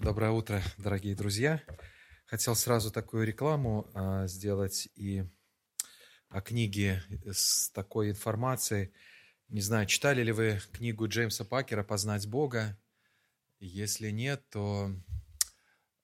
Доброе 0.00 0.30
утро, 0.30 0.62
дорогие 0.78 1.14
друзья. 1.14 1.62
Хотел 2.24 2.56
сразу 2.56 2.90
такую 2.90 3.26
рекламу 3.26 3.90
а, 3.92 4.26
сделать 4.26 4.88
и 4.96 5.26
о 6.30 6.40
книге 6.40 7.02
с 7.30 7.68
такой 7.68 8.08
информацией. 8.08 8.94
Не 9.48 9.60
знаю, 9.60 9.86
читали 9.86 10.22
ли 10.22 10.32
вы 10.32 10.58
книгу 10.72 11.06
Джеймса 11.06 11.44
Пакера 11.44 11.82
«Познать 11.82 12.26
Бога». 12.26 12.78
Если 13.58 14.08
нет, 14.08 14.42
то 14.48 14.90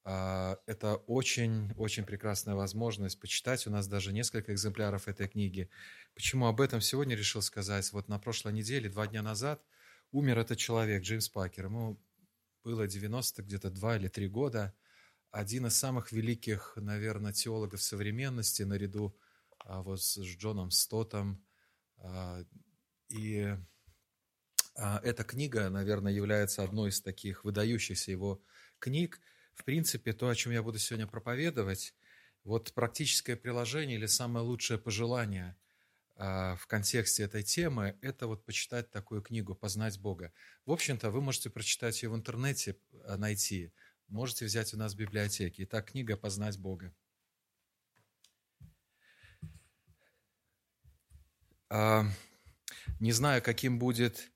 а, 0.05 0.59
это 0.67 0.97
очень-очень 0.97 2.05
прекрасная 2.05 2.55
возможность 2.55 3.19
почитать. 3.19 3.67
У 3.67 3.71
нас 3.71 3.89
даже 3.89 4.13
несколько 4.13 4.53
экземпляров 4.53 5.09
этой 5.09 5.27
книги. 5.27 5.71
Почему 6.15 6.49
об 6.49 6.61
этом 6.61 6.83
сегодня 6.83 7.17
решил 7.17 7.41
сказать? 7.41 7.91
Вот 7.95 8.09
на 8.09 8.19
прошлой 8.19 8.53
неделе, 8.53 8.91
два 8.91 9.07
дня 9.07 9.23
назад, 9.23 9.63
умер 10.13 10.41
этот 10.41 10.59
человек, 10.59 11.03
Джеймс 11.03 11.31
Пакер. 11.31 11.65
Ему 11.65 11.99
было 12.67 12.89
90 12.89 13.45
где-то 13.45 13.71
2 13.71 13.97
или 13.97 14.09
3 14.09 14.29
года. 14.29 14.75
Один 15.31 15.67
из 15.67 15.77
самых 15.77 16.11
великих, 16.11 16.73
наверное, 16.75 17.33
теологов 17.33 17.81
современности 17.81 18.65
наряду 18.65 19.17
а, 19.61 19.83
вот 19.83 20.03
с 20.03 20.19
Джоном 20.19 20.73
Стотом. 20.73 21.41
А, 21.99 22.43
и 23.09 23.57
а, 24.75 25.01
эта 25.05 25.23
книга, 25.23 25.71
наверное, 25.71 26.13
является 26.13 26.65
одной 26.65 26.91
из 26.91 27.01
таких 27.01 27.45
выдающихся 27.45 28.11
его 28.11 28.43
книг. 28.81 29.21
В 29.55 29.63
принципе, 29.63 30.13
то, 30.13 30.29
о 30.29 30.35
чем 30.35 30.51
я 30.51 30.65
буду 30.65 30.81
сегодня 30.81 31.07
проповедовать, 31.07 31.95
вот 32.43 32.73
практическое 32.75 33.37
приложение 33.37 33.97
или 33.97 34.07
самое 34.07 34.45
лучшее 34.45 34.81
пожелание 34.81 35.57
в 36.17 36.67
контексте 36.67 37.25
этой 37.25 37.43
темы, 37.43 37.99
это 38.01 38.27
вот 38.27 38.45
почитать 38.45 38.91
такую 38.91 39.21
книгу 39.21 39.55
«Познать 39.55 40.01
Бога». 40.01 40.33
В 40.65 40.73
общем-то, 40.73 41.11
вы 41.11 41.21
можете 41.21 41.51
прочитать 41.51 42.03
ее 42.03 42.09
в 42.09 42.17
интернете, 42.17 42.79
э, 42.93 43.17
найти. 43.17 43.73
Можете 44.09 44.47
взять 44.47 44.73
у 44.73 44.79
нас 44.79 44.95
в 44.95 44.97
библиотеке. 44.97 45.65
Итак, 45.65 45.91
книга 45.91 46.17
«Познать 46.17 46.59
Бога». 46.59 46.95
А, 51.69 52.07
не 52.99 53.13
знаю, 53.13 53.43
каким 53.43 53.79
будет 53.79 54.33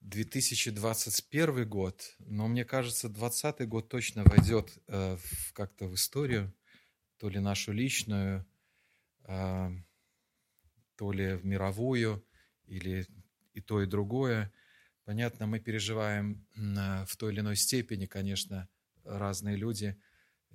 2021 0.00 1.66
год, 1.66 2.14
но 2.18 2.48
мне 2.48 2.64
кажется, 2.64 3.08
2020 3.08 3.68
год 3.68 3.88
точно 3.88 4.24
войдет 4.24 4.76
как-то 5.54 5.86
в 5.86 5.94
историю, 5.94 6.52
то 7.18 7.28
ли 7.28 7.38
нашу 7.38 7.72
личную, 7.72 8.44
а, 9.24 9.70
то 11.02 11.10
ли 11.10 11.34
в 11.34 11.44
мировую, 11.44 12.24
или 12.68 13.08
и 13.54 13.60
то, 13.60 13.82
и 13.82 13.86
другое. 13.86 14.52
Понятно, 15.04 15.48
мы 15.48 15.58
переживаем 15.58 16.46
в 16.54 17.16
той 17.16 17.32
или 17.32 17.40
иной 17.40 17.56
степени, 17.56 18.06
конечно, 18.06 18.68
разные 19.02 19.56
люди. 19.56 20.00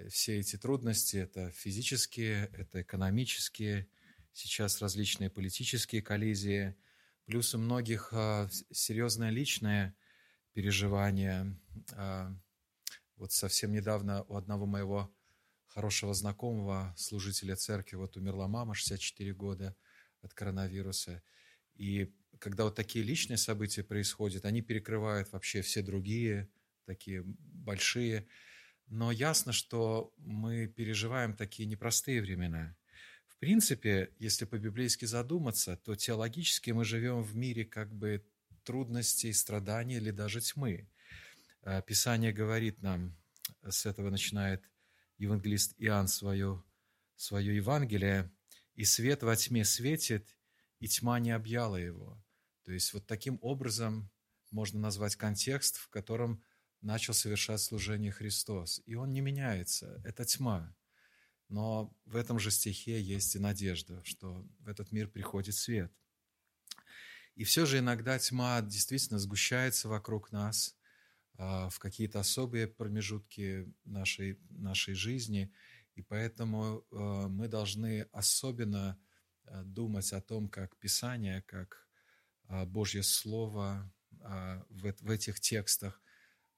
Все 0.08 0.40
эти 0.40 0.58
трудности– 0.58 1.18
это 1.18 1.52
физические, 1.52 2.50
это 2.53 2.81
экономические, 2.81 3.90
сейчас 4.31 4.81
различные 4.81 5.30
политические 5.30 6.02
коллизии, 6.02 6.78
плюс 7.25 7.53
у 7.53 7.58
многих 7.58 8.14
а, 8.14 8.48
серьезное 8.72 9.31
личное 9.31 9.98
переживание. 10.53 11.59
А, 11.92 12.34
вот 13.18 13.34
совсем 13.34 13.73
недавно 13.73 14.23
у 14.30 14.38
одного 14.38 14.66
моего 14.66 15.14
хорошего 15.66 16.14
знакомого, 16.14 16.94
служителя 16.95 17.58
церкви, 17.58 17.98
вот 17.98 18.16
умерла 18.16 18.48
мама, 18.48 18.75
64 18.75 19.34
года– 19.34 19.75
от 20.28 20.33
коронавируса. 20.33 21.23
И 21.75 22.14
когда 22.39 22.66
вот 22.66 22.75
такие 22.75 23.03
личные 23.03 23.38
события 23.38 23.83
происходят, 23.83 24.45
они 24.45 24.61
перекрывают 24.61 25.31
вообще 25.31 25.61
все 25.61 25.81
другие, 25.81 26.50
такие 26.86 27.23
большие. 27.25 28.28
Но 28.88 29.11
ясно, 29.11 29.52
что 29.52 30.14
мы 30.17 30.67
переживаем 30.67 31.36
такие 31.36 31.67
непростые 31.67 32.22
времена. 32.22 32.75
В 33.28 33.38
принципе, 33.38 34.13
если 34.19 34.46
по-библейски 34.46 35.06
задуматься, 35.06 35.78
то 35.78 35.96
теологически 35.96 36.72
мы 36.72 36.85
живем 36.85 37.22
в 37.22 37.35
мире 37.35 37.66
как 37.66 37.94
бы 37.94 38.25
трудностей, 38.63 39.34
страданий 39.34 39.97
или 39.97 40.12
даже 40.12 40.41
тьмы. 40.41 40.90
А, 41.62 41.81
Писание 41.81 42.34
говорит 42.34 42.81
нам, 42.81 43.16
с 43.68 43.85
этого 43.85 44.09
начинает 44.09 44.63
евангелист 45.18 45.75
Иоанн 45.78 46.07
свое, 46.07 46.63
свое 47.16 47.56
Евангелие, 47.56 48.31
и 48.78 48.86
свет 48.86 49.24
во 49.24 49.36
тьме 49.36 49.66
светит, 49.66 50.38
и 50.80 50.88
тьма 50.88 51.20
не 51.20 51.32
объяла 51.32 51.76
его. 51.76 52.24
То 52.64 52.72
есть 52.72 52.94
вот 52.94 53.08
таким 53.08 53.40
образом 53.42 54.10
можно 54.52 54.80
назвать 54.80 55.16
контекст, 55.16 55.78
в 55.78 55.90
котором 55.90 56.44
начал 56.82 57.16
совершать 57.16 57.60
служение 57.60 58.12
Христос. 58.12 58.82
И 58.86 58.94
он 58.94 59.12
не 59.12 59.20
меняется, 59.20 60.00
это 60.06 60.26
тьма. 60.26 60.76
Но 61.50 61.92
в 62.06 62.16
этом 62.16 62.40
же 62.40 62.52
стихе 62.52 63.02
есть 63.02 63.36
и 63.36 63.40
надежда, 63.40 64.04
что 64.04 64.48
в 64.60 64.68
этот 64.68 64.92
мир 64.92 65.08
приходит 65.09 65.56
свет. 65.56 65.92
И 67.34 67.44
все 67.46 67.66
же 67.66 67.80
иногда 67.80 68.20
тьма 68.20 68.62
действительно 68.62 69.18
сгущается 69.18 69.90
вокруг 69.90 70.32
нас 70.32 70.78
а, 71.34 71.70
в 71.70 71.80
какие-то 71.80 72.20
особые 72.20 72.68
промежутки 72.68 73.74
нашей, 73.86 74.40
нашей 74.52 74.94
жизни– 74.94 75.52
и 75.97 76.03
поэтому 76.03 76.85
э, 76.91 76.96
мы 77.28 77.47
должны 77.47 78.03
особенно 78.12 79.00
э, 79.46 79.63
думать 79.63 80.13
о 80.13 80.22
том, 80.22 80.47
как 80.47 80.78
Писание, 80.78 81.41
как 81.41 81.88
э, 82.50 82.66
Божье 82.66 83.03
Слово 83.03 83.91
в 84.69 85.12
этих 85.12 85.40
текстах 85.40 86.02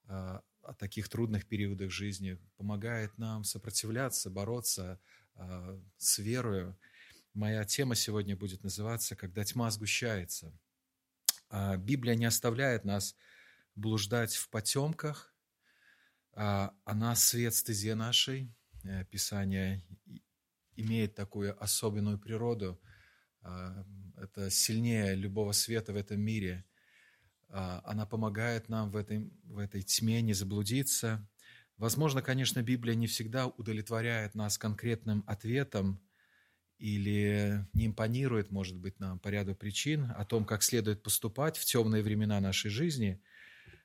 о 0.06 0.74
таких 0.78 1.10
трудных 1.10 1.46
периодах 1.46 1.90
жизни 1.90 2.38
помогает 2.56 3.18
нам 3.18 3.44
сопротивляться, 3.44 4.30
бороться 4.30 4.98
с 5.98 6.18
верою. 6.18 6.78
Моя 7.34 7.64
тема 7.64 7.96
сегодня 7.96 8.34
будет 8.34 8.62
называться 8.64 9.14
«Когда 9.14 9.44
тьма 9.44 9.70
сгущается». 9.70 10.58
Библия 11.78 12.14
не 12.14 12.24
оставляет 12.24 12.84
нас 12.86 13.14
блуждать 13.74 14.34
в 14.34 14.48
потемках, 14.48 15.34
она 16.32 17.14
свет 17.14 17.54
стезе 17.54 17.94
нашей– 17.94 18.50
Писание 19.10 19.82
имеет 20.76 21.14
такую 21.14 21.62
особенную 21.62 22.18
природу. 22.18 22.80
А, 23.42 23.84
это 24.16 24.50
сильнее 24.50 25.14
любого 25.14 25.52
света 25.52 25.92
в 25.92 25.96
этом 25.96 26.20
мире. 26.20 26.64
А, 27.48 27.80
она 27.84 28.06
помогает 28.06 28.68
нам 28.68 28.90
в 28.90 28.96
этой, 28.96 29.30
в 29.44 29.58
этой 29.58 29.82
тьме 29.82 30.22
не 30.22 30.32
заблудиться. 30.32 31.28
Возможно, 31.76 32.22
конечно, 32.22 32.62
Библия 32.62 32.94
не 32.94 33.06
всегда 33.06 33.46
удовлетворяет 33.46 34.34
нас 34.34 34.58
конкретным 34.58 35.24
ответом 35.26 36.00
или 36.78 37.66
не 37.74 37.86
импонирует, 37.86 38.50
может 38.50 38.76
быть, 38.78 39.00
нам 39.00 39.18
по 39.18 39.28
ряду 39.28 39.54
причин 39.54 40.10
о 40.16 40.24
том, 40.24 40.44
как 40.44 40.62
следует 40.62 41.02
поступать 41.02 41.58
в 41.58 41.64
темные 41.64 42.02
времена 42.02 42.40
нашей 42.40 42.70
жизни, 42.70 43.22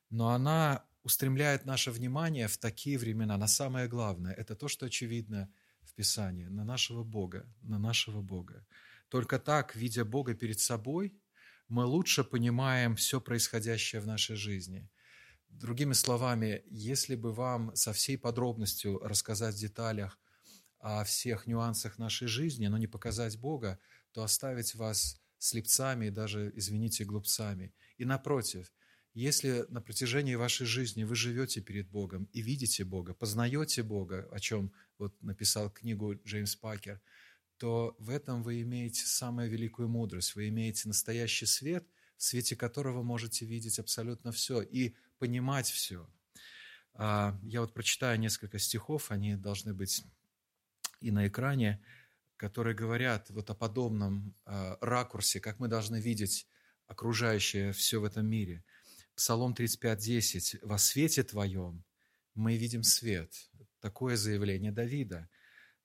но 0.10 0.30
она 0.30 0.86
устремляет 1.06 1.66
наше 1.66 1.92
внимание 1.92 2.48
в 2.48 2.58
такие 2.58 2.98
времена 2.98 3.38
на 3.38 3.48
самое 3.48 3.88
главное. 3.88 4.34
Это 4.34 4.56
то, 4.56 4.68
что 4.68 4.88
очевидно 4.88 5.50
в 5.84 5.94
Писании, 5.94 6.48
на 6.48 6.66
нашего 6.66 7.04
Бога, 7.04 7.46
на 7.62 7.78
нашего 7.78 8.22
Бога. 8.22 8.66
Только 9.10 9.38
так, 9.38 9.76
видя 9.76 10.04
Бога 10.04 10.34
перед 10.34 10.60
собой, 10.60 11.14
мы 11.68 11.86
лучше 11.86 12.24
понимаем 12.24 12.96
все 12.96 13.22
происходящее 13.22 14.02
в 14.02 14.08
нашей 14.08 14.36
жизни. 14.36 14.90
Другими 15.50 15.94
словами, 15.94 16.64
если 16.72 17.16
бы 17.16 17.32
вам 17.32 17.76
со 17.76 17.94
всей 17.94 18.18
подробностью 18.18 18.98
рассказать 18.98 19.54
в 19.54 19.60
деталях 19.60 20.20
о 20.80 21.04
всех 21.04 21.46
нюансах 21.46 22.00
нашей 22.00 22.28
жизни, 22.28 22.66
но 22.66 22.80
не 22.80 22.88
показать 22.88 23.40
Бога, 23.40 23.78
то 24.12 24.24
оставить 24.24 24.74
вас 24.74 25.22
слепцами 25.38 26.08
и 26.08 26.10
даже, 26.10 26.52
извините, 26.56 27.06
глупцами. 27.06 27.76
И 27.98 28.06
напротив– 28.06 28.74
если 29.16 29.66
на 29.70 29.82
протяжении 29.82 30.36
вашей 30.36 30.66
жизни 30.66 31.06
вы 31.06 31.16
живете 31.16 31.62
перед 31.62 31.90
Богом 31.90 32.26
и 32.34 32.42
видите 32.42 32.84
Бога, 32.84 33.14
познаете 33.14 33.82
Бога, 33.82 34.28
о 34.30 34.42
чем 34.42 34.74
вот 34.98 35.16
написал 35.24 35.72
книгу 35.72 36.16
Джеймс 36.26 36.58
Пакер, 36.58 37.02
то 37.58 37.96
в 37.98 38.10
этом 38.10 38.44
вы 38.44 38.62
имеете 38.62 39.06
самую 39.06 39.50
великую 39.50 39.88
мудрость, 39.88 40.36
вы 40.36 40.50
имеете 40.50 40.90
настоящий 40.90 41.46
свет, 41.46 41.88
в 42.18 42.24
свете 42.24 42.58
которого 42.58 43.04
можете 43.04 43.46
видеть 43.46 43.80
абсолютно 43.80 44.34
все 44.34 44.62
и 44.62 44.98
понимать 45.18 45.70
все. 45.70 46.10
А, 46.94 47.40
я 47.42 47.62
вот 47.62 47.74
прочитаю 47.74 48.20
несколько 48.20 48.60
стихов, 48.60 49.12
они 49.12 49.38
должны 49.38 49.74
быть 49.74 50.04
и 51.00 51.12
на 51.12 51.26
экране, 51.26 51.82
которые 52.36 52.76
говорят 52.76 53.30
вот 53.30 53.50
о 53.50 53.56
подобном 53.56 54.36
а, 54.44 54.78
ракурсе, 54.82 55.40
как 55.40 55.60
мы 55.60 55.70
должны 55.70 56.02
видеть 56.02 56.50
окружающее 56.88 57.72
все 57.72 58.02
в 58.02 58.04
этом 58.04 58.28
мире– 58.28 58.66
Псалом 59.16 59.54
35.10. 59.54 60.60
«Во 60.62 60.78
свете 60.78 61.24
Твоем 61.24 61.84
мы 62.34 62.58
видим 62.58 62.84
свет». 62.84 63.34
Такое 63.80 64.18
заявление 64.18 64.72
Давида. 64.72 65.30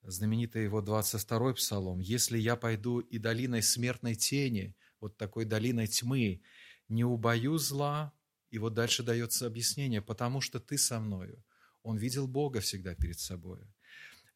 Знаменитый 0.02 0.64
его 0.64 0.82
22-й 0.82 1.54
псалом. 1.54 2.00
«Если 2.00 2.38
я 2.38 2.56
пойду 2.56 3.00
и 3.00 3.18
долиной 3.18 3.62
смертной 3.62 4.14
тени, 4.14 4.74
вот 5.00 5.16
такой 5.16 5.44
долиной 5.44 5.86
тьмы, 5.86 6.42
не 6.88 7.04
убою 7.04 7.58
зла». 7.58 8.12
И 8.50 8.58
вот 8.58 8.74
дальше 8.74 9.02
дается 9.02 9.46
объяснение. 9.46 10.02
«Потому 10.02 10.40
что 10.40 10.58
Ты 10.58 10.76
со 10.78 10.98
мною. 10.98 11.44
он 11.82 11.96
видел 11.96 12.26
Бога 12.26 12.60
всегда 12.60 12.94
перед 12.94 13.18
собой. 13.18 13.60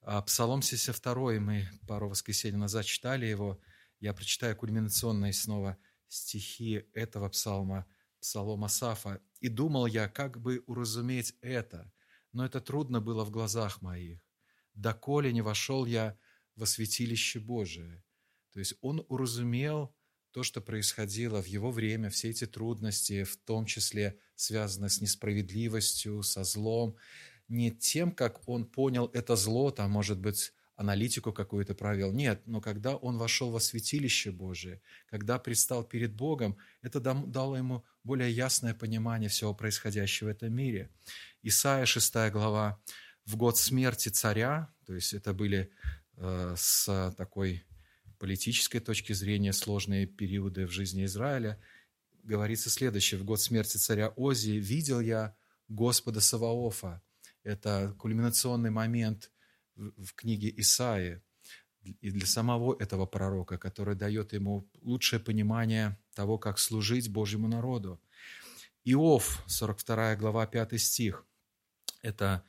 А 0.02 0.20
Псалом 0.23 0.62
72, 0.62 1.41
мы 1.41 1.69
пару 1.87 2.08
воскресений 2.08 2.58
назад 2.58 2.85
читали 2.85 3.26
его, 3.26 3.58
я 4.00 4.12
прочитаю 4.12 4.55
кульминационные 4.55 5.32
снова 5.32 5.79
стихи 6.08 6.85
этого 6.93 7.29
псалма, 7.31 7.87
псалом 8.24 8.64
Асафа. 8.64 9.20
«И 9.40 9.48
думал 9.48 9.84
я, 9.86 10.08
как 10.08 10.40
бы 10.40 10.64
уразуметь 10.66 11.34
это, 11.42 11.92
но 12.32 12.46
это 12.46 12.60
трудно 12.60 13.02
было 13.02 13.22
в 13.22 13.30
глазах 13.30 13.82
моих. 13.82 14.18
Доколе 14.72 15.30
не 15.30 15.42
вошел 15.42 15.84
я 15.84 16.16
во 16.56 16.64
святилище 16.64 17.38
Божие». 17.38 18.02
То 18.52 18.60
есть 18.60 18.74
он 18.80 19.04
уразумел 19.08 19.94
то, 20.30 20.42
что 20.42 20.62
происходило 20.62 21.42
в 21.42 21.46
его 21.46 21.70
время, 21.70 22.08
все 22.08 22.30
эти 22.30 22.46
трудности, 22.46 23.24
в 23.24 23.36
том 23.36 23.66
числе 23.66 24.18
связанные 24.36 24.88
с 24.88 25.02
несправедливостью, 25.02 26.22
со 26.22 26.44
злом, 26.44 26.96
не 27.48 27.70
тем, 27.70 28.10
как 28.10 28.48
он 28.48 28.64
понял 28.64 29.10
это 29.12 29.36
зло, 29.36 29.70
там, 29.70 29.90
может 29.90 30.18
быть, 30.18 30.54
аналитику 30.76 31.32
какую-то 31.32 31.74
провел. 31.74 32.12
Нет, 32.12 32.42
но 32.46 32.60
когда 32.60 32.96
он 32.96 33.18
вошел 33.18 33.50
во 33.50 33.60
святилище 33.60 34.30
Божие, 34.30 34.80
когда 35.06 35.38
предстал 35.38 35.84
перед 35.84 36.14
Богом, 36.14 36.56
это 36.80 37.00
дало 37.00 37.56
ему 37.56 37.84
более 38.04 38.30
ясное 38.30 38.74
понимание 38.74 39.28
всего 39.28 39.54
происходящего 39.54 40.28
в 40.28 40.30
этом 40.30 40.54
мире. 40.54 40.90
Исайя 41.42 41.86
6 41.86 42.14
глава. 42.30 42.78
В 43.24 43.36
год 43.36 43.56
смерти 43.58 44.10
царя, 44.10 44.72
то 44.86 44.94
есть 44.94 45.14
это 45.14 45.32
были 45.32 45.70
э, 46.16 46.54
с 46.56 47.14
такой 47.16 47.64
политической 48.18 48.80
точки 48.80 49.14
зрения 49.14 49.54
сложные 49.54 50.06
периоды 50.06 50.66
в 50.66 50.70
жизни 50.70 51.06
Израиля, 51.06 51.58
говорится 52.22 52.68
следующее. 52.68 53.18
В 53.18 53.24
год 53.24 53.40
смерти 53.40 53.78
царя 53.78 54.08
Ози 54.10 54.52
видел 54.52 55.00
я 55.00 55.34
Господа 55.68 56.20
Саваофа. 56.20 57.02
Это 57.42 57.94
кульминационный 57.98 58.70
момент 58.70 59.30
в 59.74 60.12
книге 60.14 60.52
Исаии 60.56 61.22
и 61.84 62.10
для 62.10 62.26
самого 62.26 62.76
этого 62.81 63.06
пророка, 63.06 63.58
который 63.58 63.94
дает 63.94 64.32
ему 64.32 64.69
лучшее 64.82 65.20
понимание 65.20 65.98
того, 66.14 66.38
как 66.38 66.58
служить 66.58 67.10
Божьему 67.10 67.48
народу. 67.48 68.00
Иов, 68.84 69.42
42 69.46 70.16
глава, 70.16 70.46
5 70.46 70.81
стих. 70.81 71.25
Это 72.02 72.44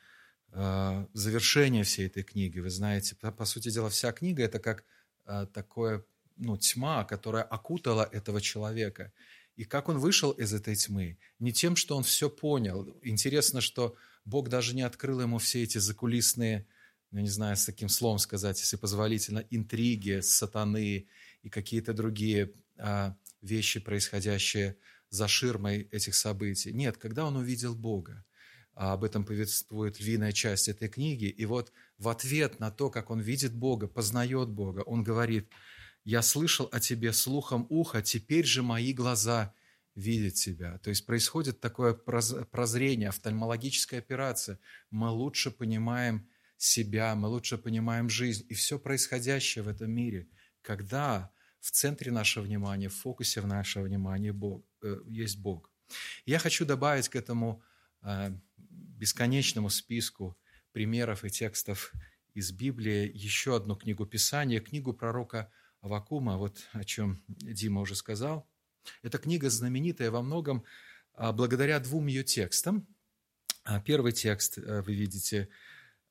э, 0.51 1.05
завершение 1.13 1.83
всей 1.83 2.07
этой 2.07 2.23
книги. 2.23 2.59
Вы 2.59 2.69
знаете, 2.69 3.15
по, 3.15 3.31
по 3.31 3.45
сути 3.45 3.69
дела, 3.69 3.89
вся 3.89 4.11
книга– 4.11 4.43
это 4.45 4.59
как 4.59 4.83
э, 5.25 5.47
такое, 5.53 6.05
ну, 6.35 6.57
тьма, 6.57 7.05
которая 7.05 7.43
окутала 7.43 8.09
этого 8.11 8.41
человека. 8.41 9.13
И 9.55 9.63
как 9.63 9.87
он 9.87 9.99
вышел 9.99 10.31
из 10.31 10.53
этой 10.53 10.75
тьмы? 10.75 11.17
Не 11.39 11.53
тем, 11.53 11.77
что 11.77 11.95
он 11.95 12.03
все 12.03 12.29
понял. 12.29 12.97
Интересно, 13.01 13.61
что 13.61 13.95
Бог 14.25 14.49
даже 14.49 14.75
не 14.75 14.81
открыл 14.81 15.21
ему 15.21 15.37
все 15.37 15.63
эти 15.63 15.77
закулисные 15.77 16.67
ну, 17.15 17.21
не 17.21 17.29
знаю, 17.29 17.55
с 17.55 17.63
таким 17.63 17.87
словом 17.87 18.19
сказать, 18.19 18.59
если 18.59 18.75
позволительно, 18.75 19.45
интриги 19.49 20.19
сатаны 20.19 21.07
и 21.43 21.49
какие-то 21.49 21.93
другие 21.93 22.51
а, 22.77 23.15
вещи, 23.41 23.79
происходящие 23.79 24.75
за 25.09 25.29
ширмой 25.29 25.83
этих 25.93 26.13
событий. 26.13 26.73
Нет, 26.73 26.97
когда 26.97 27.23
он 27.23 27.37
увидел 27.37 27.73
Бога, 27.73 28.25
а 28.73 28.91
об 28.91 29.05
этом 29.05 29.23
повествует 29.23 29.97
львиная 30.01 30.33
часть 30.33 30.67
этой 30.67 30.89
книги, 30.89 31.27
и 31.27 31.45
вот 31.45 31.71
в 31.97 32.09
ответ 32.09 32.59
на 32.59 32.69
то, 32.69 32.89
как 32.89 33.09
он 33.09 33.21
видит 33.21 33.53
Бога, 33.53 33.87
познает 33.87 34.49
Бога, 34.49 34.81
он 34.81 35.01
говорит, 35.01 35.49
«Я 36.03 36.21
слышал 36.21 36.67
о 36.73 36.81
тебе 36.81 37.13
слухом 37.13 37.65
уха, 37.69 38.01
теперь 38.01 38.43
же 38.43 38.61
мои 38.61 38.91
глаза 38.91 39.53
видят 39.95 40.33
тебя». 40.33 40.79
То 40.79 40.89
есть 40.89 41.05
происходит 41.05 41.61
такое 41.61 41.93
прозрение, 41.93 43.07
офтальмологическая 43.07 43.99
операция. 43.99 44.59
Мы 44.91 45.09
лучше 45.11 45.49
понимаем 45.49 46.27
себя, 46.65 47.15
мы 47.15 47.27
лучше 47.27 47.57
понимаем 47.57 48.09
жизнь 48.09 48.45
и 48.49 48.53
все 48.53 48.79
происходящее 48.79 49.63
в 49.63 49.67
этом 49.67 49.91
мире, 49.91 50.27
когда 50.61 51.31
в 51.59 51.71
центре 51.71 52.11
нашего 52.11 52.43
внимания, 52.43 52.89
в 52.89 52.95
фокусе 52.95 53.41
нашего 53.41 53.83
внимания 53.83 54.31
Бог, 54.31 54.65
э, 54.81 54.97
есть 55.07 55.37
Бог. 55.39 55.71
Я 56.25 56.39
хочу 56.39 56.65
добавить 56.65 57.09
к 57.09 57.15
этому 57.15 57.61
э, 58.01 58.31
бесконечному 58.57 59.69
списку 59.69 60.37
примеров 60.71 61.23
и 61.23 61.29
текстов 61.29 61.93
из 62.33 62.51
Библии 62.51 63.09
еще 63.13 63.55
одну 63.55 63.75
книгу 63.75 64.05
Писания, 64.05 64.59
книгу 64.59 64.93
пророка 64.93 65.51
Авакума, 65.81 66.37
вот 66.37 66.67
о 66.73 66.83
чем 66.83 67.23
Дима 67.27 67.81
уже 67.81 67.95
сказал. 67.95 68.47
Эта 69.01 69.17
книга 69.17 69.49
знаменитая 69.49 70.11
во 70.11 70.21
многом 70.21 70.63
а, 71.13 71.31
благодаря 71.31 71.79
двум 71.79 72.07
ее 72.07 72.23
текстам. 72.23 72.87
А, 73.63 73.79
первый 73.79 74.11
текст, 74.11 74.57
э, 74.57 74.81
вы 74.81 74.93
видите, 74.93 75.49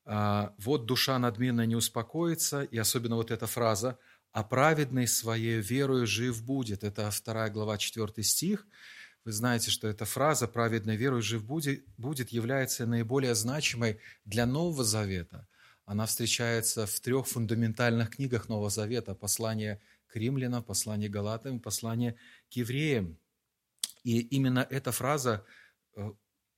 вот 0.05 0.85
душа 0.85 1.17
надменно 1.17 1.65
не 1.65 1.75
успокоится, 1.75 2.63
и 2.63 2.77
особенно 2.77 3.15
вот 3.15 3.31
эта 3.31 3.47
фраза 3.47 3.97
«а 4.31 4.43
праведный 4.43 5.07
своей 5.07 5.59
верою 5.61 6.05
жив 6.05 6.43
будет». 6.43 6.83
Это 6.83 7.09
2 7.09 7.49
глава 7.49 7.77
4 7.77 8.23
стих. 8.23 8.67
Вы 9.23 9.31
знаете, 9.31 9.71
что 9.71 9.87
эта 9.87 10.05
фраза 10.05 10.47
«праведной 10.47 10.95
верою 10.95 11.23
жив 11.23 11.43
будет» 11.43 11.83
будет 11.97 12.29
является 12.29 12.85
наиболее 12.85 13.33
значимой 13.33 13.99
для 14.25 14.45
Нового 14.45 14.83
Завета. 14.83 15.47
Она 15.85 16.05
встречается 16.05 16.85
в 16.85 16.99
трех 16.99 17.27
фундаментальных 17.27 18.11
книгах 18.11 18.49
Нового 18.49 18.69
Завета. 18.69 19.15
Послание 19.15 19.81
к 20.07 20.15
римлянам, 20.15 20.63
послание 20.63 21.09
к 21.09 21.13
галатам, 21.13 21.59
послание 21.59 22.15
к 22.51 22.53
евреям. 22.53 23.17
И 24.03 24.19
именно 24.19 24.67
эта 24.69 24.91
фраза 24.91 25.43
э, 25.95 26.11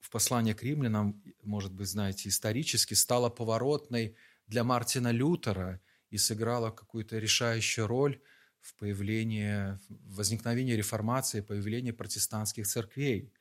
в 0.08 0.10
послании 0.10 0.54
к 0.54 0.64
римлянам, 0.64 1.22
может 1.44 1.74
быть, 1.74 1.90
знаете, 1.90 2.30
исторически 2.30 2.94
стала 2.94 3.30
поворотной 3.30 4.16
для 4.48 4.64
Мартина 4.64 5.12
Лютера 5.12 5.82
и 6.10 6.18
сыграла 6.18 6.72
какую-то 6.72 7.18
решающую 7.18 7.88
роль 7.88 8.22
в 8.62 8.74
появлении, 8.76 9.78
в 9.90 10.16
возникновении 10.16 10.76
реформации, 10.76 11.42
появлении 11.42 11.92
протестантских 11.92 12.66
церквей. 12.68 13.34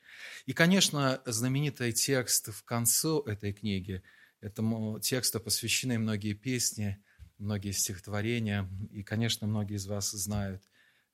И, 0.47 0.55
конечно, 0.55 1.23
знаменитый 1.25 1.93
текст 1.93 2.53
в 2.53 2.65
конце 2.65 3.21
этой 3.27 3.53
книги, 3.53 4.03
этому 4.41 4.99
тексту 4.99 5.39
посвящены 5.39 6.01
многие 6.01 6.33
песни, 6.33 6.99
многие 7.39 7.71
стихотворения, 7.71 8.69
и, 8.91 9.05
конечно, 9.05 9.47
многие 9.47 9.77
из 9.77 9.87
вас 9.87 10.11
знают 10.11 10.65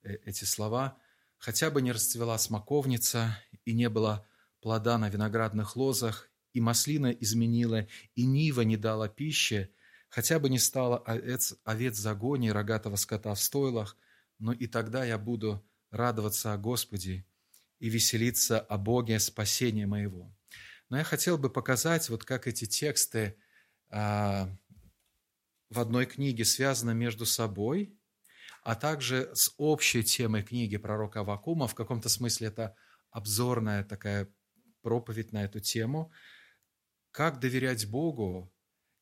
э, 0.02 0.14
эти 0.24 0.44
слова. 0.44 0.96
«Хотя 1.36 1.70
бы 1.70 1.82
не 1.82 1.92
расцвела 1.92 2.38
смоковница 2.38 3.38
и 3.66 3.74
не 3.74 3.90
было 3.90 4.26
плода 4.62 4.96
на 4.96 5.10
виноградных 5.10 5.76
лозах, 5.76 6.30
и 6.54 6.60
маслина 6.60 7.10
изменила, 7.10 7.86
и 8.14 8.24
нива 8.24 8.62
не 8.62 8.76
дала 8.76 9.08
пищи, 9.08 9.74
хотя 10.08 10.38
бы 10.38 10.48
не 10.48 10.58
стало 10.58 10.98
овец, 10.98 11.54
овец 11.64 11.96
загоне 11.96 12.48
и 12.48 12.52
рогатого 12.52 12.96
скота 12.96 13.34
в 13.34 13.40
стойлах, 13.40 13.96
но 14.38 14.52
и 14.52 14.66
тогда 14.66 15.04
я 15.04 15.18
буду 15.18 15.66
радоваться 15.90 16.52
о 16.52 16.58
Господе 16.58 17.26
и 17.80 17.88
веселиться 17.88 18.60
о 18.60 18.78
Боге 18.78 19.18
спасения 19.18 19.86
моего. 19.86 20.34
Но 20.88 20.98
я 20.98 21.04
хотел 21.04 21.38
бы 21.38 21.50
показать, 21.50 22.08
вот 22.08 22.24
как 22.24 22.46
эти 22.46 22.66
тексты 22.66 23.36
а, 23.90 24.48
в 25.70 25.80
одной 25.80 26.06
книге 26.06 26.44
связаны 26.44 26.94
между 26.94 27.26
собой, 27.26 27.98
а 28.62 28.74
также 28.76 29.30
с 29.34 29.52
общей 29.56 30.04
темой 30.04 30.42
книги 30.42 30.76
пророка 30.76 31.20
Авакума. 31.20 31.66
В 31.66 31.74
каком-то 31.74 32.08
смысле 32.08 32.48
это 32.48 32.76
обзорная 33.10 33.84
такая 33.84 34.28
проповедь 34.82 35.32
на 35.32 35.44
эту 35.44 35.60
тему. 35.60 36.12
Как 37.10 37.40
доверять 37.40 37.88
Богу, 37.88 38.52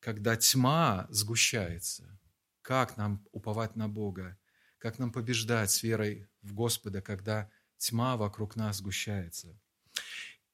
когда 0.00 0.36
тьма 0.36 1.06
сгущается? 1.10 2.18
Как 2.62 2.96
нам 2.96 3.26
уповать 3.32 3.76
на 3.76 3.88
Бога? 3.88 4.38
Как 4.78 4.98
нам 4.98 5.12
побеждать 5.12 5.70
с 5.70 5.82
верой 5.82 6.28
в 6.42 6.54
Господа, 6.54 7.02
когда 7.02 7.50
тьма 7.78 8.16
вокруг 8.16 8.56
нас 8.56 8.78
сгущается? 8.78 9.58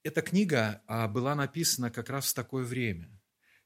Эта 0.03 0.23
книга 0.23 0.83
а, 0.87 1.09
была 1.09 1.35
написана 1.35 1.91
как 1.91 2.11
раз 2.11 2.31
в 2.31 2.35
такое 2.35 2.65
время. 2.65 3.11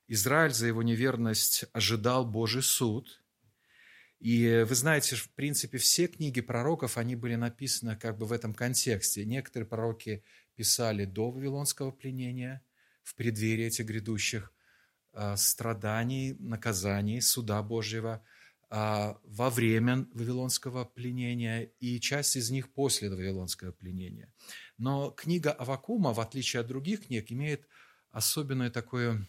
Израиль 0.09 0.53
за 0.53 0.67
его 0.67 0.83
неверность 0.83 1.67
ожидал 1.73 2.27
Божий 2.27 2.63
суд. 2.63 3.23
И 4.19 4.65
вы 4.69 4.75
знаете, 4.75 5.17
в 5.17 5.31
принципе, 5.31 5.79
все 5.79 6.09
книги 6.09 6.41
пророков, 6.41 6.99
они 6.99 7.15
были 7.15 7.37
написаны 7.37 7.97
как 7.97 8.19
бы 8.19 8.27
в 8.27 8.33
этом 8.33 8.53
контексте. 8.55 9.25
Некоторые 9.25 9.69
пророки 9.69 10.25
писали 10.61 11.07
до 11.07 11.31
Вавилонского 11.31 11.91
пленения, 11.91 12.63
в 13.03 13.15
преддверии 13.15 13.65
этих 13.65 13.87
грядущих 13.87 14.53
а, 15.15 15.35
страданий, 15.39 16.37
наказаний, 16.39 17.23
суда 17.23 17.63
Божьего, 17.63 18.23
а, 18.69 19.17
во 19.25 19.49
время 19.49 20.07
Вавилонского 20.13 20.85
пленения 20.85 21.63
и 21.81 21.99
часть 21.99 22.37
из 22.37 22.51
них 22.51 22.75
после 22.75 23.09
Вавилонского 23.09 23.73
пленения. 23.73 24.29
Но 24.77 25.13
книга 25.13 25.51
Авакума, 25.51 26.13
в 26.13 26.21
отличие 26.21 26.61
от 26.61 26.67
других 26.67 27.07
книг, 27.07 27.33
имеет 27.33 27.67
особенный 28.11 28.69
такой 28.69 29.27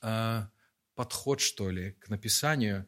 а, 0.00 0.48
подход, 0.94 1.40
что 1.40 1.68
ли, 1.68 1.92
к 2.00 2.08
написанию. 2.08 2.86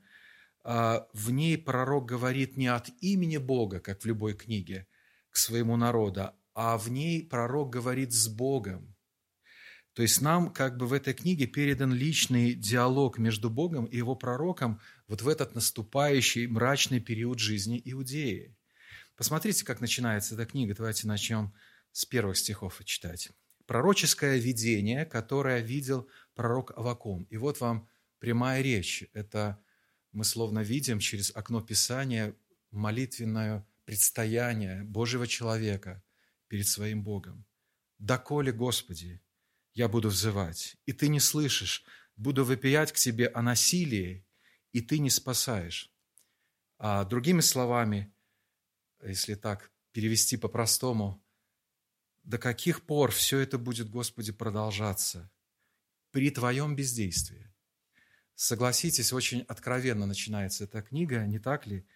В 0.65 1.31
ней 1.31 1.59
пророк 1.59 2.07
говорит 2.07 2.57
не 2.57 2.69
от 2.69 2.89
имени 3.03 3.37
Бога, 3.37 3.81
как 3.81 4.01
в 4.01 4.07
любой 4.07 4.33
книге, 4.33 4.87
к 5.29 5.37
своему 5.37 5.77
народу, 5.77 6.33
а 6.55 6.79
в 6.79 6.91
ней 6.91 7.27
пророк 7.27 7.71
говорит 7.71 8.13
с 8.13 8.29
Богом. 8.29 8.95
То 9.95 10.03
есть 10.03 10.21
нам 10.21 10.53
как 10.53 10.77
бы 10.77 10.87
в 10.87 10.93
этой 10.93 11.15
книге 11.15 11.47
передан 11.47 11.93
личный 11.93 12.55
диалог 12.55 13.19
между 13.19 13.49
Богом 13.49 13.85
и 13.85 13.97
его 13.97 14.17
пророком 14.17 14.81
вот 15.07 15.23
в 15.23 15.29
этот 15.29 15.55
наступающий 15.55 16.47
мрачный 16.49 17.01
период 17.01 17.39
жизни 17.39 17.81
Иудеи. 17.85 18.57
Посмотрите, 19.17 19.65
как 19.65 19.81
начинается 19.81 20.35
эта 20.35 20.47
книга. 20.47 20.75
Давайте 20.75 21.07
начнем 21.07 21.55
с 21.93 22.05
первых 22.05 22.37
стихов 22.37 22.81
читать. 22.85 23.31
Пророческое 23.67 24.39
видение, 24.39 25.05
которое 25.05 25.61
видел 25.61 26.09
пророк 26.35 26.77
Авакум. 26.77 27.23
И 27.31 27.37
вот 27.37 27.61
вам 27.61 27.89
прямая 28.19 28.63
речь. 28.63 29.05
Это 29.13 29.63
мы 30.11 30.25
словно 30.25 30.61
видим 30.61 30.99
через 30.99 31.35
окно 31.35 31.61
Писания 31.61 32.35
молитвенное 32.73 33.65
предстояние 33.85 34.83
Божьего 34.83 35.29
человека 35.29 36.03
перед 36.49 36.67
своим 36.67 37.03
Богом. 37.03 37.47
«Доколе, 37.99 38.53
Господи, 38.53 39.23
я 39.73 39.89
буду 39.89 40.09
взывать, 40.09 40.77
и 40.87 40.93
Ты 40.93 41.09
не 41.09 41.21
слышишь, 41.21 41.85
буду 42.17 42.45
выпиять 42.45 42.93
к 42.93 42.97
Тебе 42.97 43.29
о 43.29 43.43
насилии, 43.43 44.27
и 44.73 44.81
Ты 44.81 44.99
не 44.99 45.11
спасаешь». 45.11 45.91
А 46.79 47.05
другими 47.05 47.41
словами, 47.41 48.13
если 49.03 49.35
так 49.35 49.71
перевести 49.93 50.37
по-простому, 50.37 51.25
до 52.25 52.39
каких 52.39 52.85
пор 52.85 53.11
все 53.11 53.39
это 53.39 53.59
будет, 53.59 53.89
Господи, 53.91 54.33
продолжаться 54.33 55.31
при 56.11 56.31
Твоем 56.31 56.75
бездействии? 56.75 57.53
Согласитесь, 58.35 59.13
очень 59.13 59.43
откровенно 59.43 60.07
начинается 60.07 60.65
эта 60.65 60.83
книга, 60.83 61.25
не 61.27 61.39
так 61.39 61.67
ли? 61.67 61.87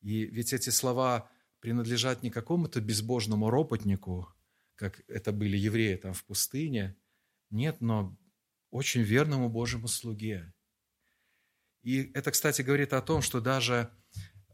И 0.00 0.26
ведь 0.26 0.52
эти 0.52 0.70
слова 0.70 1.30
принадлежат 1.60 2.22
не 2.22 2.30
какому-то 2.30 2.80
безбожному 2.80 3.50
ропотнику, 3.50 4.32
как 4.74 5.02
это 5.08 5.32
были 5.32 5.56
евреи 5.56 5.96
там 5.96 6.12
в 6.12 6.24
пустыне, 6.24 6.96
нет, 7.50 7.80
но 7.80 8.16
очень 8.70 9.02
верному 9.02 9.48
Божьему 9.48 9.88
слуге. 9.88 10.52
И 11.82 12.10
это, 12.14 12.30
кстати, 12.30 12.62
говорит 12.62 12.92
о 12.92 13.00
том, 13.00 13.22
что 13.22 13.40
даже 13.40 13.90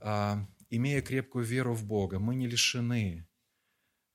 а, 0.00 0.46
имея 0.70 1.02
крепкую 1.02 1.44
веру 1.44 1.74
в 1.74 1.84
Бога, 1.84 2.18
мы 2.18 2.34
не 2.34 2.46
лишены 2.46 3.26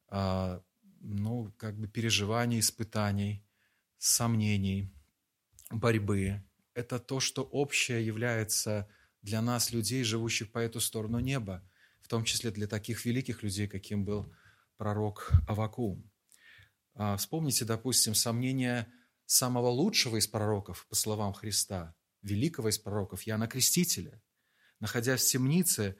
а, 0.07 0.63
ну, 1.01 1.53
как 1.57 1.77
бы 1.77 1.87
переживаний, 1.87 2.59
испытаний, 2.59 3.45
сомнений, 3.97 4.93
борьбы. 5.69 6.43
Это 6.73 6.99
то, 6.99 7.19
что 7.19 7.43
общее 7.43 8.05
является 8.05 8.89
для 9.21 9.41
нас, 9.41 9.71
людей, 9.71 10.03
живущих 10.03 10.51
по 10.51 10.59
эту 10.59 10.79
сторону 10.79 11.19
неба, 11.19 11.67
в 12.09 12.17
том 12.17 12.23
числе 12.23 12.49
для 12.49 12.65
таких 12.65 13.05
великих 13.05 13.43
людей, 13.43 13.67
каким 13.67 14.03
был 14.03 14.33
пророк 14.77 15.31
Авакум. 15.47 16.11
А, 16.95 17.15
вспомните, 17.17 17.65
допустим, 17.65 18.15
сомнения 18.15 18.91
самого 19.27 19.67
лучшего 19.67 20.17
из 20.17 20.25
пророков, 20.25 20.87
по 20.87 20.95
словам 20.95 21.33
Христа, 21.33 21.93
великого 22.23 22.69
из 22.69 22.79
пророков, 22.79 23.21
Яна 23.21 23.47
Крестителя. 23.47 24.23
Находясь 24.79 25.21
в 25.21 25.29
темнице, 25.29 25.97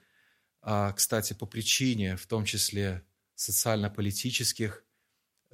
а, 0.62 0.92
кстати, 0.94 1.32
по 1.32 1.46
причине, 1.46 2.16
в 2.16 2.26
том 2.26 2.44
числе 2.44 3.06
социально-политических 3.36 4.84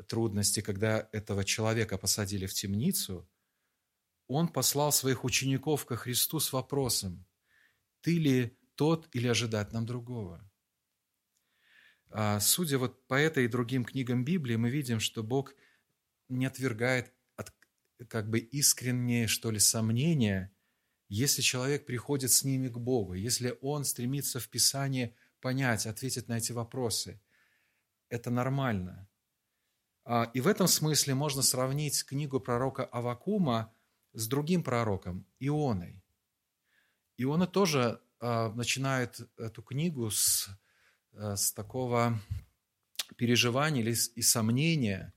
трудностей, 0.08 0.62
когда 0.62 1.06
этого 1.12 1.44
человека 1.44 1.98
посадили 1.98 2.46
в 2.46 2.54
темницу, 2.54 3.28
он 4.26 4.48
послал 4.48 4.90
своих 4.90 5.22
учеников 5.22 5.84
ко 5.84 5.96
Христу 5.96 6.40
с 6.40 6.50
вопросом, 6.50 7.26
«Ты 8.00 8.16
ли 8.16 8.55
тот 8.76 9.09
или 9.12 9.26
ожидать 9.28 9.73
нам 9.73 9.87
другого?» 9.87 10.49
а, 12.11 12.40
Судя 12.40 12.78
вот 12.78 13.06
по 13.06 13.14
этой 13.14 13.45
и 13.45 13.49
другим 13.49 13.85
книгам 13.85 14.25
Библии, 14.25 14.56
мы 14.56 14.71
видим, 14.71 15.00
что 15.00 15.23
Бог 15.23 15.54
не 16.28 16.47
отвергает 16.47 17.12
от, 17.37 17.52
как 18.09 18.28
бы 18.30 18.38
искреннее, 18.38 19.26
что 19.26 19.50
ли, 19.50 19.59
сомнения, 19.59 20.52
если 21.09 21.42
человек 21.42 21.87
приходит 21.87 22.33
с 22.33 22.45
ними 22.45 22.68
к 22.68 22.78
Богу, 22.78 23.14
если 23.14 23.56
он 23.61 23.85
стремится 23.85 24.40
в 24.40 24.49
Писании 24.49 25.14
понять, 25.40 25.87
ответить 25.87 26.28
на 26.28 26.38
эти 26.38 26.52
вопросы. 26.52 27.21
Это 28.09 28.30
нормально. 28.30 29.09
А, 30.04 30.30
и 30.35 30.40
в 30.40 30.47
этом 30.47 30.68
смысле 30.68 31.14
можно 31.14 31.42
сравнить 31.42 32.04
книгу 32.04 32.40
пророка 32.40 32.85
Авакума 32.85 33.73
с 34.12 34.26
другим 34.28 34.62
пророком, 34.62 35.26
Ионой. 35.38 36.02
Иона 37.16 37.47
тоже 37.47 38.00
начинает 38.20 39.20
эту 39.38 39.62
книгу 39.62 40.11
с, 40.11 40.49
а, 41.14 41.37
с 41.37 41.52
такого 41.52 42.20
переживания 43.16 43.82
или 43.82 43.94
и 44.14 44.23
сомнения 44.23 45.12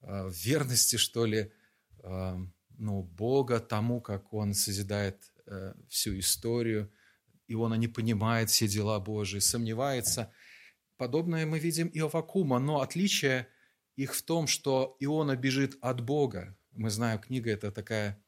в 0.00 0.32
верности, 0.32 0.96
что 0.96 1.26
ли, 1.26 1.52
ну, 2.02 3.02
Бога 3.02 3.60
тому, 3.60 4.00
как 4.00 4.32
Он 4.32 4.52
созидает 4.52 5.32
э, 5.46 5.74
всю 5.88 6.18
историю. 6.18 6.90
Иона 7.46 7.74
не 7.74 7.86
понимает 7.86 8.50
все 8.50 8.66
дела 8.66 8.98
Божии, 8.98 9.38
сомневается. 9.38 10.32
Подобное 10.96 11.46
мы 11.46 11.60
видим 11.60 11.86
и 11.86 12.00
Авакума, 12.00 12.58
но 12.58 12.80
отличие– 12.80 13.46
их 13.96 14.14
в 14.14 14.22
том, 14.22 14.46
что 14.46 14.96
Иона 15.00 15.36
бежит 15.36 15.76
от 15.80 16.00
Бога. 16.00 16.56
Мы 16.72 16.90
знаем, 16.90 17.18
книга– 17.18 17.50
это 17.52 17.70
такая 17.70 18.22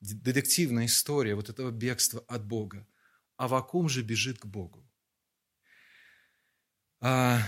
детективная 0.00 0.86
история 0.86 1.34
вот 1.34 1.48
этого 1.48 1.70
бегства 1.70 2.24
от 2.28 2.46
Бога. 2.46 2.86
А 3.38 3.48
Вакум 3.48 3.88
же 3.88 4.02
бежит 4.02 4.38
к 4.38 4.44
Богу. 4.44 4.86
А, 7.00 7.40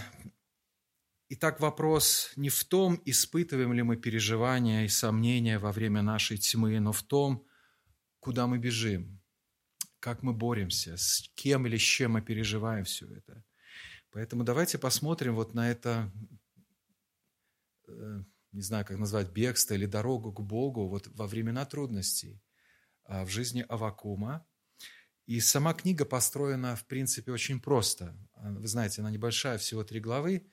итак, 1.28 1.60
вопрос 1.60 2.32
не 2.36 2.48
в 2.48 2.64
том, 2.64 2.98
испытываем 3.04 3.74
ли 3.74 3.82
мы 3.82 3.98
переживания 3.98 4.84
и 4.84 4.88
сомнения 4.88 5.58
во 5.58 5.70
время 5.70 6.00
нашей 6.00 6.38
тьмы, 6.38 6.80
но 6.80 6.92
в 6.92 7.02
том, 7.02 7.46
куда 8.20 8.46
мы 8.46 8.56
бежим, 8.56 9.20
как 9.98 10.22
мы 10.22 10.32
боремся, 10.32 10.96
с 10.96 11.28
кем 11.34 11.66
или 11.66 11.76
с 11.76 11.82
чем 11.82 12.12
мы 12.12 12.22
переживаем 12.22 12.84
все 12.84 13.06
это. 13.06 13.44
Поэтому 14.10 14.44
давайте 14.44 14.78
посмотрим 14.78 15.34
вот 15.34 15.52
на 15.52 15.70
это 15.70 16.10
Э, 17.90 18.22
не 18.52 18.62
знаю, 18.62 18.84
как 18.84 18.98
назвать, 18.98 19.30
бегство 19.30 19.74
или 19.74 19.86
дорогу 19.86 20.32
к 20.32 20.40
Богу 20.40 20.88
вот 20.88 21.06
во 21.14 21.28
времена 21.28 21.64
трудностей 21.64 22.42
а, 23.04 23.24
в 23.24 23.28
жизни 23.28 23.64
Авакума. 23.68 24.44
И 25.30 25.38
сама 25.38 25.74
книга 25.74 26.04
построена, 26.04 26.74
в 26.74 26.84
принципе, 26.86 27.30
очень 27.30 27.60
просто. 27.60 28.16
А, 28.34 28.50
вы 28.50 28.66
знаете, 28.66 29.00
она 29.00 29.12
небольшая, 29.12 29.58
всего 29.58 29.84
три 29.84 30.00
главы. 30.00 30.44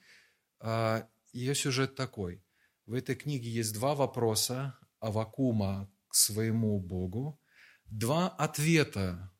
А, 0.60 1.10
Ее 1.34 1.55
сюжет 1.55 1.96
такой. 1.96 2.43
В 2.86 2.93
этой 2.93 3.15
книге 3.15 3.50
есть 3.50 3.74
два 3.74 3.96
вопроса 3.96 4.77
Авакума 5.00 5.91
к 6.07 6.13
своему 6.13 6.79
Богу, 6.79 7.41
два 7.88 8.29
ответа 8.29 9.34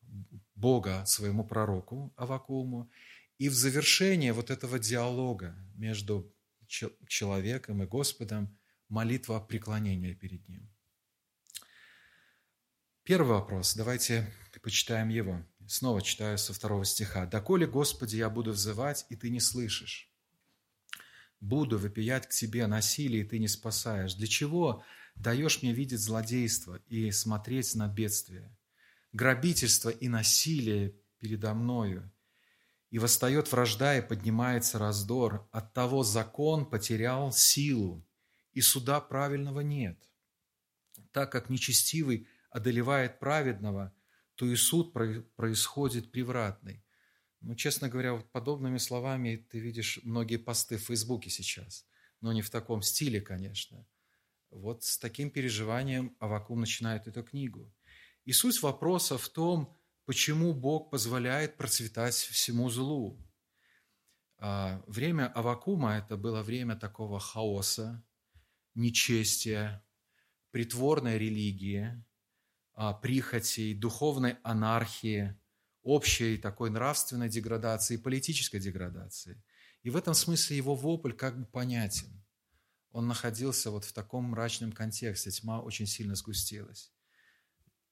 Бога 0.56 1.04
своему 1.06 1.44
пророку 1.44 2.12
Авакуму, 2.16 2.90
и 3.38 3.48
в 3.48 3.54
завершение 3.54 4.32
вот 4.32 4.50
этого 4.50 4.80
диалога 4.80 5.54
между 5.76 6.34
человеком 6.66 7.80
и 7.84 7.86
Господом 7.86 8.58
молитва 8.88 9.38
преклонения 9.38 10.14
перед 10.14 10.48
Ним. 10.48 10.68
Первый 13.04 13.38
вопрос, 13.38 13.76
давайте 13.76 14.30
почитаем 14.58 15.08
его. 15.08 15.44
Снова 15.66 16.00
читаю 16.02 16.38
со 16.38 16.52
второго 16.52 16.84
стиха. 16.84 17.26
«Доколе, 17.26 17.66
Господи, 17.66 18.16
я 18.16 18.30
буду 18.30 18.52
взывать, 18.52 19.06
и 19.10 19.16
Ты 19.16 19.30
не 19.30 19.40
слышишь? 19.40 20.10
Буду 21.40 21.78
выпиять 21.78 22.26
к 22.26 22.30
Тебе 22.30 22.66
насилие, 22.66 23.22
и 23.22 23.24
Ты 23.24 23.38
не 23.38 23.48
спасаешь. 23.48 24.14
Для 24.14 24.26
чего 24.26 24.82
даешь 25.14 25.62
мне 25.62 25.72
видеть 25.72 26.00
злодейство 26.00 26.80
и 26.88 27.10
смотреть 27.10 27.74
на 27.74 27.86
бедствие? 27.86 28.56
Грабительство 29.12 29.90
и 29.90 30.08
насилие 30.08 30.94
передо 31.18 31.54
мною, 31.54 32.10
и 32.90 32.98
восстает 32.98 33.50
вражда, 33.52 33.98
и 33.98 34.06
поднимается 34.06 34.78
раздор. 34.78 35.48
От 35.52 35.74
того 35.74 36.02
закон 36.02 36.64
потерял 36.64 37.32
силу, 37.32 38.06
и 38.52 38.60
суда 38.60 39.00
правильного 39.00 39.60
нет. 39.60 39.98
Так 41.12 41.30
как 41.30 41.50
нечестивый 41.50 42.26
одолевает 42.50 43.18
праведного, 43.18 43.92
то 44.38 44.46
и 44.46 44.54
суд 44.54 44.92
происходит 45.34 46.12
превратный. 46.12 46.84
Ну, 47.40 47.56
честно 47.56 47.88
говоря, 47.88 48.14
вот 48.14 48.30
подобными 48.30 48.78
словами 48.78 49.44
ты 49.50 49.58
видишь 49.58 49.98
многие 50.04 50.36
посты 50.36 50.76
в 50.76 50.82
Фейсбуке 50.82 51.28
сейчас, 51.28 51.84
но 52.20 52.32
не 52.32 52.40
в 52.40 52.48
таком 52.48 52.80
стиле, 52.82 53.20
конечно. 53.20 53.84
Вот 54.50 54.84
с 54.84 54.96
таким 54.96 55.32
переживанием 55.32 56.16
Авакум 56.20 56.60
начинает 56.60 57.08
эту 57.08 57.24
книгу. 57.24 57.74
И 58.24 58.32
суть 58.32 58.62
вопроса 58.62 59.18
в 59.18 59.28
том, 59.28 59.76
почему 60.04 60.54
Бог 60.54 60.90
позволяет 60.90 61.56
процветать 61.56 62.14
всему 62.14 62.70
злу. 62.70 63.20
А, 64.38 64.84
время 64.86 65.32
Авакума– 65.34 65.96
это 65.98 66.16
было 66.16 66.44
время 66.44 66.76
такого 66.76 67.18
хаоса, 67.18 68.04
нечестия, 68.76 69.84
притворной 70.52 71.18
религии, 71.18 72.04
прихотей, 73.02 73.74
духовной 73.74 74.36
анархии, 74.44 75.36
общей 75.82 76.36
такой 76.36 76.70
нравственной 76.70 77.28
деградации, 77.28 77.96
политической 77.96 78.60
деградации. 78.60 79.42
И 79.82 79.90
в 79.90 79.96
этом 79.96 80.14
смысле 80.14 80.56
его 80.56 80.76
вопль 80.76 81.12
как 81.12 81.36
бы 81.40 81.46
понятен. 81.46 82.24
он 82.90 83.08
находился 83.08 83.70
вот 83.72 83.84
в 83.84 83.92
таком 83.92 84.26
мрачном 84.26 84.72
контексте, 84.72 85.30
тьма 85.30 85.60
очень 85.60 85.86
сильно 85.86 86.14
сгустилась. 86.14 86.92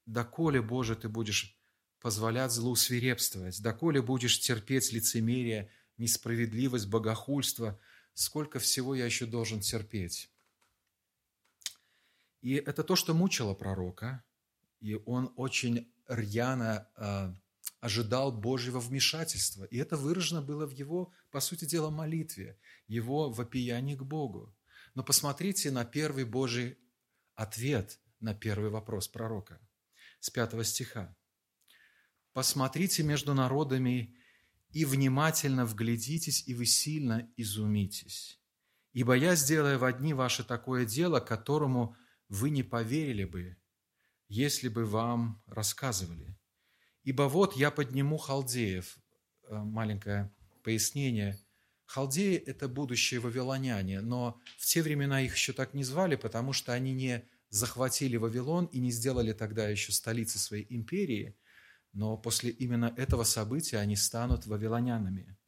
«Доколе, 0.06 0.62
Боже, 0.62 0.94
ты 0.94 1.08
будешь 1.08 1.58
позволять 2.00 2.52
злу 2.52 2.76
свирепствовать, 2.76 3.60
доколе 3.60 4.00
будешь 4.00 4.38
терпеть 4.38 4.92
лицемерие, 4.92 5.68
несправедливость, 5.98 6.86
богохульство, 6.86 7.78
сколько 8.14 8.60
всего 8.60 8.94
я 8.94 9.04
еще 9.04 9.26
должен 9.26 9.60
терпеть?» 9.60 10.30
И 12.40 12.54
это 12.54 12.84
то, 12.84 12.94
что 12.94 13.14
мучило 13.14 13.54
пророка, 13.54 14.24
и 14.80 14.94
он 14.94 15.32
очень 15.36 15.92
рьяно 16.08 16.88
э, 16.96 17.32
ожидал 17.80 18.32
Божьего 18.32 18.80
вмешательства. 18.80 19.64
И 19.64 19.76
это 19.78 19.96
выражено 19.96 20.42
было 20.42 20.66
в 20.66 20.72
его, 20.72 21.12
по 21.30 21.40
сути 21.40 21.64
дела, 21.64 21.90
молитве, 21.90 22.58
его 22.86 23.30
вопиянии 23.30 23.96
к 23.96 24.02
Богу. 24.02 24.54
Но 24.94 25.02
посмотрите 25.02 25.70
на 25.70 25.84
первый 25.84 26.24
Божий 26.24 26.78
ответ 27.34 28.00
на 28.20 28.34
первый 28.34 28.70
вопрос 28.70 29.08
пророка 29.08 29.60
с 30.20 30.30
пятого 30.30 30.64
стиха. 30.64 31.14
«Посмотрите 32.32 33.02
между 33.02 33.34
народами 33.34 34.16
и 34.72 34.84
внимательно 34.84 35.64
вглядитесь, 35.64 36.46
и 36.46 36.54
вы 36.54 36.66
сильно 36.66 37.30
изумитесь. 37.36 38.40
Ибо 38.92 39.14
я 39.14 39.36
сделаю 39.36 39.78
в 39.78 39.84
одни 39.84 40.14
ваши 40.14 40.44
такое 40.44 40.84
дело, 40.84 41.20
которому 41.20 41.96
вы 42.28 42.50
не 42.50 42.62
поверили 42.62 43.24
бы, 43.24 43.56
если 44.28 44.68
бы 44.68 44.84
вам 44.84 45.42
рассказывали. 45.46 46.36
Ибо 47.04 47.24
вот 47.24 47.56
я 47.56 47.70
подниму 47.70 48.18
халдеев. 48.18 48.98
Э, 49.48 49.58
маленькое 49.58 50.32
пояснение. 50.62 51.38
Халдеи– 51.84 52.36
это 52.46 52.68
будущие 52.68 53.20
вавилоняне, 53.20 54.00
но 54.00 54.40
в 54.58 54.66
те 54.66 54.82
времена 54.82 55.20
их 55.20 55.34
еще 55.36 55.52
так 55.52 55.72
не 55.74 55.84
звали, 55.84 56.16
потому 56.16 56.52
что 56.52 56.72
они 56.72 56.92
не 56.92 57.28
захватили 57.48 58.16
Вавилон 58.16 58.66
и 58.66 58.80
не 58.80 58.90
сделали 58.90 59.32
тогда 59.32 59.68
еще 59.68 59.92
столицей 59.92 60.40
своей 60.40 60.66
империи, 60.68 61.38
но 61.92 62.16
после 62.18 62.50
именно 62.50 62.92
этого 62.96 63.22
события 63.22 63.78
они 63.78 63.94
станут 63.94 64.46
вавилонянами. 64.46 65.38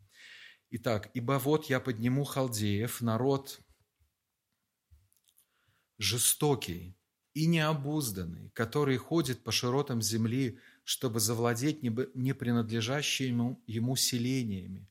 Итак, 0.71 1.11
«Ибо 1.15 1.41
вот 1.43 1.67
я 1.67 1.81
подниму 1.81 2.25
халдеев, 2.25 3.01
народ 3.01 3.61
жестокий 5.99 6.98
и 7.39 7.47
необузданный, 7.47 8.51
который 8.51 8.97
ходит 8.97 9.45
по 9.45 9.53
широтам 9.53 10.03
земли, 10.03 10.59
чтобы 10.83 11.21
завладеть 11.21 11.85
не 11.85 12.33
принадлежащими 12.33 13.57
ему 13.69 13.95
селениями. 13.95 14.89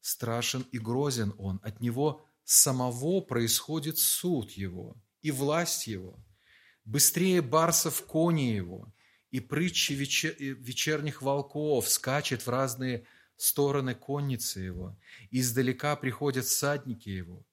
Страшен 0.00 0.66
и 0.72 0.78
грозен 0.78 1.32
он, 1.38 1.60
от 1.62 1.80
него 1.80 2.26
самого 2.42 3.20
происходит 3.20 3.98
суд 3.98 4.50
его 4.50 4.96
и 5.22 5.30
власть 5.30 5.86
его. 5.86 6.18
Быстрее 6.84 7.40
барсов 7.42 8.04
кони 8.04 8.56
его, 8.56 8.92
и 9.30 9.38
прытчи 9.38 9.92
вечерних 9.92 11.22
волков 11.22 11.88
скачет 11.88 12.42
в 12.42 12.50
разные 12.50 13.06
стороны 13.36 13.94
конницы 13.94 14.58
его. 14.58 14.98
Издалека 15.30 15.94
приходят 15.94 16.48
садники 16.48 17.08
его, 17.08 17.46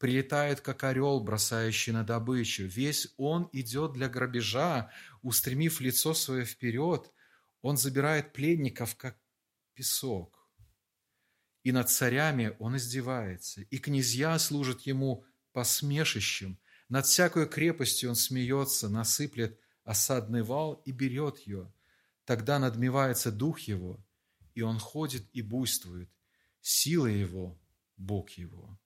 прилетает, 0.00 0.62
как 0.62 0.82
орел, 0.82 1.20
бросающий 1.20 1.92
на 1.92 2.02
добычу. 2.02 2.64
Весь 2.64 3.12
он 3.18 3.48
идет 3.52 3.92
для 3.92 4.08
грабежа, 4.08 4.90
устремив 5.22 5.80
лицо 5.80 6.14
свое 6.14 6.44
вперед, 6.44 7.12
он 7.60 7.76
забирает 7.76 8.32
пленников, 8.32 8.96
как 8.96 9.18
песок. 9.74 10.48
И 11.62 11.70
над 11.70 11.90
царями 11.90 12.56
он 12.58 12.78
издевается, 12.78 13.60
и 13.60 13.78
князья 13.78 14.38
служат 14.38 14.80
ему 14.82 15.26
посмешищем. 15.52 16.58
Над 16.88 17.04
всякой 17.04 17.46
крепостью 17.46 18.08
он 18.08 18.16
смеется, 18.16 18.88
насыплет 18.88 19.60
осадный 19.84 20.42
вал 20.42 20.82
и 20.86 20.92
берет 20.92 21.38
ее. 21.40 21.70
Тогда 22.24 22.58
надмевается 22.58 23.30
дух 23.30 23.60
его, 23.60 24.02
и 24.54 24.62
он 24.62 24.78
ходит 24.78 25.28
и 25.34 25.42
буйствует. 25.42 26.10
Сила 26.62 27.06
его– 27.06 27.60
Бог 27.98 28.30
его. 28.30 28.78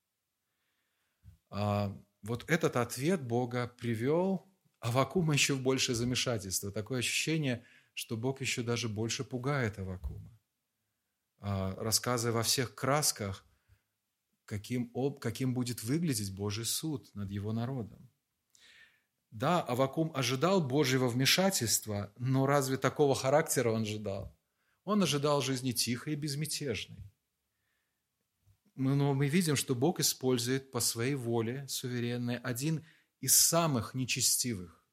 А 1.56 1.96
вот 2.22 2.44
этот 2.48 2.76
ответ 2.76 3.22
Бога 3.22 3.72
привел 3.78 4.48
Авакума 4.80 5.34
еще 5.34 5.54
в 5.54 5.62
большее 5.62 5.94
замешательство. 5.94 6.72
Такое 6.72 6.98
ощущение– 6.98 7.64
что 7.94 8.16
Бог 8.16 8.40
еще 8.40 8.62
даже 8.62 8.88
больше 8.88 9.24
пугает 9.24 9.78
Авакума, 9.78 10.38
рассказывая 11.38 12.34
во 12.34 12.42
всех 12.42 12.74
красках, 12.74 13.46
каким, 14.44 14.90
об, 14.94 15.20
каким 15.20 15.54
будет 15.54 15.82
выглядеть 15.84 16.34
Божий 16.34 16.64
суд 16.64 17.08
над 17.14 17.30
его 17.30 17.52
народом. 17.52 18.10
Да, 19.30 19.62
Авакум 19.62 20.12
ожидал 20.14 20.60
Божьего 20.60 21.08
вмешательства, 21.08 22.12
но 22.18 22.46
разве 22.46 22.76
такого 22.76 23.14
характера 23.14 23.70
он 23.70 23.82
ожидал? 23.82 24.36
Он 24.84 25.02
ожидал 25.02 25.40
жизни 25.40 25.72
тихой 25.72 26.12
и 26.12 26.16
безмятежной. 26.16 27.10
Но 28.74 29.14
мы 29.14 29.28
видим, 29.28 29.56
что 29.56 29.74
Бог 29.74 30.00
использует 30.00 30.70
по 30.70 30.80
своей 30.80 31.14
воле 31.14 31.66
суверенной 31.68 32.38
один 32.38 32.84
из 33.20 33.36
самых 33.36 33.94
нечестивых 33.94 34.84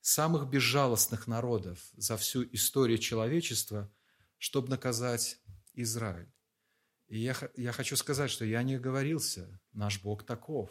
самых 0.00 0.48
безжалостных 0.48 1.26
народов 1.26 1.90
за 1.92 2.16
всю 2.16 2.44
историю 2.54 2.98
человечества, 2.98 3.92
чтобы 4.38 4.68
наказать 4.68 5.38
Израиль. 5.74 6.32
И 7.08 7.18
я, 7.18 7.36
я 7.56 7.72
хочу 7.72 7.96
сказать, 7.96 8.30
что 8.30 8.44
я 8.44 8.62
не 8.62 8.76
оговорился, 8.76 9.60
наш 9.72 10.00
Бог 10.00 10.24
таков. 10.24 10.70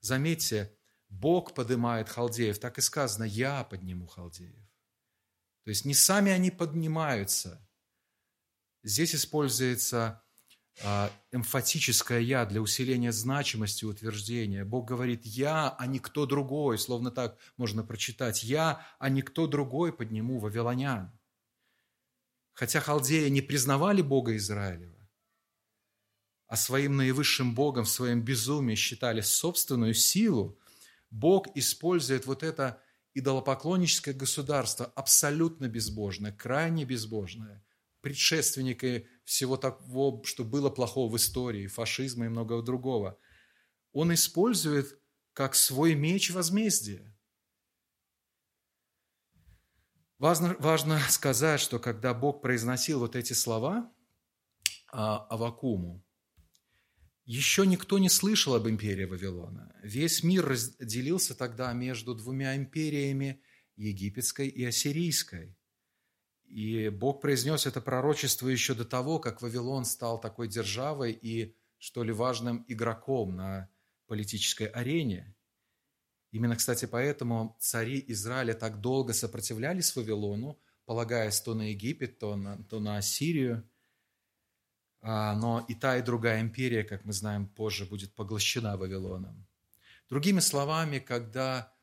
Заметьте, 0.00 0.76
Бог 1.08 1.54
поднимает 1.54 2.08
халдеев, 2.08 2.58
так 2.58 2.78
и 2.78 2.80
сказано, 2.80 3.24
я 3.24 3.64
подниму 3.64 4.06
халдеев. 4.06 4.64
То 5.64 5.70
есть 5.70 5.84
не 5.84 5.94
сами 5.94 6.30
они 6.30 6.50
поднимаются. 6.50 7.68
Здесь 8.82 9.14
используется 9.14 10.22
эмфатическое 11.32 12.20
«я» 12.20 12.44
для 12.44 12.60
усиления 12.60 13.12
значимости 13.12 13.84
утверждения. 13.84 14.64
Бог 14.64 14.86
говорит 14.86 15.24
«я», 15.24 15.70
а 15.70 15.86
не 15.86 15.98
кто 15.98 16.26
другой, 16.26 16.78
словно 16.78 17.10
так 17.10 17.38
можно 17.56 17.82
прочитать 17.82 18.44
«я», 18.44 18.86
а 18.98 19.08
не 19.08 19.22
кто 19.22 19.46
другой 19.46 19.92
подниму 19.92 20.38
вавилонян». 20.38 21.10
Хотя 22.52 22.80
халдеи 22.80 23.28
не 23.28 23.40
признавали 23.40 24.02
Бога 24.02 24.36
Израилева, 24.36 24.96
а 26.46 26.56
своим 26.56 26.96
наивысшим 26.96 27.54
Богом 27.54 27.84
в 27.84 27.90
своем 27.90 28.22
безумии 28.22 28.74
считали 28.74 29.20
собственную 29.20 29.94
силу, 29.94 30.58
Бог 31.10 31.48
использует 31.54 32.26
вот 32.26 32.42
это 32.42 32.80
идолопоклонническое 33.14 34.14
государство, 34.14 34.86
абсолютно 34.94 35.68
безбожное, 35.68 36.32
крайне 36.32 36.84
безбожное, 36.84 37.64
предшественники 38.02 39.08
всего 39.26 39.56
того, 39.56 40.22
что 40.24 40.44
было 40.44 40.70
плохого 40.70 41.12
в 41.12 41.16
истории, 41.16 41.66
фашизма 41.66 42.26
и 42.26 42.28
многого 42.28 42.62
другого. 42.62 43.18
Он 43.92 44.14
использует 44.14 44.98
как 45.32 45.54
свой 45.54 45.94
меч 45.94 46.30
возмездия. 46.30 47.12
Важно, 50.18 50.56
важно 50.60 50.98
сказать, 51.10 51.60
что 51.60 51.78
когда 51.78 52.14
Бог 52.14 52.40
произносил 52.40 53.00
вот 53.00 53.16
эти 53.16 53.32
слова 53.32 53.92
а, 54.90 55.26
Авакуму, 55.26 56.02
еще 57.24 57.66
никто 57.66 57.98
не 57.98 58.08
слышал 58.08 58.54
об 58.54 58.68
империи 58.68 59.04
Вавилона. 59.04 59.74
Весь 59.82 60.22
мир 60.22 60.46
разделился 60.46 61.34
тогда 61.34 61.72
между 61.72 62.14
двумя 62.14 62.56
империями, 62.56 63.42
египетской 63.74 64.46
и 64.46 64.64
ассирийской. 64.64 65.55
И 66.48 66.88
Бог 66.88 67.20
произнес 67.20 67.66
это 67.66 67.80
пророчество 67.80 68.48
еще 68.48 68.74
до 68.74 68.84
того, 68.84 69.18
как 69.18 69.42
Вавилон 69.42 69.84
стал 69.84 70.20
такой 70.20 70.48
державой 70.48 71.12
и, 71.12 71.54
что 71.78 72.04
ли, 72.04 72.12
важным 72.12 72.64
игроком 72.68 73.36
на 73.36 73.68
политической 74.06 74.66
арене. 74.68 75.34
Именно, 76.30 76.56
кстати, 76.56 76.86
поэтому 76.86 77.56
цари 77.60 78.04
Израиля 78.08 78.54
так 78.54 78.80
долго 78.80 79.12
сопротивлялись 79.12 79.94
Вавилону, 79.96 80.58
полагаясь 80.84 81.40
то 81.40 81.54
на 81.54 81.70
Египет, 81.70 82.18
то 82.18 82.36
на, 82.36 82.62
то 82.64 82.80
на 82.80 82.98
Ассирию. 82.98 83.68
А, 85.00 85.34
но 85.34 85.64
и 85.68 85.74
та, 85.74 85.98
и 85.98 86.02
другая 86.02 86.40
империя, 86.40 86.84
как 86.84 87.04
мы 87.04 87.12
знаем, 87.12 87.46
позже 87.46 87.86
будет 87.86 88.14
поглощена 88.14 88.76
Вавилоном. 88.76 89.46
Другими 90.08 90.40
словами, 90.40 90.98
когда 90.98 91.75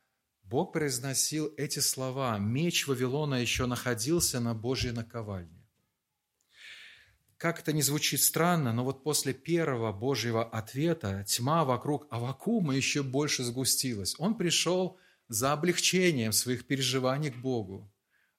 Бог 0.53 0.71
произносил 0.71 1.51
эти 1.57 1.79
слова. 1.79 2.37
Меч 2.37 2.85
Вавилона 2.85 3.41
еще 3.41 3.65
находился 3.65 4.39
на 4.39 4.53
Божьей 4.53 4.91
наковальне. 4.91 5.67
Как 7.37 7.61
это 7.61 7.73
не 7.73 7.81
звучит 7.81 8.21
странно, 8.21 8.71
но 8.71 8.83
вот 8.83 9.03
после 9.03 9.33
первого 9.33 9.91
Божьего 9.91 10.47
ответа 10.47 11.25
тьма 11.27 11.65
вокруг 11.65 12.05
Авакума 12.11 12.75
еще 12.75 13.01
больше 13.01 13.43
сгустилась. 13.43 14.13
Он 14.19 14.37
пришел 14.37 14.99
за 15.27 15.53
облегчением 15.53 16.31
своих 16.31 16.67
переживаний 16.67 17.31
к 17.31 17.37
Богу, 17.37 17.91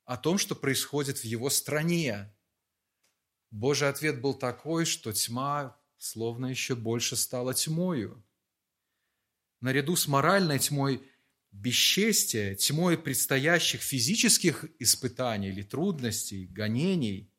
о 0.05 0.17
том, 0.17 0.39
что 0.39 0.55
происходит 0.55 1.19
в 1.19 1.25
его 1.25 1.51
стране. 1.51 2.33
Божий 3.51 3.89
ответ 3.89 4.21
был 4.21 4.35
такой, 4.35 4.85
что 4.85 5.13
тьма 5.13 5.77
словно 5.99 6.47
еще 6.47 6.77
больше 6.77 7.17
стала 7.17 7.55
тьмою. 7.55 8.25
наряду 9.61 9.97
с 9.97 10.07
моральной 10.07 10.61
тьмой 10.61 11.03
бесчестия, 11.55 12.57
тьмой 12.57 12.99
предстоящих 12.99 13.81
физических 13.81 14.65
испытаний 14.81 15.49
или 15.49 15.63
трудностей, 15.63 16.47
гонений, 16.47 17.31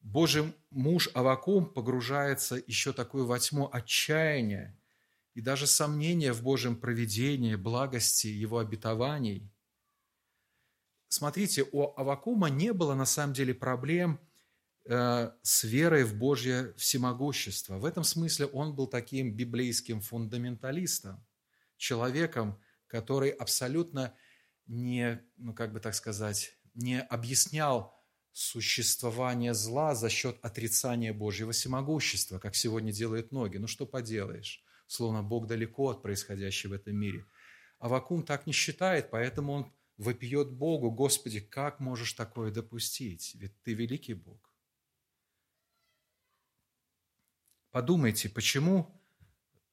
Божий 0.00 0.52
муж 0.70 1.10
Авакум 1.14 1.66
погружается 1.66 2.62
еще 2.66 2.92
такую 2.92 3.26
во 3.26 3.38
тьму 3.38 3.68
отчаяния 3.72 4.78
и 5.34 5.40
даже 5.40 5.66
сомнения 5.66 6.32
в 6.32 6.42
Божьем 6.42 6.76
проведении, 6.76 7.54
благости 7.54 8.26
Его 8.26 8.58
обетований. 8.58 9.50
Смотрите, 11.08 11.66
у 11.72 11.92
Авакума 11.96 12.48
не 12.48 12.72
было 12.72 12.94
на 12.94 13.06
самом 13.06 13.32
деле 13.32 13.54
проблем 13.54 14.20
э, 14.84 15.30
с 15.42 15.64
верой 15.64 16.04
в 16.04 16.16
Божье 16.16 16.72
всемогущество. 16.76 17.78
В 17.78 17.84
этом 17.84 18.02
смысле 18.02 18.46
он 18.46 18.74
был 18.74 18.86
таким 18.86 19.34
библейским 19.34 20.00
фундаменталистом, 20.00 21.24
человеком, 21.76 22.58
который 22.92 23.30
абсолютно 23.30 24.14
не, 24.66 25.24
ну 25.38 25.54
как 25.54 25.72
бы 25.72 25.80
так 25.80 25.94
сказать, 25.94 26.52
не 26.74 27.00
объяснял 27.00 27.98
существование 28.32 29.54
зла 29.54 29.94
за 29.94 30.10
счет 30.10 30.38
отрицания 30.42 31.14
Божьего 31.14 31.52
всемогущества, 31.52 32.38
как 32.38 32.54
сегодня 32.54 32.92
делают 32.92 33.32
многие. 33.32 33.56
Ну 33.56 33.66
что 33.66 33.86
поделаешь, 33.86 34.62
словно 34.86 35.22
Бог 35.22 35.46
далеко 35.46 35.88
от 35.88 36.02
происходящего 36.02 36.72
в 36.72 36.74
этом 36.74 36.94
мире. 36.94 37.24
Авакум 37.78 38.24
так 38.24 38.46
не 38.46 38.52
считает, 38.52 39.10
поэтому 39.10 39.52
он 39.54 39.72
вопиет 39.96 40.52
Богу, 40.52 40.90
Господи, 40.90 41.40
как 41.40 41.80
можешь 41.80 42.12
такое 42.12 42.50
допустить? 42.50 43.34
Ведь 43.36 43.58
Ты 43.62 43.72
великий 43.72 44.14
Бог. 44.14 44.52
Подумайте, 47.70 48.28
почему, 48.28 49.00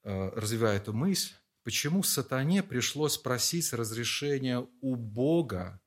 э, 0.03 0.29
развивая 0.29 0.77
эту 0.77 0.93
мысль, 0.93 1.33
почему 1.69 2.01
сатане 2.01 2.63
пришлось 2.63 3.15
просить 3.15 3.73
разрешения 3.73 4.67
у 4.81 4.95
Бога 4.95 5.79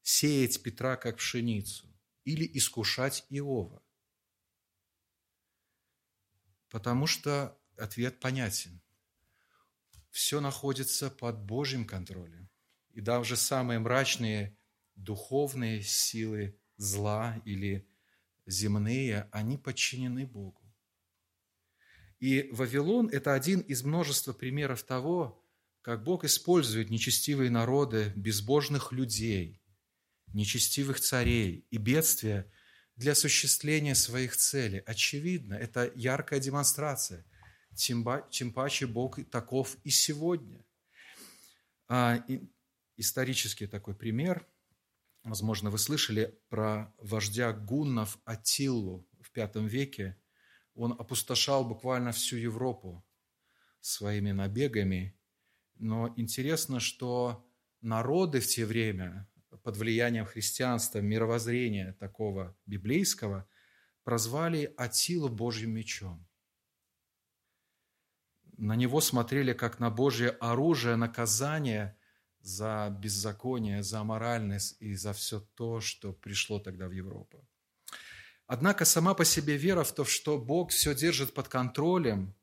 сеять 0.00 0.62
Петра 0.62 0.96
как 0.96 1.18
пшеницу 1.18 1.86
или 2.24 2.50
искушать 2.54 3.26
Иова? 3.28 3.82
Потому 6.70 7.06
что 7.06 7.60
ответ 7.76 8.20
понятен. 8.20 8.80
Все 10.08 10.40
находится 10.40 11.10
под 11.10 11.38
Божьим 11.42 11.84
контролем. 11.84 12.48
И 12.94 13.02
даже 13.02 13.36
самые 13.36 13.80
мрачные 13.80 14.56
духовные 14.94 15.82
силы 15.82 16.58
зла 16.78 17.38
или 17.44 17.86
земные, 18.46 19.28
они 19.30 19.58
подчинены 19.58 20.24
Богу. 20.24 20.57
И 22.18 22.48
Вавилон– 22.50 23.08
это 23.12 23.34
один 23.34 23.60
из 23.60 23.84
множества 23.84 24.32
примеров 24.32 24.82
того, 24.82 25.44
как 25.82 26.02
Бог 26.02 26.24
использует 26.24 26.90
нечестивые 26.90 27.50
народы, 27.50 28.12
безбожных 28.16 28.92
людей, 28.92 29.62
нечестивых 30.34 31.00
царей 31.00 31.64
и 31.70 31.76
бедствия 31.76 32.50
для 32.96 33.12
осуществления 33.12 33.94
своих 33.94 34.36
целей. 34.36 34.80
Очевидно, 34.80 35.54
это 35.54 35.92
яркая 35.94 36.40
демонстрация. 36.40 37.24
Тем, 37.74 38.04
паче 38.52 38.86
Бог 38.86 39.20
таков 39.30 39.76
и 39.84 39.90
сегодня. 39.90 40.64
А, 41.86 42.24
исторический 42.96 43.68
такой 43.68 43.94
пример. 43.94 44.44
Возможно, 45.22 45.70
вы 45.70 45.78
слышали 45.78 46.36
про 46.48 46.92
вождя 46.98 47.52
гуннов 47.52 48.18
Атиллу 48.24 49.08
в 49.20 49.30
V 49.36 49.68
веке– 49.68 50.16
он 50.78 50.92
опустошал 50.92 51.64
буквально 51.64 52.12
всю 52.12 52.36
Европу 52.36 53.04
своими 53.80 54.30
набегами. 54.30 55.18
Но 55.74 56.12
интересно, 56.16 56.78
что 56.80 57.44
народы 57.80 58.40
в 58.40 58.46
те 58.46 58.64
время 58.64 59.28
под 59.62 59.76
влиянием 59.76 60.24
христианства, 60.24 61.00
мировоззрения 61.00 61.94
такого 61.94 62.56
библейского, 62.66 63.48
прозвали 64.04 64.72
Атилу 64.76 65.28
Божьим 65.28 65.72
мечом. 65.72 66.26
На 68.56 68.76
него 68.76 69.00
смотрели 69.00 69.52
как 69.52 69.80
на 69.80 69.90
Божье 69.90 70.30
оружие 70.30 70.96
наказание 70.96 71.96
за 72.40 72.96
беззаконие, 73.00 73.82
за 73.82 74.04
моральность 74.04 74.80
и 74.80 74.94
за 74.94 75.12
все 75.12 75.40
то, 75.40 75.80
что 75.80 76.12
пришло 76.12 76.60
тогда 76.60 76.86
в 76.88 76.92
Европу. 76.92 77.46
Однако 78.48 78.86
сама 78.86 79.12
по 79.12 79.26
себе 79.26 79.58
вера 79.58 79.84
в 79.84 79.92
то, 79.92 80.06
что 80.06 80.38
Бог 80.38 80.70
все 80.70 80.94
держит 80.94 81.34
под 81.34 81.48
контролем, 81.48 82.34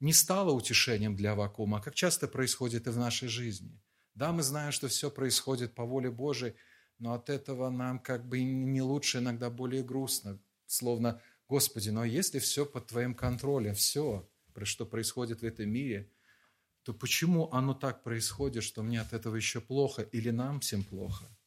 не 0.00 0.14
стала 0.14 0.50
утешением 0.50 1.14
для 1.14 1.32
Авакума, 1.32 1.82
как 1.82 1.94
часто 1.94 2.26
происходит 2.26 2.86
и 2.86 2.90
в 2.90 2.96
нашей 2.96 3.28
жизни. 3.28 3.78
Да, 4.14 4.32
мы 4.32 4.42
знаем, 4.42 4.72
что 4.72 4.88
все 4.88 5.10
происходит 5.10 5.74
по 5.74 5.84
воле 5.84 6.10
Божией, 6.10 6.54
но 6.98 7.12
от 7.12 7.28
этого 7.28 7.68
нам 7.68 7.98
как 7.98 8.26
бы 8.26 8.42
не 8.42 8.80
лучше, 8.80 9.18
иногда 9.18 9.50
более 9.50 9.82
грустно. 9.82 10.40
Словно, 10.64 11.20
Господи, 11.48 11.90
но 11.90 12.02
если 12.02 12.38
все 12.38 12.64
под 12.64 12.86
Твоим 12.86 13.14
контролем, 13.14 13.74
все, 13.74 14.26
что 14.62 14.86
происходит 14.86 15.42
в 15.42 15.44
этом 15.44 15.68
мире, 15.68 16.10
то 16.82 16.94
почему 16.94 17.52
оно 17.52 17.74
так 17.74 18.02
происходит, 18.02 18.64
что 18.64 18.82
мне 18.82 19.02
от 19.02 19.12
этого 19.12 19.36
еще 19.36 19.60
плохо 19.60 20.00
или 20.00 20.30
нам 20.30 20.60
всем 20.60 20.82
плохо– 20.82 21.26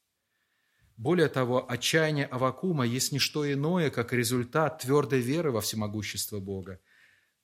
более 0.98 1.28
того, 1.28 1.70
отчаяние 1.70 2.26
Авакума 2.26 2.86
есть 2.86 3.12
не 3.12 3.20
что 3.20 3.52
иное, 3.52 3.90
как 3.90 4.14
результат 4.14 4.80
твердой 4.80 5.20
веры 5.20 5.52
во 5.52 5.60
всемогущество 5.60 6.40
Бога, 6.40 6.80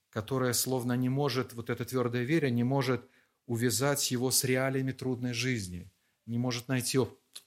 которая 0.09 0.53
словно 0.53 0.93
не 0.93 1.09
может, 1.09 1.53
вот 1.53 1.69
эта 1.69 1.83
твердая 1.83 2.23
вера 2.23 2.47
не 2.47 2.63
может 2.63 3.09
увязать 3.47 4.09
его 4.09 4.31
с 4.31 4.45
реалиями 4.45 4.93
трудной 4.93 5.33
жизни, 5.33 5.91
не 6.25 6.37
может 6.37 6.69
найти 6.69 6.97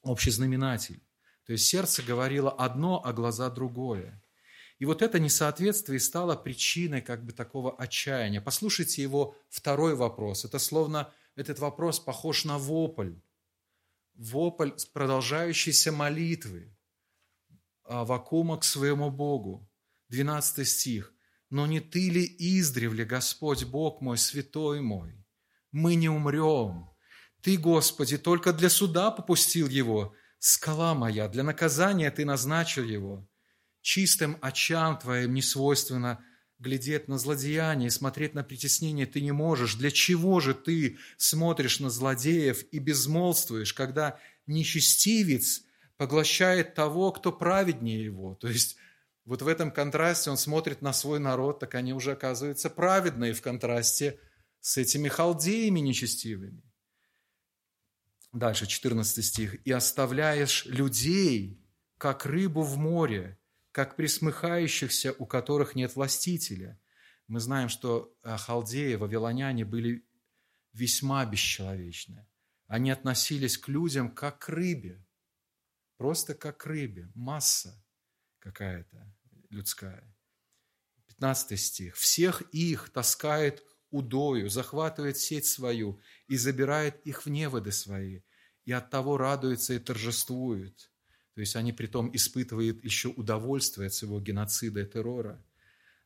общий 0.03 0.31
знаменатель. 0.31 1.03
То 1.47 1.53
есть 1.53 1.67
сердце 1.67 2.03
говорило 2.03 2.51
одно, 2.51 3.01
а 3.03 3.13
глаза 3.15 3.49
другое. 3.49 4.23
И 4.79 4.85
вот 4.85 5.01
это 5.01 5.19
несоответствие 5.19 6.01
стало 6.01 6.37
причиной 6.37 7.01
как 7.01 7.25
бы 7.25 7.33
такого 7.33 7.75
отчаяния. 7.77 8.43
Послушайте 8.43 9.03
его 9.03 9.37
второй 9.49 9.95
вопрос. 9.95 10.45
Это 10.45 10.59
словно 10.59 11.11
этот 11.37 11.61
вопрос 11.61 12.01
похож 12.01 12.45
на 12.45 12.59
вопль 12.59 13.15
вопль 14.15 14.71
продолжающейся 14.93 15.93
молитвы 15.93 16.75
Авакума 17.85 18.59
к 18.59 18.65
своему 18.65 19.11
Богу. 19.11 19.69
12 20.09 20.67
стих. 20.67 21.13
«Но 21.51 21.67
не 21.67 21.81
ты 21.81 22.09
ли 22.11 22.25
издревле, 22.39 23.05
Господь 23.05 23.65
Бог 23.65 24.01
мой, 24.01 24.19
святой 24.19 24.81
мой? 24.81 25.25
Мы 25.71 25.95
не 25.95 26.09
умрем. 26.09 26.91
Ты, 27.43 27.59
Господи, 27.59 28.17
только 28.17 28.53
для 28.53 28.71
суда 28.71 29.11
попустил 29.11 29.69
его. 29.69 30.15
Скала 30.39 30.95
моя, 30.95 31.29
для 31.29 31.43
наказания 31.43 32.11
ты 32.11 32.25
назначил 32.25 32.85
его. 32.85 33.29
Чистым 33.83 34.39
очам 34.41 34.99
твоим 34.99 35.35
не 35.35 35.43
свойственно 35.43 36.25
глядеть 36.65 37.07
на 37.07 37.19
злодеяние 37.19 37.91
смотреть 37.91 38.35
на 38.35 38.43
притеснение 38.43 39.07
ты 39.07 39.21
не 39.21 39.33
можешь. 39.33 39.77
Для 39.77 39.91
чего 39.91 40.41
же 40.41 40.55
ты 40.55 40.99
смотришь 41.17 41.79
на 41.79 41.91
злодеев 41.91 42.65
и 42.73 42.79
безмолвствуешь, 42.79 43.73
когда 43.73 44.19
нечестивец 44.47 45.63
поглощает 45.97 46.75
того, 46.75 47.13
кто 47.13 47.31
праведнее 47.31 48.03
его? 48.03 48.35
То 48.35 48.49
есть 48.49 48.77
вот 49.25 49.43
в 49.43 49.49
этом 49.49 49.71
контрасте 49.71 50.31
он 50.31 50.37
смотрит 50.37 50.83
на 50.83 50.93
свой 50.93 51.21
народ, 51.21 51.61
так 51.61 51.75
они 51.75 51.93
уже 51.93 52.13
оказываются 52.13 52.69
праведные 52.71 53.33
в 53.33 53.43
контрасте 53.43 54.19
с 54.61 54.77
этими 54.77 55.09
халдеями 55.09 55.81
нечестивыми. 55.81 56.63
Дальше, 58.33 58.67
14 58.67 59.25
стих. 59.25 59.55
«И 59.67 59.71
оставляешь 59.71 60.65
людей, 60.67 61.63
как 61.99 62.27
рыбу 62.27 62.63
в 62.63 62.77
море, 62.77 63.39
как 63.75 63.97
присмыхающихся, 63.97 65.17
у 65.19 65.27
которых 65.27 65.75
нет 65.75 65.97
властителя. 65.97 66.81
Мы 67.27 67.41
знаем, 67.41 67.69
что 67.69 68.17
э, 68.23 68.37
халдеи, 68.37 68.95
вавилоняне 68.95 69.65
были 69.65 70.07
весьма 70.73 71.27
бесчеловечны. 71.27 72.25
Они 72.69 72.93
относились 72.93 73.59
к 73.59 73.67
людям 73.67 74.15
как 74.15 74.39
к 74.39 74.49
рыбе, 74.49 75.05
просто 75.97 76.37
как 76.37 76.59
к 76.59 76.67
рыбе, 76.67 77.11
масса 77.17 77.85
какая-то 78.39 79.13
людская. 79.51 80.17
15 81.09 81.59
стих. 81.59 81.97
«Всех 81.97 82.43
их 82.53 82.91
таскает 82.91 83.65
удою, 83.91 84.49
захватывает 84.51 85.19
сеть 85.19 85.47
свою 85.47 86.01
и 86.29 86.37
забирает 86.37 87.05
их 87.05 87.27
в 87.27 87.29
неводы 87.29 87.73
свои, 87.73 88.21
и 88.67 88.71
от 88.71 88.91
того 88.91 89.17
радуется 89.17 89.75
и 89.75 89.81
торжествует. 89.81 90.93
То 91.35 91.41
есть 91.41 91.57
они 91.57 91.73
при 91.73 91.87
том 91.87 92.15
испытывают 92.15 92.85
еще 92.85 93.09
удовольствие 93.09 93.89
от 93.89 93.95
своего 93.95 94.21
геноцида 94.21 94.81
и 94.81 94.87
террора. 94.87 95.45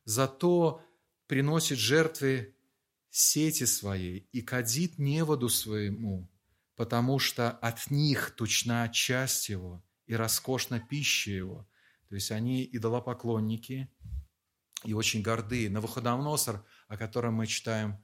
Зато 0.05 0.83
приносит 1.27 1.77
жертвы 1.77 2.55
сети 3.11 3.65
своей 3.65 4.27
и 4.31 4.41
кадит 4.41 4.97
неводу 4.97 5.49
своему, 5.49 6.27
потому 6.75 7.19
что 7.19 7.51
от 7.51 7.91
них 7.91 8.31
тучна 8.35 8.89
часть 8.89 9.49
его 9.49 9.83
и 10.07 10.15
роскошна 10.15 10.79
пища 10.79 11.31
его. 11.31 11.67
То 12.07 12.15
есть 12.15 12.31
они 12.31 12.67
идолопоклонники 12.71 13.87
и 14.83 14.93
очень 14.93 15.21
горды. 15.21 15.69
Навуходоносор, 15.69 16.65
о 16.87 16.97
котором 16.97 17.35
мы 17.35 17.45
читаем 17.45 18.03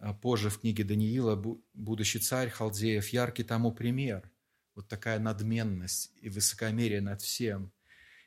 а 0.00 0.14
позже 0.14 0.48
в 0.48 0.60
книге 0.60 0.84
Даниила, 0.84 1.34
будущий 1.74 2.20
царь 2.20 2.50
Халдеев, 2.50 3.08
яркий 3.08 3.42
тому 3.42 3.72
пример. 3.72 4.30
Вот 4.78 4.86
такая 4.86 5.18
надменность 5.18 6.12
и 6.20 6.28
высокомерие 6.28 7.00
над 7.00 7.20
всем. 7.20 7.72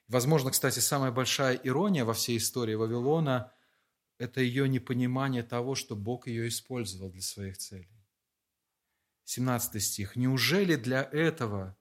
Возможно, 0.10 0.52
кстати, 0.52 0.80
самая 0.80 1.10
большая 1.10 1.56
ирония 1.56 2.04
во 2.04 2.14
всей 2.14 2.40
истории 2.40 2.74
Вавилона– 2.76 3.54
это 4.18 4.42
ее 4.42 4.68
непонимание 4.68 5.44
того, 5.44 5.76
что 5.76 5.96
Бог 5.96 6.28
ее 6.28 6.50
использовал 6.50 7.10
для 7.10 7.22
своих 7.22 7.58
целей. 7.58 7.88
17 9.24 9.82
стих. 9.82 10.18
«Неужели 10.18 10.76
для 10.76 11.04
этого 11.04 11.78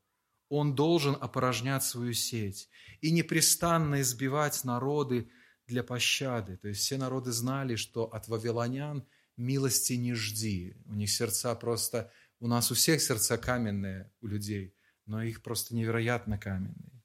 он 0.49 0.77
должен 0.77 1.17
опорожнять 1.21 1.83
свою 1.83 2.13
сеть 2.13 2.69
и 3.01 3.11
непрестанно 3.11 4.01
избивать 4.01 4.63
народы 4.63 5.33
для 5.67 5.83
пощады?» 5.83 6.59
То 6.59 6.69
есть 6.69 6.83
все 6.83 6.97
народы 6.97 7.33
знали, 7.33 7.75
что 7.75 8.05
от 8.05 8.29
вавилонян– 8.29 9.05
милости 9.41 9.95
не 9.95 10.15
жди. 10.15 10.77
У 10.87 10.95
них 10.95 11.11
сердца 11.11 11.55
просто... 11.57 12.13
У 12.41 12.49
нас 12.49 12.71
у 12.71 12.75
всех 12.75 13.03
сердца 13.03 13.37
каменные, 13.37 14.11
у 14.23 14.27
людей, 14.27 14.75
но 15.05 15.23
их 15.23 15.43
просто 15.43 15.75
невероятно 15.75 16.39
каменные. 16.39 17.03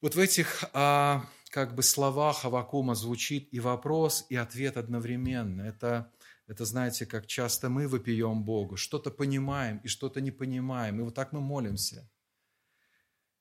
Вот 0.00 0.14
в 0.14 0.18
этих 0.18 0.64
а, 0.72 1.24
как 1.50 1.74
бы 1.74 1.82
словах 1.82 2.46
Авакума 2.46 2.94
звучит 2.94 3.52
и 3.52 3.60
вопрос, 3.60 4.24
и 4.30 4.36
ответ 4.36 4.78
одновременно. 4.78 5.60
Это, 5.60 6.10
это, 6.46 6.64
знаете, 6.64 7.04
как 7.04 7.26
часто 7.26 7.68
мы 7.68 7.86
вопием 7.86 8.42
Богу, 8.44 8.76
что-то 8.76 9.10
понимаем 9.10 9.78
и 9.84 9.88
что-то 9.88 10.22
не 10.22 10.30
понимаем, 10.30 10.98
и 10.98 11.02
вот 11.02 11.14
так 11.14 11.32
мы 11.32 11.40
молимся. 11.40 12.10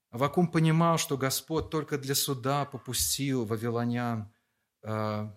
Авакум 0.09 0.51
понимал, 0.51 0.97
что 0.97 1.17
Господь 1.17 1.69
только 1.69 1.97
для 1.97 2.15
суда 2.15 2.65
попустил 2.65 3.45
вавилонян 3.45 4.29
а, 4.83 5.33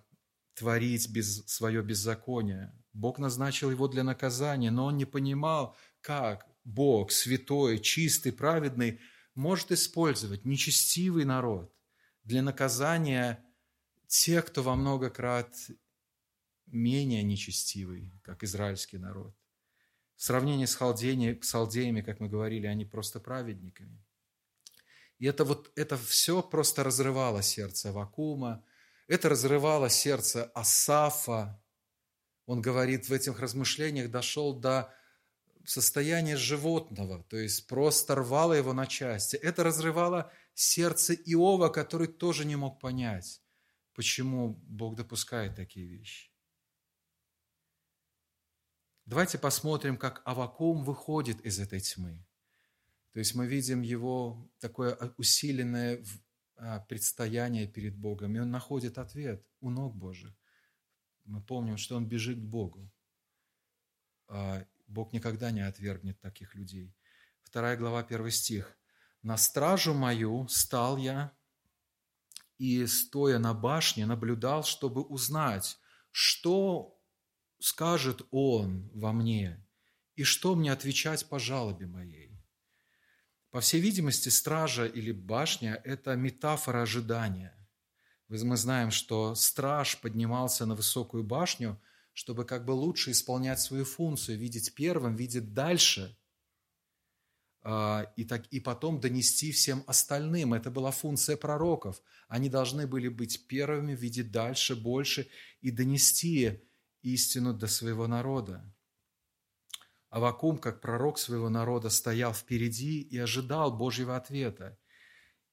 творить 0.54 1.08
без, 1.10 1.46
свое 1.46 1.80
беззаконие. 1.82 2.74
Бог 2.94 3.18
назначил 3.18 3.70
его 3.70 3.88
для 3.88 4.04
наказания, 4.04 4.70
но 4.70 4.86
он 4.86 4.96
не 4.96 5.04
понимал, 5.04 5.76
как 6.00 6.46
Бог, 6.64 7.10
святой, 7.10 7.80
чистый, 7.80 8.32
праведный, 8.32 9.00
может 9.34 9.72
использовать 9.72 10.44
нечестивый 10.44 11.24
народ 11.24 11.74
для 12.22 12.40
наказания 12.40 13.44
тех, 14.06 14.46
кто 14.46 14.62
во 14.62 14.76
много 14.76 15.10
крат 15.10 15.54
менее 16.66 17.22
нечестивый, 17.24 18.12
как 18.22 18.44
израильский 18.44 18.98
народ. 18.98 19.34
В 20.16 20.22
сравнении 20.22 20.64
с 20.64 20.76
халдеями, 20.76 21.38
с 21.42 21.50
халдеями, 21.50 22.00
как 22.00 22.20
мы 22.20 22.28
говорили, 22.28 22.66
они 22.66 22.84
просто 22.84 23.18
праведниками. 23.18 24.02
И 25.18 25.26
это 25.26 25.44
вот 25.44 25.72
это 25.74 25.96
все 25.96 26.42
просто 26.42 26.84
разрывало 26.84 27.42
сердце 27.42 27.92
Вакума, 27.92 28.64
это 29.08 29.28
разрывало 29.28 29.90
сердце 29.90 30.44
Асафа. 30.54 31.60
Он 32.46 32.60
говорит, 32.60 33.08
в 33.08 33.12
этих 33.12 33.40
размышлениях 33.40 34.10
дошел 34.10 34.54
до 34.54 34.92
состояния 35.64 36.36
животного, 36.36 37.24
то 37.24 37.36
есть 37.36 37.66
просто 37.66 38.14
рвало 38.14 38.52
его 38.52 38.72
на 38.72 38.86
части. 38.86 39.36
Это 39.36 39.64
разрывало 39.64 40.30
сердце 40.52 41.14
Иова, 41.14 41.68
который 41.68 42.06
тоже 42.06 42.44
не 42.44 42.56
мог 42.56 42.80
понять, 42.80 43.42
почему 43.94 44.60
Бог 44.66 44.96
допускает 44.96 45.56
такие 45.56 45.86
вещи. 45.86 46.30
Давайте 49.06 49.38
посмотрим, 49.38 49.96
как 49.96 50.22
Авакум 50.24 50.82
выходит 50.82 51.40
из 51.44 51.58
этой 51.58 51.80
тьмы. 51.80 52.24
То 53.12 53.18
есть 53.18 53.34
мы 53.34 53.46
видим 53.46 53.82
его 53.82 54.50
такое 54.58 54.96
усиленное 55.18 56.02
а, 56.56 56.80
предстояние 56.80 57.66
перед 57.66 57.96
Богом, 57.96 58.34
и 58.34 58.38
он 58.38 58.50
находит 58.50 58.98
ответ 58.98 59.46
у 59.60 59.70
ног 59.70 59.94
Божьих. 59.94 60.34
Мы 61.24 61.40
помним, 61.40 61.76
что 61.76 61.96
он 61.96 62.06
бежит 62.06 62.38
к 62.38 62.42
Богу. 62.42 62.90
А, 64.28 64.64
Бог 64.86 65.12
никогда 65.12 65.50
не 65.50 65.60
отвергнет 65.60 66.20
таких 66.20 66.54
людей. 66.54 66.94
Вторая 67.42 67.76
глава, 67.76 68.02
первый 68.02 68.30
стих. 68.30 68.76
«На 69.22 69.36
стражу 69.36 69.94
мою 69.94 70.48
стал 70.48 70.98
я, 70.98 71.32
и, 72.58 72.86
стоя 72.86 73.38
на 73.38 73.54
башне, 73.54 74.06
наблюдал, 74.06 74.64
чтобы 74.64 75.02
узнать, 75.02 75.78
что 76.10 77.00
скажет 77.58 78.22
Он 78.30 78.90
во 78.94 79.12
мне, 79.12 79.64
и 80.16 80.22
что 80.22 80.54
мне 80.54 80.72
отвечать 80.72 81.28
по 81.28 81.38
жалобе 81.38 81.86
моей. 81.86 82.30
По 83.50 83.60
всей 83.60 83.80
видимости, 83.80 84.28
стража 84.28 84.86
или 84.86 85.12
башня– 85.12 85.80
это 85.84 86.14
метафора 86.16 86.82
ожидания. 86.82 87.56
Мы 88.28 88.56
знаем, 88.56 88.90
что 88.90 89.34
страж 89.34 90.00
поднимался 90.00 90.66
на 90.66 90.74
высокую 90.74 91.24
башню, 91.24 91.80
чтобы 92.12 92.44
как 92.44 92.64
бы 92.64 92.72
лучше 92.72 93.10
исполнять 93.10 93.60
свою 93.60 93.84
функцию, 93.84 94.38
видеть 94.38 94.74
первым, 94.74 95.14
видеть 95.14 95.52
дальше, 95.52 96.16
а, 97.66 98.12
и, 98.16 98.24
так, 98.24 98.46
и 98.48 98.60
потом 98.60 99.00
донести 99.00 99.50
всем 99.50 99.82
остальным. 99.86 100.52
Это 100.52 100.70
была 100.70 100.90
функция 100.90 101.36
пророков. 101.36 102.02
Они 102.28 102.50
должны 102.50 102.86
были 102.86 103.08
быть 103.08 103.46
первыми, 103.46 103.94
видеть 103.94 104.30
дальше, 104.30 104.76
больше 104.76 105.28
и 105.62 105.70
донести 105.70 106.62
истину 107.02 107.54
до 107.54 107.66
своего 107.66 108.06
народа. 108.06 108.70
Авакум, 110.10 110.58
как 110.58 110.80
пророк 110.80 111.18
своего 111.18 111.48
народа, 111.48 111.88
стоял 111.88 112.32
впереди 112.32 113.00
и 113.00 113.18
ожидал 113.18 113.76
Божьего 113.76 114.16
ответа. 114.16 114.78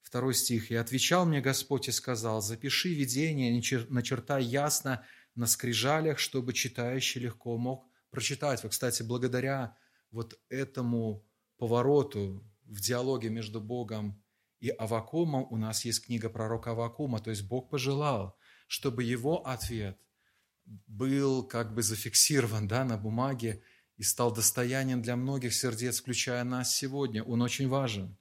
Второй 0.02 0.34
стих. 0.34 0.70
«И 0.70 0.74
отвечал 0.74 1.24
мне 1.24 1.40
Господь 1.40 1.88
и 1.88 1.92
сказал, 1.92 2.42
запиши 2.42 2.92
видение, 2.94 3.62
начертай 3.88 4.44
ясно 4.44 5.04
на 5.34 5.46
скрижалях, 5.46 6.18
чтобы 6.18 6.52
читающий 6.52 7.20
легко 7.20 7.56
мог 7.56 7.86
прочитать». 8.10 8.62
Вот, 8.62 8.72
кстати, 8.72 9.02
благодаря 9.02 9.76
вот 10.10 10.38
этому 10.48 11.26
повороту 11.56 12.44
в 12.66 12.80
диалоге 12.80 13.30
между 13.30 13.60
Богом 13.60 14.22
и 14.60 14.68
Авакумом 14.68 15.46
у 15.50 15.56
нас 15.56 15.84
есть 15.84 16.06
книга 16.06 16.28
пророка 16.28 16.70
Авакума, 16.70 17.18
то 17.20 17.30
есть 17.30 17.48
Бог 17.48 17.70
пожелал, 17.70 18.36
чтобы 18.68 19.02
его 19.02 19.46
ответ 19.46 19.98
был 20.64 21.42
как 21.42 21.74
бы 21.74 21.82
зафиксирован 21.82 22.68
да, 22.68 22.84
на 22.84 22.96
бумаге, 22.96 23.62
и 23.96 24.02
стал 24.04 24.32
достоянием 24.32 25.02
для 25.02 25.16
многих 25.16 25.54
сердец, 25.54 26.00
включая 26.00 26.44
нас 26.44 26.74
сегодня. 26.74 27.22
Он 27.22 27.42
очень 27.42 27.68
важен. 27.68 28.16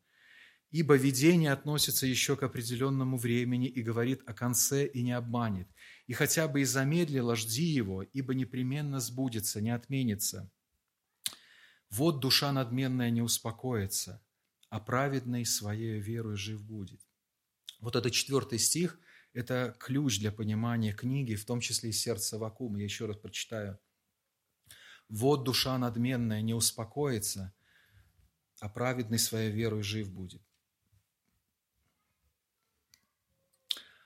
Ибо 0.71 0.95
видение 0.95 1.51
относится 1.51 2.07
еще 2.07 2.36
к 2.36 2.43
определенному 2.43 3.17
времени 3.17 3.67
и 3.67 3.84
говорит 3.84 4.21
о 4.25 4.34
конце 4.34 4.88
и 4.88 5.03
не 5.03 5.12
обманет. 5.12 5.67
И 6.07 6.13
хотя 6.13 6.47
бы 6.47 6.62
и 6.62 6.65
замедлило, 6.65 7.36
жди 7.36 7.63
его, 7.63 8.03
ибо 8.03 8.34
непременно 8.34 8.99
сбудется, 8.99 9.62
не 9.62 9.69
отменится. 9.69 10.49
Вот 11.89 12.21
душа 12.21 12.51
надменная 12.53 13.10
не 13.10 13.21
успокоится, 13.21 14.23
а 14.69 14.79
праведный 14.79 15.45
своей 15.45 15.99
верой 15.99 16.38
жив 16.38 16.63
будет. 16.63 17.01
Вот 17.79 17.95
это 17.95 18.10
четвертый 18.10 18.60
стих– 18.60 18.97
это 19.34 19.75
ключ 19.77 20.19
для 20.19 20.31
понимания 20.31 20.93
книги, 20.93 21.36
в 21.36 21.45
том 21.45 21.60
числе 21.60 21.89
и 21.89 21.93
сердца 21.93 22.38
Вакума. 22.38 22.79
Я 22.79 22.86
еще 22.86 23.05
раз 23.05 23.17
прочитаю– 23.17 23.77
вот 25.12 25.43
душа 25.43 25.77
надменная 25.77 26.41
не 26.41 26.53
успокоится, 26.53 27.53
а 28.62 28.69
праведный 28.69 29.19
своей 29.19 29.51
верой 29.51 29.84
жив 29.84 30.10
будет. 30.10 30.41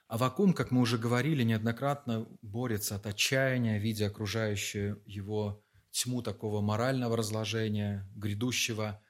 Авакум, 0.08 0.54
как 0.54 0.72
мы 0.72 0.82
уже 0.82 0.98
говорили, 0.98 1.44
неоднократно 1.44 2.28
борется 2.42 2.96
от 2.96 3.08
отчаяния, 3.08 3.80
видя 3.80 4.08
окружающую 4.08 5.02
его 5.06 5.64
тьму 5.92 6.22
такого 6.22 6.62
морального 6.62 7.18
разложения, 7.18 8.08
грядущего 8.16 9.02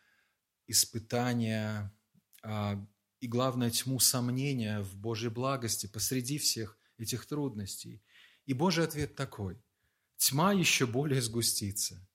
испытания 0.67 1.93
а, 2.43 2.83
и, 3.19 3.27
главное, 3.27 3.71
тьму 3.71 3.99
сомнения 3.99 4.81
в 4.81 4.95
Божьей 4.95 5.29
благости 5.29 5.87
посреди 5.87 6.37
всех 6.37 6.77
этих 6.97 7.25
трудностей. 7.25 8.01
И 8.45 8.53
Божий 8.53 8.85
ответ 8.85 9.15
такой 9.15 9.59
тьма 10.17 10.53
еще 10.53 10.85
более 10.85 11.21
сгустится. 11.21 12.07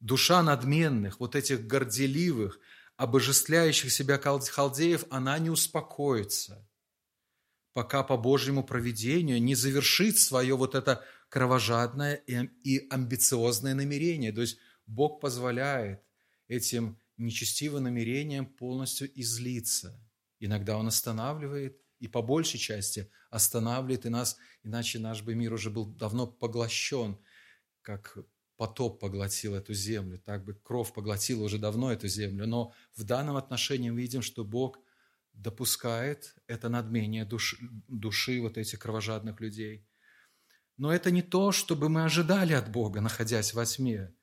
Душа 0.00 0.42
надменных, 0.42 1.20
вот 1.20 1.34
этих 1.34 1.66
горделивых, 1.66 2.58
обожествляющих 2.96 3.92
себя 3.92 4.18
халдеев, 4.18 5.04
она 5.10 5.38
не 5.38 5.50
успокоится, 5.50 6.67
пока 7.78 8.02
по 8.02 8.16
Божьему 8.16 8.64
проведению 8.64 9.40
не 9.40 9.54
завершит 9.54 10.18
свое 10.18 10.56
вот 10.56 10.74
это 10.74 11.04
кровожадное 11.28 12.16
и 12.16 12.88
амбициозное 12.90 13.72
намерение. 13.72 14.32
То 14.32 14.40
есть 14.40 14.58
Бог 14.86 15.20
позволяет 15.20 16.02
этим 16.48 16.98
нечестивым 17.18 17.84
намерениям 17.84 18.46
полностью 18.46 19.08
излиться. 19.20 19.96
Иногда 20.40 20.76
Он 20.76 20.88
останавливает, 20.88 21.80
и 22.00 22.08
по 22.08 22.20
большей 22.20 22.58
части 22.58 23.08
останавливает 23.30 24.06
и 24.06 24.08
нас, 24.08 24.38
иначе 24.64 24.98
наш 24.98 25.22
бы 25.22 25.36
мир 25.36 25.52
уже 25.52 25.70
был 25.70 25.86
давно 25.86 26.26
поглощен, 26.26 27.16
как 27.82 28.18
потоп 28.56 28.98
поглотил 28.98 29.54
эту 29.54 29.72
землю, 29.72 30.18
так 30.18 30.44
бы 30.44 30.54
кровь 30.54 30.92
поглотила 30.92 31.44
уже 31.44 31.58
давно 31.58 31.92
эту 31.92 32.08
землю. 32.08 32.44
Но 32.48 32.72
в 32.96 33.04
данном 33.04 33.36
отношении 33.36 33.90
мы 33.90 34.00
видим, 34.00 34.22
что 34.22 34.44
Бог 34.44 34.80
допускает 35.38 36.34
это 36.46 36.68
надмение 36.68 37.24
души, 37.24 37.56
души 37.88 38.40
вот 38.40 38.58
этих 38.58 38.78
кровожадных 38.80 39.40
людей. 39.40 39.86
Но 40.76 40.92
это 40.92 41.10
не 41.10 41.22
то, 41.22 41.52
чтобы 41.52 41.88
мы 41.88 42.04
ожидали 42.04 42.52
от 42.52 42.70
Бога, 42.70 43.00
находясь 43.00 43.54
во 43.54 43.64
тьме. 43.64 44.14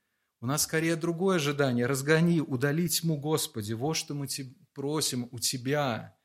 У 0.41 0.45
нас 0.45 0.63
скорее 0.63 0.95
другое 0.95 1.38
ожидание. 1.38 1.86
Разгони, 1.86 2.41
удали 2.41 2.88
тьму, 2.88 3.17
Господи. 3.17 3.73
Вот 3.73 3.95
что 3.95 4.13
мы 4.13 4.28
просим 4.73 5.28
у 5.32 5.39
Тебя. 5.39 6.17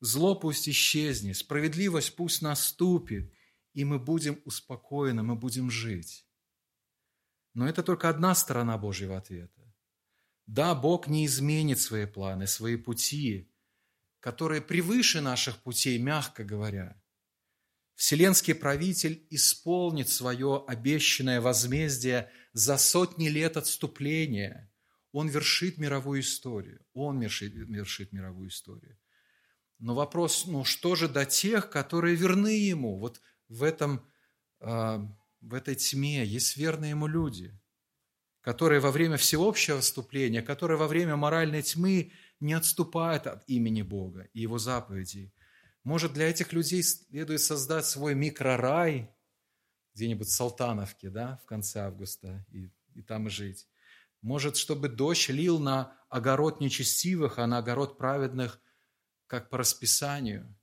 Зло 0.00 0.38
пусть 0.38 0.68
исчезнет, 0.68 1.36
справедливость 1.36 2.14
пусть 2.14 2.42
наступит, 2.42 3.32
и 3.72 3.84
мы 3.84 3.98
будем 3.98 4.40
успокоены, 4.44 5.22
мы 5.24 5.34
будем 5.34 5.70
жить. 5.70 6.24
Но 7.54 7.68
это 7.68 7.82
только 7.82 8.08
одна 8.08 8.34
сторона 8.36 8.78
Божьего 8.78 9.16
ответа. 9.16 9.74
Да, 10.46 10.74
Бог 10.74 11.08
не 11.08 11.26
изменит 11.26 11.80
свои 11.80 12.06
планы, 12.06 12.46
свои 12.46 12.76
пути, 12.76 13.47
которые 14.20 14.60
превыше 14.60 15.20
наших 15.20 15.58
путей, 15.58 15.98
мягко 15.98 16.44
говоря. 16.44 17.00
Вселенский 17.94 18.54
правитель 18.54 19.26
исполнит 19.30 20.08
свое 20.08 20.64
обещанное 20.68 21.40
возмездие 21.40 22.30
за 22.52 22.78
сотни 22.78 23.28
лет 23.28 23.56
отступления. 23.56 24.72
Он 25.12 25.28
вершит 25.28 25.78
мировую 25.78 26.20
историю. 26.20 26.84
Он 26.94 27.20
вершит, 27.20 27.54
вершит 27.54 28.12
мировую 28.12 28.50
историю. 28.50 28.96
Но 29.78 29.94
вопрос, 29.94 30.46
ну 30.46 30.64
что 30.64 30.94
же 30.94 31.08
до 31.08 31.24
тех, 31.24 31.70
которые 31.70 32.16
верны 32.16 32.56
Ему? 32.56 32.98
Вот 32.98 33.20
в, 33.48 33.62
этом, 33.62 34.04
а, 34.60 35.04
в 35.40 35.54
этой 35.54 35.76
тьме 35.76 36.24
есть 36.24 36.56
верные 36.56 36.90
Ему 36.90 37.06
люди, 37.06 37.56
которые 38.40 38.80
во 38.80 38.90
время 38.90 39.16
всеобщего 39.16 39.80
вступления, 39.80 40.42
которые 40.42 40.78
во 40.78 40.88
время 40.88 41.16
моральной 41.16 41.62
тьмы 41.62 42.12
не 42.40 42.54
отступают 42.54 43.26
от 43.26 43.48
имени 43.48 43.82
Бога 43.82 44.28
и 44.32 44.40
Его 44.40 44.58
заповедей. 44.58 45.32
Может, 45.84 46.12
для 46.12 46.28
этих 46.28 46.52
людей 46.52 46.82
следует 46.82 47.40
создать 47.40 47.86
свой 47.86 48.14
микрорай 48.14 49.10
где-нибудь 49.94 50.28
в 50.28 50.32
Салтановке, 50.32 51.10
да, 51.10 51.40
в 51.42 51.46
конце 51.46 51.80
августа, 51.80 52.46
и, 52.50 52.70
и 52.94 53.02
там 53.02 53.26
и 53.26 53.30
жить. 53.30 53.66
Может, 54.20 54.56
чтобы 54.56 54.88
дождь 54.88 55.28
лил 55.28 55.58
на 55.58 55.96
огород 56.08 56.60
нечестивых, 56.60 57.38
а 57.38 57.46
на 57.46 57.58
огород 57.58 57.98
праведных 57.98 58.60
как 59.26 59.50
по 59.50 59.58
расписанию. 59.58 60.54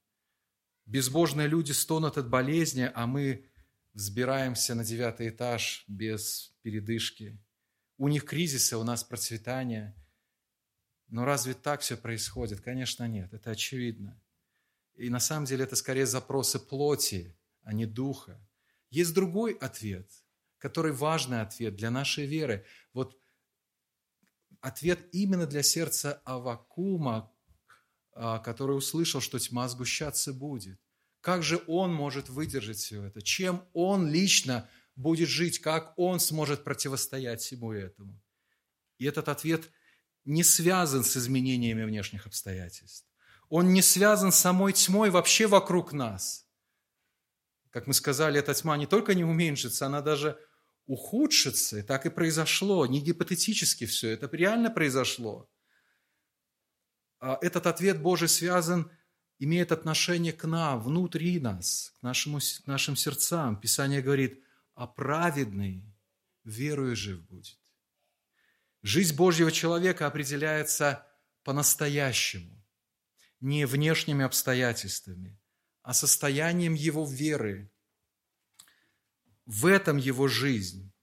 Безбожные 0.85 1.47
люди 1.47 1.71
стонут 1.71 2.17
от 2.17 2.29
болезни, 2.29 2.91
а 2.93 3.07
мы 3.07 3.49
взбираемся 3.93 4.75
на 4.75 4.83
девятый 4.83 5.29
этаж 5.29 5.83
без 5.87 6.53
передышки. 6.61 7.39
У 7.97 8.07
них 8.07 8.25
кризисы, 8.25 8.77
у 8.77 8.83
нас 8.83 9.03
процветание. 9.03 9.95
Но 11.07 11.25
разве 11.25 11.53
так 11.53 11.81
все 11.81 11.97
происходит? 11.97 12.61
Конечно, 12.61 13.07
нет. 13.07 13.33
Это 13.33 13.51
очевидно. 13.51 14.19
И 14.95 15.09
на 15.09 15.19
самом 15.19 15.45
деле 15.45 15.65
это 15.65 15.75
скорее 15.75 16.05
запросы 16.05 16.59
плоти, 16.59 17.37
а 17.63 17.73
не 17.73 17.85
духа. 17.85 18.39
Есть 18.89 19.13
другой 19.13 19.53
ответ, 19.53 20.09
который 20.57 20.93
важный 20.93 21.41
ответ 21.41 21.75
для 21.75 21.91
нашей 21.91 22.25
веры. 22.25 22.65
Вот 22.93 23.19
ответ 24.61 24.99
именно 25.11 25.45
для 25.45 25.63
сердца 25.63 26.21
Авакума, 26.23 27.31
а, 28.13 28.39
который 28.39 28.77
услышал, 28.77 29.21
что 29.21 29.37
тьма 29.37 29.67
сгущаться 29.67 30.33
будет. 30.33 30.79
Как 31.21 31.43
же 31.43 31.61
он 31.67 31.93
может 31.93 32.29
выдержать 32.29 32.77
все 32.77 33.03
это? 33.03 33.21
Чем 33.21 33.67
он 33.73 34.09
лично 34.09 34.69
будет 34.95 35.27
жить? 35.27 35.59
Как 35.59 35.93
он 35.97 36.19
сможет 36.19 36.63
противостоять 36.63 37.41
всему 37.41 37.73
этому? 37.73 38.21
И 38.97 39.05
этот 39.05 39.27
ответ 39.27 39.69
не 40.25 40.43
связан 40.43 41.03
с 41.03 41.15
изменениями 41.15 41.83
внешних 41.83 42.25
обстоятельств. 42.25 43.07
Он 43.49 43.73
не 43.73 43.81
связан 43.81 44.31
с 44.31 44.39
самой 44.39 44.73
тьмой 44.73 45.11
вообще 45.11 45.47
вокруг 45.47 45.93
нас. 45.93 46.47
Как 47.69 47.87
мы 47.87 47.93
сказали, 47.93 48.39
эта 48.39 48.53
тьма 48.53 48.77
не 48.77 48.87
только 48.87 49.13
не 49.13 49.23
уменьшится, 49.23 49.85
она 49.85 50.01
даже 50.01 50.39
ухудшится. 50.87 51.79
И 51.79 51.81
так 51.83 52.05
и 52.05 52.09
произошло. 52.09 52.85
Не 52.85 53.01
гипотетически 53.01 53.85
все, 53.85 54.09
это 54.09 54.27
реально 54.35 54.71
произошло. 54.71 55.49
А 57.19 57.37
этот 57.41 57.67
ответ 57.67 58.01
Божий 58.01 58.27
связан, 58.27 58.91
имеет 59.37 59.71
отношение 59.71 60.33
к 60.33 60.45
нам, 60.45 60.81
внутри 60.81 61.39
нас, 61.39 61.93
к, 61.99 62.03
нашему, 62.03 62.39
нашим 62.65 62.95
сердцам. 62.95 63.59
Писание 63.59 64.01
говорит, 64.01 64.43
а 64.73 64.87
праведный 64.87 65.83
верою 66.43 66.95
жив 66.95 67.21
будет. 67.27 67.59
Жизнь 68.85 69.15
Божьего 69.15 69.51
человека 69.51 70.05
определяется 70.05 71.07
по-настоящему, 71.43 72.63
не 73.39 73.65
внешними 73.65 74.23
обстоятельствами, 74.23 75.41
а 75.81 75.91
состоянием 75.95 76.75
его 76.75 77.03
веры. 77.03 77.71
В 79.47 79.65
этом 79.65 79.97
его 79.97 80.27
жизнь. 80.27 80.93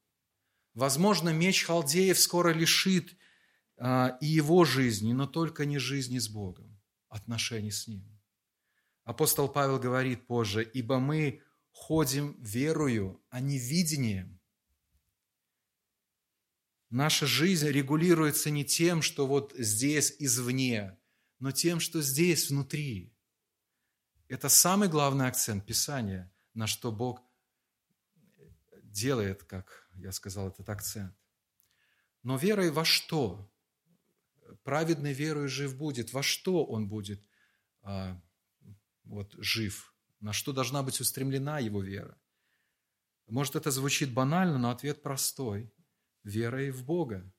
Возможно, 0.74 1.30
меч 1.30 1.64
халдеев 1.64 2.20
скоро 2.20 2.52
лишит 2.52 3.18
а, 3.76 4.16
и 4.20 4.26
его 4.26 4.64
жизни, 4.64 5.12
но 5.12 5.26
только 5.26 5.64
не 5.64 5.78
жизни 5.78 6.20
с 6.20 6.28
Богом, 6.28 6.80
отношений 7.08 7.72
с 7.72 7.88
Ним. 7.88 8.16
Апостол 9.02 9.48
Павел 9.48 9.80
говорит 9.80 10.28
позже, 10.28 10.62
«Ибо 10.62 11.00
мы 11.00 11.42
ходим 11.72 12.40
верою, 12.40 13.20
а 13.28 13.40
не 13.40 13.58
видением». 13.58 14.40
Наша 16.92 17.26
жизнь 17.26 17.68
регулируется 17.68 18.50
не 18.50 18.64
тем, 18.64 19.00
что 19.00 19.26
вот 19.26 19.54
здесь 19.56 20.14
извне, 20.18 20.98
но 21.38 21.50
тем, 21.50 21.80
что 21.80 22.02
здесь 22.02 22.50
внутри. 22.50 23.16
Это 24.28 24.48
самый 24.48 24.88
главный 24.88 25.26
акцент 25.26 25.64
Писания, 25.66 26.30
на 26.52 26.66
что 26.66 26.92
Бог 26.92 27.22
делает, 28.82 29.42
как 29.42 29.88
я 29.94 30.12
сказал, 30.12 30.48
этот 30.48 30.68
акцент. 30.68 31.16
Но 32.22 32.36
верой 32.36 32.70
во 32.70 32.84
что? 32.84 33.50
праведный 34.64 35.14
верою 35.14 35.48
жив 35.48 35.74
будет. 35.76 36.12
Во 36.12 36.22
что 36.22 36.64
он 36.64 36.88
будет 36.88 37.24
а, 37.82 38.20
вот, 39.04 39.34
жив? 39.38 39.94
На 40.20 40.34
что 40.34 40.52
должна 40.52 40.82
быть 40.82 41.00
устремлена 41.00 41.58
его 41.58 41.82
вера? 41.82 42.18
Может, 43.28 43.56
это 43.56 43.70
звучит 43.70 44.12
банально, 44.12 44.58
но 44.58 44.70
ответ 44.70 45.02
простой. 45.02 45.72
Верой 46.24 46.70
в 46.70 46.84
Бога. 46.84 47.30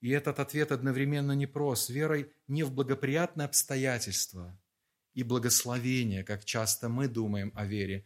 И 0.00 0.10
этот 0.10 0.38
ответ 0.38 0.72
одновременно 0.72 1.32
непрост. 1.32 1.88
Верой 1.88 2.32
не 2.46 2.62
в 2.62 2.72
благоприятные 2.72 3.46
обстоятельства 3.46 4.58
и 5.14 5.22
благословение, 5.22 6.24
как 6.24 6.44
часто 6.44 6.88
мы 6.88 7.08
думаем 7.08 7.52
о 7.54 7.64
вере. 7.64 8.04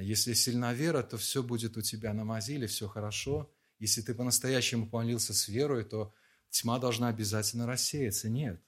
Если 0.00 0.32
сильна 0.32 0.72
вера, 0.72 1.02
то 1.02 1.16
все 1.16 1.42
будет 1.42 1.76
у 1.76 1.82
тебя 1.82 2.14
на 2.14 2.24
мазиле, 2.24 2.66
все 2.66 2.88
хорошо. 2.88 3.52
Если 3.78 4.00
ты 4.02 4.14
по-настоящему 4.14 4.88
помолился 4.88 5.34
с 5.34 5.48
верой, 5.48 5.84
то 5.84 6.14
тьма 6.50 6.78
должна 6.78 7.08
обязательно 7.08 7.66
рассеяться. 7.66 8.30
Нет. 8.30 8.62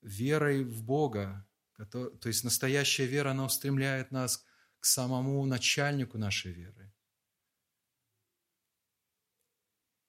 Верой 0.00 0.64
в 0.64 0.84
Бога, 0.84 1.46
то 1.90 2.28
есть 2.28 2.44
настоящая 2.44 3.06
вера, 3.06 3.30
она 3.30 3.44
устремляет 3.44 4.10
нас 4.10 4.44
к 4.78 4.84
самому 4.84 5.44
начальнику 5.46 6.18
нашей 6.18 6.52
веры. 6.52 6.92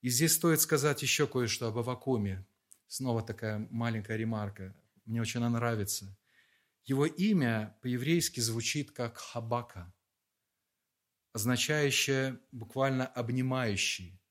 И 0.03 0.09
здесь 0.09 0.33
стоит 0.33 0.59
сказать 0.59 1.01
еще 1.01 1.27
кое-что 1.27 1.67
об 1.67 1.77
Авакуме. 1.77 2.45
Снова 2.87 3.23
такая 3.23 3.65
маленькая 3.71 4.17
ремарка. 4.17 4.75
Мне 5.05 5.21
очень 5.21 5.39
она 5.39 5.49
нравится. 5.49 6.13
Его 6.83 7.05
имя 7.05 7.77
по-еврейски 7.81 8.41
звучит 8.41 8.91
как 8.91 9.17
Хабака, 9.17 9.93
означающее 11.31 12.37
буквально 12.51 13.07
«обнимающий» 13.07 14.21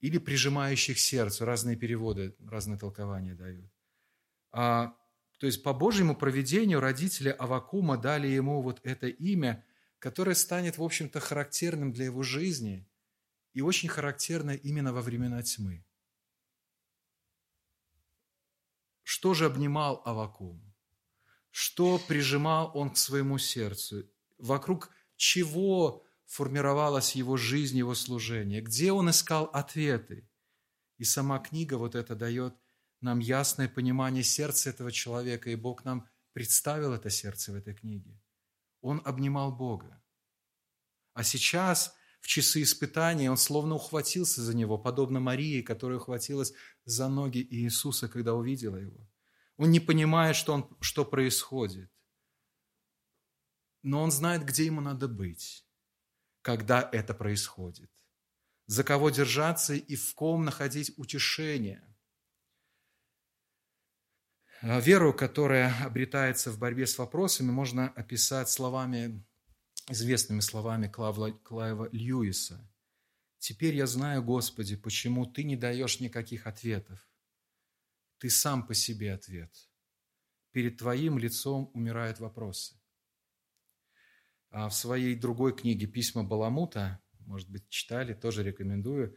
или 0.00 0.16
прижимающих 0.16 0.96
к 0.96 1.00
сердцу. 1.00 1.44
Разные 1.44 1.76
переводы, 1.76 2.34
разные 2.40 2.78
толкования 2.78 3.34
дают. 3.34 3.70
А, 4.50 4.96
то 5.38 5.44
есть 5.44 5.62
по 5.62 5.74
Божьему 5.74 6.16
проведению 6.16 6.80
родители 6.80 7.28
Авакума 7.28 7.98
дали 7.98 8.28
ему 8.28 8.62
вот 8.62 8.80
это 8.82 9.08
имя, 9.08 9.62
которое 9.98 10.34
станет, 10.34 10.78
в 10.78 10.82
общем-то, 10.82 11.20
характерным 11.20 11.92
для 11.92 12.06
его 12.06 12.22
жизни 12.22 12.88
и 13.52 13.60
очень 13.60 13.88
характерно 13.88 14.52
именно 14.52 14.92
во 14.92 15.02
времена 15.02 15.42
тьмы. 15.42 15.84
Что 19.02 19.34
же 19.34 19.46
обнимал 19.46 20.02
Авакум? 20.04 20.62
Что 21.50 21.98
прижимал 21.98 22.70
он 22.74 22.90
к 22.90 22.96
своему 22.96 23.38
сердцу? 23.38 24.10
Вокруг 24.38 24.90
чего 25.16 26.04
формировалась 26.24 27.14
его 27.14 27.36
жизнь, 27.36 27.76
его 27.76 27.94
служение, 27.94 28.62
где 28.62 28.90
он 28.90 29.10
искал 29.10 29.44
ответы. 29.52 30.28
И 30.96 31.04
сама 31.04 31.38
книга 31.38 31.74
вот 31.74 31.94
это 31.94 32.14
дает 32.14 32.54
нам 33.02 33.18
ясное 33.18 33.68
понимание 33.68 34.22
сердца 34.22 34.70
этого 34.70 34.90
человека, 34.90 35.50
и 35.50 35.56
Бог 35.56 35.84
нам 35.84 36.08
представил 36.32 36.94
это 36.94 37.10
сердце 37.10 37.52
в 37.52 37.56
этой 37.56 37.74
книге. 37.74 38.18
Он 38.80 39.02
обнимал 39.04 39.54
Бога. 39.54 40.02
А 41.12 41.22
сейчас, 41.22 41.94
в 42.22 42.28
часы 42.28 42.62
испытания, 42.62 43.30
он 43.30 43.36
словно 43.36 43.74
ухватился 43.74 44.42
за 44.42 44.56
него, 44.56 44.78
подобно 44.78 45.20
Марии, 45.20 45.60
которая 45.60 45.98
ухватилась 45.98 46.54
за 46.84 47.08
ноги 47.08 47.46
Иисуса, 47.50 48.08
когда 48.08 48.32
увидела 48.34 48.76
его. 48.76 49.06
Он 49.56 49.70
не 49.70 49.80
понимает, 49.80 50.36
что, 50.36 50.54
он, 50.54 50.76
что 50.80 51.04
происходит. 51.04 51.90
но 53.82 54.00
он 54.00 54.12
знает, 54.12 54.44
где 54.44 54.64
ему 54.64 54.80
надо 54.80 55.08
быть, 55.08 55.66
когда 56.42 56.88
это 56.92 57.12
происходит, 57.12 57.90
за 58.66 58.84
кого 58.84 59.10
держаться 59.10 59.74
и 59.74 59.96
в 59.96 60.14
ком 60.14 60.44
находить 60.44 60.92
утешение. 60.96 61.84
Веру, 64.62 65.12
которая 65.12 65.74
обретается 65.84 66.52
в 66.52 66.58
борьбе 66.58 66.86
с 66.86 66.96
вопросами, 66.96 67.50
можно 67.50 67.88
описать 67.88 68.48
словами, 68.48 69.24
известными 69.88 70.40
словами 70.40 70.88
Клайва, 70.88 71.32
Клайва 71.32 71.88
Льюиса. 71.92 72.68
«Теперь 73.38 73.74
я 73.74 73.86
знаю, 73.86 74.22
Господи, 74.22 74.76
почему 74.76 75.26
Ты 75.26 75.42
не 75.42 75.56
даешь 75.56 76.00
никаких 76.00 76.46
ответов. 76.46 77.08
Ты 78.18 78.30
сам 78.30 78.66
по 78.66 78.74
себе 78.74 79.12
ответ. 79.12 79.68
Перед 80.52 80.78
Твоим 80.78 81.18
лицом 81.18 81.70
умирают 81.74 82.20
вопросы». 82.20 82.80
А 84.50 84.68
в 84.68 84.74
своей 84.74 85.16
другой 85.16 85.56
книге 85.56 85.86
«Письма 85.86 86.22
Баламута», 86.22 87.00
может 87.20 87.50
быть, 87.50 87.68
читали, 87.68 88.14
тоже 88.14 88.42
рекомендую, 88.42 89.16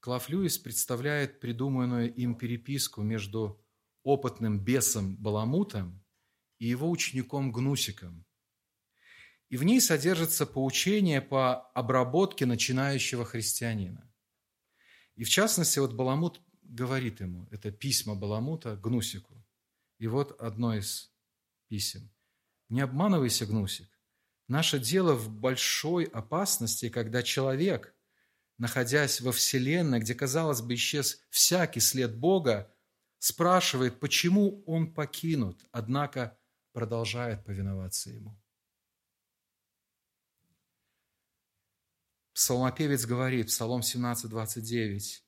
Клав 0.00 0.28
Льюис 0.28 0.58
представляет 0.58 1.40
придуманную 1.40 2.14
им 2.14 2.34
переписку 2.34 3.02
между 3.02 3.64
опытным 4.02 4.62
бесом 4.62 5.16
Баламутом 5.16 6.04
и 6.58 6.66
его 6.66 6.90
учеником 6.90 7.50
Гнусиком. 7.50 8.26
И 9.54 9.56
в 9.56 9.62
ней 9.62 9.80
содержится 9.80 10.46
поучение 10.46 11.20
по 11.20 11.68
обработке 11.74 12.44
начинающего 12.44 13.24
христианина. 13.24 14.12
И 15.14 15.22
в 15.22 15.28
частности, 15.28 15.78
вот 15.78 15.92
Баламут 15.92 16.40
говорит 16.64 17.20
ему, 17.20 17.46
это 17.52 17.70
письма 17.70 18.16
Баламута 18.16 18.74
Гнусику. 18.74 19.46
И 19.98 20.08
вот 20.08 20.32
одно 20.40 20.74
из 20.74 21.12
писем. 21.68 22.10
«Не 22.68 22.80
обманывайся, 22.80 23.46
Гнусик. 23.46 23.88
Наше 24.48 24.80
дело 24.80 25.14
в 25.14 25.28
большой 25.30 26.02
опасности, 26.02 26.88
когда 26.88 27.22
человек, 27.22 27.94
находясь 28.58 29.20
во 29.20 29.30
Вселенной, 29.30 30.00
где, 30.00 30.16
казалось 30.16 30.62
бы, 30.62 30.74
исчез 30.74 31.20
всякий 31.30 31.78
след 31.78 32.18
Бога, 32.18 32.74
спрашивает, 33.20 34.00
почему 34.00 34.64
он 34.66 34.92
покинут, 34.92 35.64
однако 35.70 36.36
продолжает 36.72 37.44
повиноваться 37.44 38.10
ему. 38.10 38.36
Псалмопевец 42.34 43.06
говорит, 43.06 43.46
Псалом 43.46 43.82
17, 43.82 44.28
29, 44.28 45.24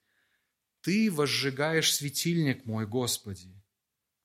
«Ты 0.81 1.11
возжигаешь 1.11 1.95
светильник 1.95 2.67
мой, 2.67 2.87
Господи, 2.87 3.63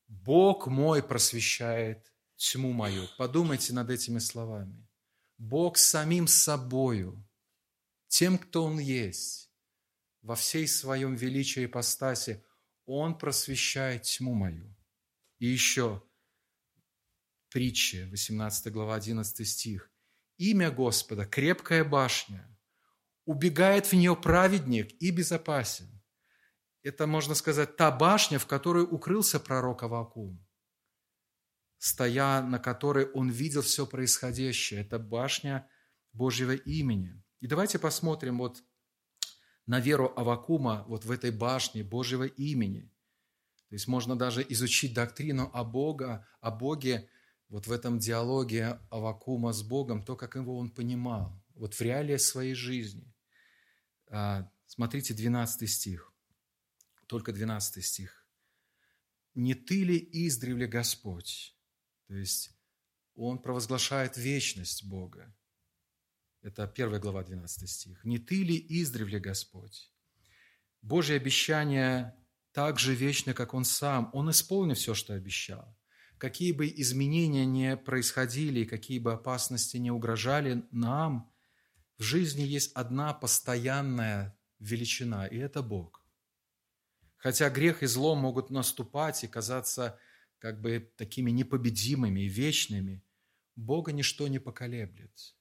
Бог 0.07 0.67
мой 0.67 1.03
просвещает 1.03 2.11
тьму 2.35 2.73
мою». 2.73 3.07
Подумайте 3.17 3.73
над 3.73 3.89
этими 3.91 4.19
словами. 4.19 4.87
Бог 5.37 5.77
самим 5.77 6.27
собою, 6.27 7.23
тем, 8.07 8.37
кто 8.37 8.65
Он 8.65 8.79
есть, 8.79 9.51
во 10.21 10.35
всей 10.35 10.67
своем 10.67 11.15
величии 11.15 11.61
и 11.61 11.65
ипостаси, 11.65 12.43
он 12.85 13.17
просвещает 13.17 14.03
тьму 14.03 14.33
мою. 14.33 14.75
И 15.39 15.47
еще 15.47 16.03
притча, 17.49 18.07
18 18.09 18.71
глава, 18.71 18.95
11 18.95 19.47
стих. 19.47 19.91
Имя 20.37 20.71
Господа– 20.71 21.25
крепкая 21.27 21.83
башня, 21.83 22.50
убегает 23.31 23.85
в 23.85 23.93
нее 23.93 24.15
праведник 24.15 24.91
и 25.01 25.11
безопасен. 25.11 25.87
Это, 26.83 27.07
можно 27.07 27.35
сказать, 27.35 27.77
та 27.77 27.91
башня, 27.91 28.39
в 28.39 28.45
которой 28.45 28.83
укрылся 28.83 29.39
пророк 29.39 29.83
Авакум, 29.83 30.45
стоя 31.77 32.41
на 32.41 32.59
которой 32.59 33.05
он 33.11 33.29
видел 33.29 33.61
все 33.61 33.85
происходящее. 33.85 34.81
Это 34.81 34.99
башня 34.99 35.69
Божьего 36.11 36.51
имени. 36.51 37.23
И 37.39 37.47
давайте 37.47 37.79
посмотрим 37.79 38.39
вот 38.39 38.63
на 39.65 39.79
веру 39.79 40.11
Авакума 40.15 40.83
вот 40.87 41.05
в 41.05 41.11
этой 41.11 41.31
башне 41.31 41.83
Божьего 41.83 42.25
имени. 42.25 42.91
То 43.69 43.75
есть 43.75 43.87
можно 43.87 44.15
даже 44.17 44.45
изучить 44.49 44.93
доктрину 44.93 45.49
о, 45.53 45.63
Бога, 45.63 46.27
о 46.41 46.51
Боге 46.51 47.09
вот 47.47 47.67
в 47.67 47.71
этом 47.71 47.99
диалоге 47.99 48.79
Авакума 48.89 49.53
с 49.53 49.61
Богом, 49.61 50.03
то, 50.03 50.15
как 50.15 50.35
его 50.35 50.57
он 50.57 50.71
понимал, 50.71 51.41
вот 51.53 51.73
в 51.73 51.81
реалиях 51.81 52.21
своей 52.21 52.53
жизни. 52.53 53.10
А, 54.11 54.51
смотрите, 54.67 55.13
12 55.13 55.69
стих, 55.69 56.13
только 57.07 57.31
12 57.31 57.83
стих. 57.83 58.25
«Не 59.33 59.55
ты 59.55 59.85
ли 59.85 60.09
издревле 60.11 60.67
Господь?» 60.67 61.55
То 62.07 62.15
есть 62.15 62.51
он 63.15 63.41
провозглашает 63.41 64.17
вечность 64.17 64.83
Бога. 64.83 65.33
Это 66.41 66.65
1 66.65 66.99
глава, 66.99 67.23
12 67.23 67.69
стих. 67.69 68.03
«Не 68.03 68.19
ты 68.19 68.43
ли 68.43 68.57
издревле, 68.67 69.19
Господь?» 69.19 69.89
Божье 70.81 71.15
обещание 71.15 72.13
так 72.51 72.79
же 72.79 72.93
вечно, 72.93 73.33
как 73.33 73.53
Он 73.53 73.63
сам. 73.63 74.09
Он 74.13 74.29
исполнит 74.29 74.77
все, 74.77 74.93
что 74.93 75.13
обещал. 75.13 75.77
Какие 76.17 76.51
бы 76.51 76.67
изменения 76.67 77.45
не 77.45 77.77
происходили, 77.77 78.65
какие 78.65 78.99
бы 78.99 79.13
опасности 79.13 79.77
не 79.77 79.89
угрожали 79.89 80.65
нам, 80.71 81.30
в 82.01 82.03
жизни 82.03 82.41
есть 82.41 82.73
одна 82.73 83.13
постоянная 83.13 84.35
величина, 84.57 85.27
и 85.27 85.37
это 85.37 85.61
Бог. 85.61 86.03
Хотя 87.17 87.47
грех 87.51 87.83
и 87.83 87.85
зло 87.85 88.15
могут 88.15 88.49
наступать 88.49 89.23
и 89.23 89.27
казаться 89.27 89.99
как 90.39 90.61
бы 90.61 90.91
такими 90.97 91.29
непобедимыми 91.29 92.21
и 92.21 92.27
вечными, 92.27 93.03
Бога 93.55 93.91
ничто 93.91 94.27
не 94.27 94.39
поколеблет. 94.39 95.35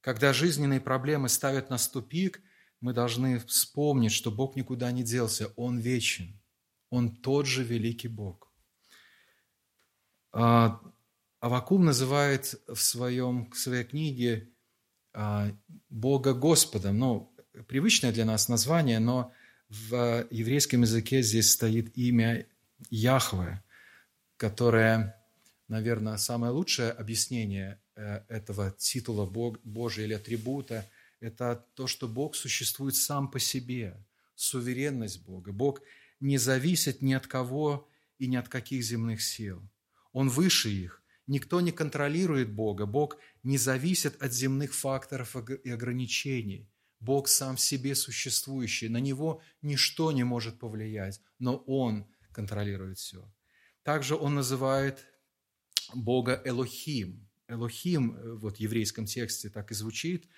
Когда 0.00 0.32
жизненные 0.32 0.80
проблемы 0.80 1.28
ставят 1.28 1.68
нас 1.68 1.86
в 1.86 1.92
тупик, 1.92 2.42
мы 2.80 2.94
должны 2.94 3.38
вспомнить, 3.38 4.12
что 4.12 4.30
Бог 4.30 4.56
никуда 4.56 4.90
не 4.90 5.02
делся, 5.02 5.48
Он 5.56 5.78
вечен, 5.78 6.40
Он 6.88 7.14
тот 7.14 7.44
же 7.44 7.62
великий 7.62 8.08
Бог. 8.08 8.50
А, 10.32 10.80
Авакум 11.40 11.84
называет 11.84 12.54
в, 12.66 12.76
своем, 12.76 13.50
в 13.50 13.58
своей 13.58 13.84
книге 13.84 14.54
Бога 15.90 16.34
Господом. 16.34 16.98
Ну, 16.98 17.32
привычное 17.66 18.12
для 18.12 18.24
нас 18.24 18.48
название, 18.48 18.98
но 18.98 19.32
в 19.68 20.26
еврейском 20.30 20.82
языке 20.82 21.22
здесь 21.22 21.52
стоит 21.52 21.96
имя 21.96 22.46
Яхве, 22.90 23.62
которое, 24.36 25.20
наверное, 25.68 26.16
самое 26.16 26.52
лучшее 26.52 26.90
объяснение 26.90 27.78
Э, 27.98 28.22
этого 28.28 28.70
титула 28.70 29.26
Бог, 29.26 29.58
Божия 29.64 30.04
или 30.04 30.14
атрибута, 30.14 30.88
это 31.18 31.66
то, 31.74 31.88
что 31.88 32.06
Бог 32.06 32.36
существует 32.36 32.94
сам 32.94 33.28
по 33.28 33.40
себе, 33.40 33.96
суверенность 34.36 35.24
Бога. 35.24 35.50
Бог 35.50 35.80
не 36.20 36.38
зависит 36.38 37.02
ни 37.02 37.12
от 37.12 37.26
кого 37.26 37.88
и 38.20 38.28
ни 38.28 38.36
от 38.36 38.48
каких 38.48 38.84
земных 38.84 39.20
сил. 39.20 39.60
Он 40.12 40.28
выше 40.28 40.70
их. 40.70 41.02
Никто 41.28 41.60
не 41.60 41.70
контролирует 41.70 42.52
Бога. 42.52 42.86
Бог 42.86 43.18
не 43.44 43.56
зависит 43.56 44.20
от 44.20 44.32
земных 44.32 44.74
факторов 44.74 45.36
и 45.36 45.70
ограничений. 45.70 46.68
Бог 46.98 47.28
сам 47.28 47.54
в 47.54 47.60
себе 47.60 47.94
существующий. 47.94 48.88
На 48.88 48.98
Него 48.98 49.40
ничто 49.62 50.10
не 50.10 50.24
может 50.24 50.58
повлиять, 50.58 51.20
но 51.38 51.58
Он 51.66 52.08
контролирует 52.32 52.98
все. 52.98 53.32
Также 53.84 54.16
Он 54.16 54.34
называет 54.34 55.06
Бога 55.94 56.42
Элохим– 56.44 57.24
Элохим 57.48 58.14
э, 58.14 58.34
вот 58.34 58.58
в 58.58 58.60
еврейском 58.60 59.06
тексте 59.06 59.48
так 59.48 59.70
и 59.70 59.74
звучит, 59.74 60.28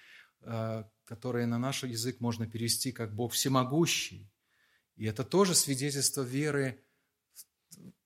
э, 0.42 0.84
которое 1.04 1.46
на 1.46 1.58
наш 1.58 1.82
язык 1.82 2.20
можно 2.20 2.46
перевести 2.46 2.92
как 2.92 3.14
Бог 3.14 3.32
всемогущий. 3.32 4.30
И 4.96 5.06
это 5.06 5.24
тоже 5.24 5.54
свидетельство 5.54 6.22
веры 6.22 6.82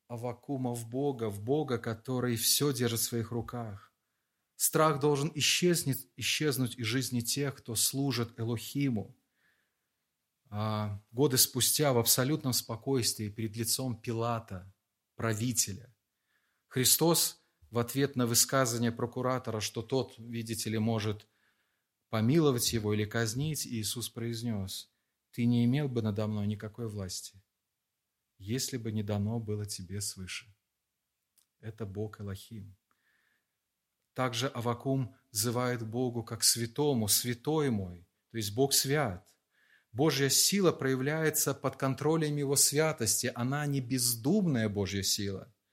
Авакума 0.09 0.75
в 0.75 0.89
Бога, 0.89 1.31
в 1.31 1.43
Бога, 1.43 1.79
который 1.79 2.37
все 2.37 2.73
держит 2.73 3.01
в 3.01 3.05
своих 3.05 3.31
руках. 3.33 3.93
Страх 4.57 5.01
должен 5.01 5.33
исчезнуть, 5.35 6.09
исчезнуть 6.17 6.77
из 6.77 6.87
жизни 6.87 7.21
тех, 7.21 7.55
кто 7.57 7.75
служит 7.75 8.39
Элохиму. 8.39 9.17
А 10.51 11.03
годы 11.11 11.39
спустя 11.39 11.93
в 11.93 11.99
абсолютном 11.99 12.53
спокойствии 12.53 13.29
перед 13.29 13.57
лицом 13.57 14.01
Пилата, 14.01 14.73
правителя, 15.17 15.95
Христос– 16.69 17.41
в 17.75 17.79
ответ 17.81 18.15
на 18.15 18.25
высказывание 18.25 18.93
прокуратора, 18.93 19.59
что 19.59 19.83
тот, 19.83 20.15
видите 20.17 20.71
ли, 20.71 20.79
может 20.79 21.27
помиловать 22.09 22.73
его 22.73 22.95
или 22.95 23.05
казнить, 23.05 23.67
Иисус 23.67 24.09
произнес, 24.09 24.93
«Ты 25.33 25.45
не 25.45 25.65
имел 25.65 25.89
бы 25.89 26.01
надо 26.01 26.29
мной 26.29 26.47
никакой 26.47 26.89
власти, 26.89 27.43
если 28.39 28.77
бы 28.77 28.93
не 28.93 29.03
дано 29.03 29.41
было 29.41 29.67
тебе 29.67 30.01
свыше». 30.01 30.47
Это 31.61 31.87
Бог 31.87 32.21
Элохим. 32.21 32.77
Также 34.13 34.49
Авакум 34.49 35.17
взывает 35.31 35.87
Богу 35.87 36.23
как 36.23 36.45
святому, 36.45 37.09
святой 37.09 37.71
мой, 37.71 38.07
то 38.31 38.37
есть 38.37 38.55
Бог 38.55 38.73
свят. 38.73 39.27
Божья 39.93 40.29
сила 40.29 40.73
проявляется 40.73 41.55
под 41.55 41.77
контролем 41.77 42.37
Его 42.37 42.57
святости, 42.57 43.33
она 43.35 43.67
не 43.67 43.81
бездумная 43.81 44.69
Божья 44.69 45.03
сила– 45.03 45.53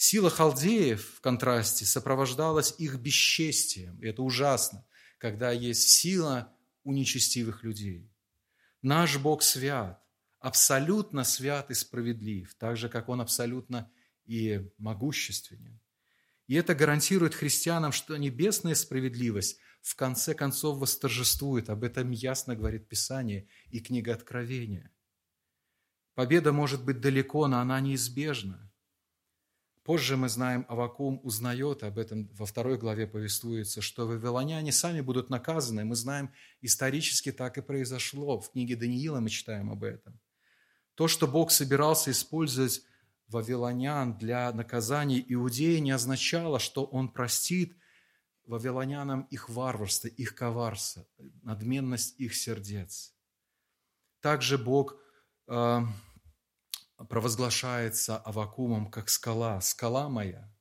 Сила 0.00 0.30
халдеев, 0.30 1.16
в 1.16 1.20
контрасте, 1.20 1.84
сопровождалась 1.84 2.72
их 2.78 3.00
бесчестием. 3.00 3.98
И 4.00 4.06
это 4.06 4.22
ужасно, 4.22 4.86
когда 5.18 5.50
есть 5.50 5.88
сила 5.88 6.54
у 6.84 6.92
нечестивых 6.92 7.64
людей. 7.64 8.08
Наш 8.80 9.18
Бог 9.18 9.42
свят, 9.42 10.00
абсолютно 10.40 11.24
свят 11.24 11.70
и 11.70 11.74
справедлив, 11.74 12.54
так 12.54 12.76
же, 12.76 12.88
как 12.88 13.08
Он 13.08 13.20
абсолютно 13.20 13.90
и 14.24 14.70
могущественен. 14.78 15.80
И 16.46 16.54
это 16.54 16.74
гарантирует 16.74 17.34
христианам, 17.34 17.92
что 17.92 18.16
небесная 18.16 18.74
справедливость 18.74 19.58
в 19.82 19.94
конце 19.96 20.34
концов 20.34 20.78
восторжествует. 20.78 21.68
Об 21.68 21.84
этом 21.84 22.10
ясно 22.10 22.56
говорит 22.56 22.88
Писание 22.88 23.48
и 23.70 23.80
книга 23.80 24.14
Откровения. 24.14 24.90
Победа 26.14 26.52
может 26.52 26.84
быть 26.84 27.00
далеко, 27.00 27.46
но 27.46 27.60
она 27.60 27.80
неизбежна. 27.80 28.72
Позже 29.84 30.16
мы 30.16 30.28
знаем, 30.28 30.66
Авакум 30.68 31.20
узнает 31.22 31.82
об 31.82 31.98
этом, 31.98 32.28
во 32.34 32.44
второй 32.44 32.76
главе 32.76 33.06
повествуется, 33.06 33.80
что 33.80 34.06
вавилоняне 34.06 34.70
сами 34.70 35.00
будут 35.00 35.30
наказаны. 35.30 35.84
Мы 35.84 35.96
знаем, 35.96 36.30
исторически 36.60 37.32
так 37.32 37.56
и 37.56 37.62
произошло. 37.62 38.38
В 38.40 38.50
книге 38.50 38.76
Даниила 38.76 39.20
мы 39.20 39.30
читаем 39.30 39.70
об 39.70 39.84
этом. 39.84 40.20
То, 40.98 41.06
что 41.06 41.28
Бог 41.28 41.52
собирался 41.52 42.10
использовать 42.10 42.82
вавилонян 43.28 44.18
для 44.18 44.52
наказания 44.52 45.24
иудеи, 45.28 45.78
не 45.78 45.92
означало, 45.92 46.58
что 46.58 46.84
Он 46.84 47.08
простит 47.08 47.76
вавилонянам 48.46 49.22
их 49.30 49.48
варварство, 49.48 50.08
их 50.08 50.34
коварство, 50.34 51.06
надменность 51.44 52.18
их 52.18 52.34
сердец. 52.34 53.14
Также 54.20 54.58
Бог 54.58 54.96
э, 55.46 55.80
провозглашается 57.08 58.16
Авакумом 58.16 58.90
как 58.90 59.08
скала, 59.08 59.60
скала 59.60 60.08
моя. 60.08 60.52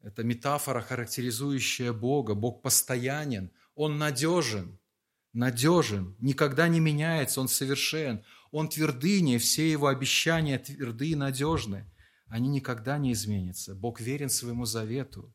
Это 0.00 0.22
метафора, 0.22 0.80
характеризующая 0.80 1.92
Бога. 1.92 2.36
Бог 2.36 2.62
постоянен, 2.62 3.50
Он 3.74 3.98
надежен, 3.98 4.78
надежен, 5.32 6.14
никогда 6.20 6.68
не 6.68 6.78
меняется, 6.78 7.40
Он 7.40 7.48
совершен. 7.48 8.24
Он 8.50 8.68
твердыня, 8.68 9.38
все 9.38 9.70
Его 9.70 9.88
обещания 9.88 10.58
тверды 10.58 11.10
и 11.10 11.14
надежны. 11.14 11.90
Они 12.26 12.48
никогда 12.48 12.98
не 12.98 13.12
изменятся. 13.12 13.74
Бог 13.74 14.00
верен 14.00 14.28
своему 14.28 14.64
завету. 14.64 15.34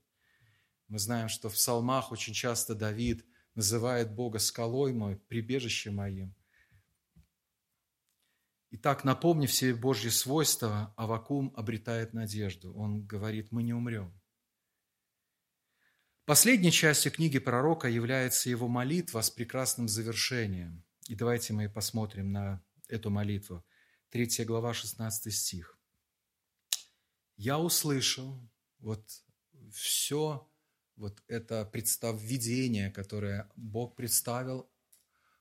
Мы 0.87 0.99
знаем, 0.99 1.29
что 1.29 1.49
в 1.49 1.53
псалмах 1.53 2.11
очень 2.11 2.33
часто 2.33 2.75
Давид 2.75 3.25
называет 3.55 4.13
Бога 4.13 4.39
скалой 4.39 4.93
мой, 4.93 5.17
прибежище 5.17 5.91
моим– 5.91 6.35
Итак, 8.75 9.03
напомнив 9.03 9.51
все 9.51 9.75
Божьи 9.75 10.09
свойства, 10.09 10.95
Авакум 10.97 11.53
обретает 11.55 12.13
надежду. 12.13 12.73
Он 12.73 13.05
говорит, 13.05 13.51
мы 13.51 13.61
не 13.61 13.71
умрем. 13.71 14.11
Последней 16.25 16.71
частью 16.71 17.11
книги 17.11 17.37
пророка 17.37 17.87
является 17.87 18.49
его 18.49 18.67
молитва 18.67 19.21
с 19.21 19.29
прекрасным 19.29 19.87
завершением. 19.87 20.83
И 21.07 21.13
давайте 21.13 21.53
мы 21.53 21.69
посмотрим 21.69 22.31
на 22.31 22.63
эту 22.93 23.09
молитву. 23.09 23.65
Третья 24.09 24.45
глава, 24.45 24.73
16 24.73 25.33
стих. 25.33 25.77
«Я 27.35 27.59
услышал 27.59 28.39
вот 28.79 29.03
все 29.71 30.47
вот 30.95 31.23
это 31.27 31.65
представ 31.65 32.21
видение, 32.21 32.91
которое 32.91 33.49
Бог 33.55 33.95
представил 33.95 34.69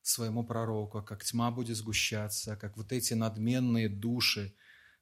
своему 0.00 0.44
пророку, 0.44 1.02
как 1.02 1.22
тьма 1.22 1.50
будет 1.50 1.76
сгущаться, 1.76 2.56
как 2.56 2.76
вот 2.76 2.92
эти 2.92 3.14
надменные 3.14 3.88
души 3.88 4.54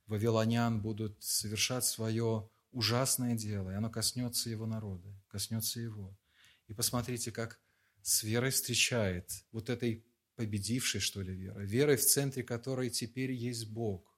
вавилонян 0.07 0.83
будут 0.83 1.23
совершать 1.23 1.85
свое 1.85 2.51
ужасное 2.73 3.37
дело, 3.37 3.71
и 3.71 3.75
оно 3.75 3.89
коснется 3.91 4.51
его 4.51 4.67
народа, 4.67 5.09
коснется 5.29 5.81
его. 5.81 6.19
И 6.67 6.75
посмотрите, 6.75 7.31
как 7.31 7.61
с 8.03 8.25
верой 8.25 8.51
встречает 8.51 9.31
вот 9.53 9.71
этой 9.71 10.05
победившей, 10.41 11.03
что 11.03 11.21
ли, 11.21 11.35
верой, 11.35 11.67
верой, 11.67 11.97
в 11.99 12.07
центре 12.07 12.43
которой 12.43 12.89
теперь 12.89 13.33
есть 13.33 13.69
Бог. 13.69 14.17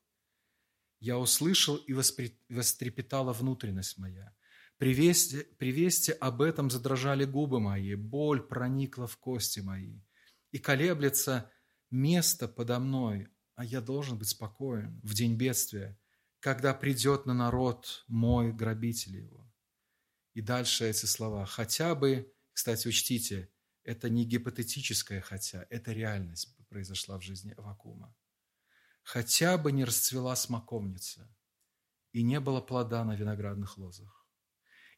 Я 1.00 1.18
услышал 1.18 1.74
и 1.74 1.92
вострепетала 1.92 3.32
внутренность 3.32 3.98
моя. 3.98 4.32
При 4.78 4.94
вести, 4.94 5.42
при 5.58 5.72
вести 5.72 6.12
об 6.12 6.40
этом 6.40 6.70
задрожали 6.70 7.24
губы 7.24 7.58
мои, 7.58 7.96
боль 7.96 8.40
проникла 8.40 9.08
в 9.08 9.16
кости 9.16 9.58
мои 9.58 10.00
и 10.52 10.58
колеблется 10.58 11.50
место 11.90 12.46
подо 12.46 12.78
мной, 12.78 13.26
а 13.56 13.64
я 13.64 13.80
должен 13.80 14.16
быть 14.16 14.28
спокоен 14.28 15.00
в 15.02 15.14
день 15.14 15.34
бедствия, 15.34 15.98
когда 16.38 16.72
придет 16.72 17.26
на 17.26 17.34
народ 17.34 18.04
мой 18.06 18.52
грабитель 18.52 19.16
его. 19.16 19.52
И 20.34 20.40
дальше 20.40 20.88
эти 20.88 21.06
слова. 21.06 21.46
Хотя 21.46 21.96
бы, 21.96 22.32
кстати, 22.52 22.86
учтите, 22.86 23.51
это 23.84 24.08
не 24.08 24.24
гипотетическое 24.24 25.20
«хотя», 25.20 25.66
это 25.70 25.92
реальность 25.92 26.56
произошла 26.68 27.18
в 27.18 27.22
жизни 27.22 27.54
Авакума. 27.56 28.14
Хотя 29.02 29.58
бы 29.58 29.72
не 29.72 29.84
расцвела 29.84 30.36
смоковница, 30.36 31.28
и 32.12 32.22
не 32.22 32.40
было 32.40 32.60
плода 32.60 33.04
на 33.04 33.16
виноградных 33.16 33.78
лозах. 33.78 34.26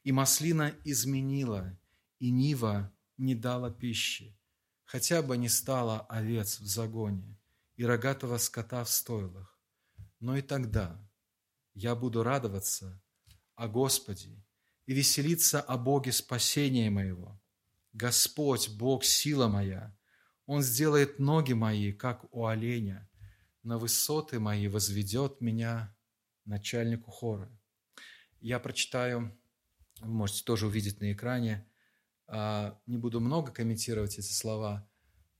И 0.03 0.11
маслина 0.11 0.75
изменила, 0.83 1.77
и 2.19 2.29
нива 2.29 2.93
не 3.17 3.35
дала 3.35 3.71
пищи, 3.71 4.37
хотя 4.83 5.21
бы 5.21 5.37
не 5.37 5.49
стало 5.49 6.01
овец 6.01 6.59
в 6.59 6.65
загоне 6.65 7.39
и 7.75 7.85
рогатого 7.85 8.37
скота 8.37 8.83
в 8.83 8.89
стойлах. 8.89 9.59
Но 10.19 10.37
и 10.37 10.41
тогда 10.41 10.99
я 11.73 11.95
буду 11.95 12.23
радоваться 12.23 13.01
о 13.55 13.67
Господе 13.67 14.43
и 14.85 14.93
веселиться 14.93 15.61
о 15.61 15.77
Боге 15.77 16.11
спасения 16.11 16.89
моего. 16.89 17.41
Господь, 17.95 18.69
Бог, 18.75 19.05
сила 19.05 19.47
моя, 19.47 19.95
Он 20.47 20.61
сделает 20.61 21.17
ноги 21.17 21.53
мои, 21.53 21.93
как 21.93 22.25
у 22.33 22.45
оленя, 22.45 23.09
на 23.63 23.77
высоты 23.77 24.37
мои 24.37 24.67
возведет 24.67 25.39
меня 25.39 25.95
начальнику 26.43 27.09
хора. 27.09 27.49
Я 28.41 28.59
прочитаю, 28.59 29.33
вы 30.01 30.13
можете 30.13 30.43
тоже 30.43 30.67
увидеть 30.67 30.99
на 30.99 31.13
экране, 31.13 31.65
а, 32.27 32.77
не 32.85 32.97
буду 32.97 33.21
много 33.21 33.53
комментировать 33.53 34.19
эти 34.19 34.33
слова, 34.33 34.85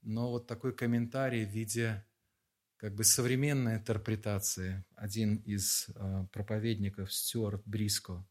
но 0.01 0.31
вот 0.31 0.47
такой 0.47 0.73
комментарий 0.73 1.45
в 1.45 1.49
виде 1.49 2.05
как 2.77 2.95
бы 2.95 3.03
современной 3.03 3.75
интерпретации. 3.75 4.85
Один 4.95 5.35
из 5.35 5.89
а, 5.95 6.25
проповедников, 6.27 7.13
Стюарт 7.13 7.63
Бриско, 7.65 8.25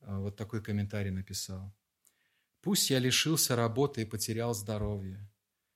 а, 0.00 0.18
вот 0.18 0.36
такой 0.36 0.62
комментарий 0.62 1.10
написал. 1.10 1.74
«Пусть 2.60 2.90
я 2.90 2.98
лишился 2.98 3.56
работы 3.56 4.02
и 4.02 4.04
потерял 4.04 4.54
здоровье, 4.54 5.30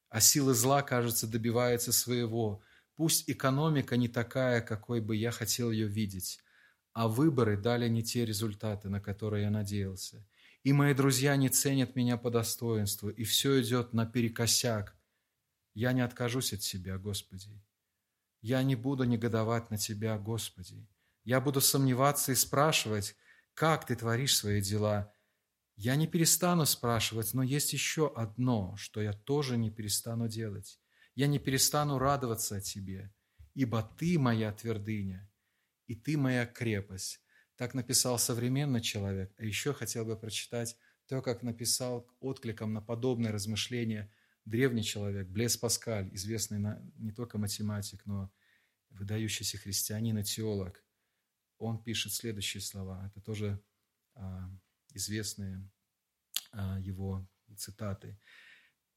а 0.08 0.20
силы 0.20 0.54
зла, 0.54 0.82
кажется, 0.82 1.26
добиваются 1.26 1.92
своего. 1.92 2.62
Пусть 2.94 3.28
экономика 3.28 3.96
не 3.96 4.08
такая, 4.08 4.60
какой 4.60 5.00
бы 5.00 5.16
я 5.16 5.30
хотел 5.30 5.70
ее 5.70 5.88
видеть, 5.88 6.40
а 6.92 7.08
выборы 7.08 7.56
дали 7.56 7.88
не 7.88 8.02
те 8.02 8.24
результаты, 8.24 8.88
на 8.88 9.00
которые 9.00 9.44
я 9.44 9.50
надеялся 9.50 10.24
и 10.64 10.72
мои 10.72 10.94
друзья 10.94 11.36
не 11.36 11.50
ценят 11.50 11.94
меня 11.94 12.16
по 12.16 12.30
достоинству, 12.30 13.10
и 13.10 13.22
все 13.22 13.60
идет 13.60 13.92
наперекосяк. 13.92 14.96
Я 15.74 15.92
не 15.92 16.00
откажусь 16.00 16.54
от 16.54 16.60
Тебя, 16.60 16.96
Господи. 16.98 17.50
Я 18.40 18.62
не 18.62 18.74
буду 18.74 19.04
негодовать 19.04 19.70
на 19.70 19.76
Тебя, 19.76 20.18
Господи. 20.18 20.86
Я 21.22 21.40
буду 21.40 21.60
сомневаться 21.60 22.32
и 22.32 22.34
спрашивать, 22.34 23.14
как 23.52 23.86
Ты 23.86 23.94
творишь 23.94 24.36
свои 24.36 24.62
дела. 24.62 25.12
Я 25.76 25.96
не 25.96 26.06
перестану 26.06 26.66
спрашивать, 26.66 27.34
но 27.34 27.42
есть 27.42 27.72
еще 27.72 28.12
одно, 28.14 28.76
что 28.76 29.02
я 29.02 29.12
тоже 29.12 29.56
не 29.56 29.70
перестану 29.70 30.28
делать. 30.28 30.80
Я 31.14 31.26
не 31.26 31.38
перестану 31.38 31.98
радоваться 31.98 32.56
о 32.56 32.60
Тебе, 32.60 33.12
ибо 33.54 33.82
Ты 33.98 34.18
моя 34.18 34.52
твердыня, 34.52 35.28
и 35.86 35.94
Ты 35.94 36.16
моя 36.16 36.46
крепость. 36.46 37.20
Так 37.56 37.74
написал 37.74 38.18
современный 38.18 38.80
человек. 38.80 39.32
А 39.38 39.44
еще 39.44 39.72
хотел 39.72 40.04
бы 40.04 40.16
прочитать 40.16 40.76
то, 41.06 41.22
как 41.22 41.42
написал 41.42 42.08
откликом 42.20 42.72
на 42.72 42.80
подобное 42.80 43.32
размышление 43.32 44.12
древний 44.44 44.82
человек, 44.82 45.28
Блес 45.28 45.56
Паскаль, 45.56 46.08
известный 46.14 46.60
не 46.96 47.12
только 47.12 47.38
математик, 47.38 48.04
но 48.06 48.32
выдающийся 48.90 49.58
христианин 49.58 50.18
и 50.18 50.24
теолог. 50.24 50.84
Он 51.58 51.82
пишет 51.82 52.12
следующие 52.12 52.60
слова. 52.60 53.06
Это 53.06 53.20
тоже 53.20 53.62
а, 54.14 54.50
известные 54.94 55.68
а, 56.52 56.78
его 56.80 57.28
цитаты. 57.56 58.18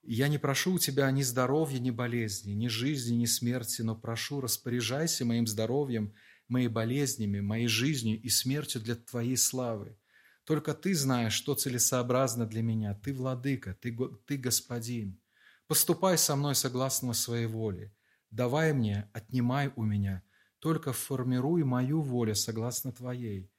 «Я 0.03 0.29
не 0.29 0.37
прошу 0.37 0.75
у 0.75 0.79
тебя 0.79 1.11
ни 1.11 1.21
здоровья, 1.21 1.79
ни 1.79 1.91
болезни, 1.91 2.53
ни 2.53 2.67
жизни, 2.67 3.15
ни 3.15 3.25
смерти, 3.25 3.81
но 3.81 3.95
прошу, 3.95 4.41
распоряжайся 4.41 5.25
моим 5.25 5.47
здоровьем– 5.47 6.13
моими 6.47 6.67
болезнями, 6.67 7.39
моей 7.39 7.67
жизнью 7.67 8.21
и 8.21 8.29
смертью 8.29 8.81
для 8.81 8.95
Твоей 8.95 9.37
славы. 9.37 9.97
Только 10.43 10.73
Ты 10.73 10.95
знаешь, 10.95 11.33
что 11.33 11.55
целесообразно 11.55 12.45
для 12.45 12.61
меня. 12.61 12.93
Ты 12.95 13.13
владыка, 13.13 13.73
Ты, 13.73 13.95
ты 14.25 14.37
господин. 14.37 15.19
Поступай 15.67 16.17
со 16.17 16.35
мной 16.35 16.55
согласно 16.55 17.13
своей 17.13 17.47
воле. 17.47 17.93
Давай 18.31 18.73
мне, 18.73 19.09
отнимай 19.13 19.71
у 19.75 19.83
меня. 19.83 20.23
Только 20.59 20.93
формируй 20.93 21.63
мою 21.63 22.01
волю 22.01 22.35
согласно 22.35 22.91
Твоей. 22.91 23.51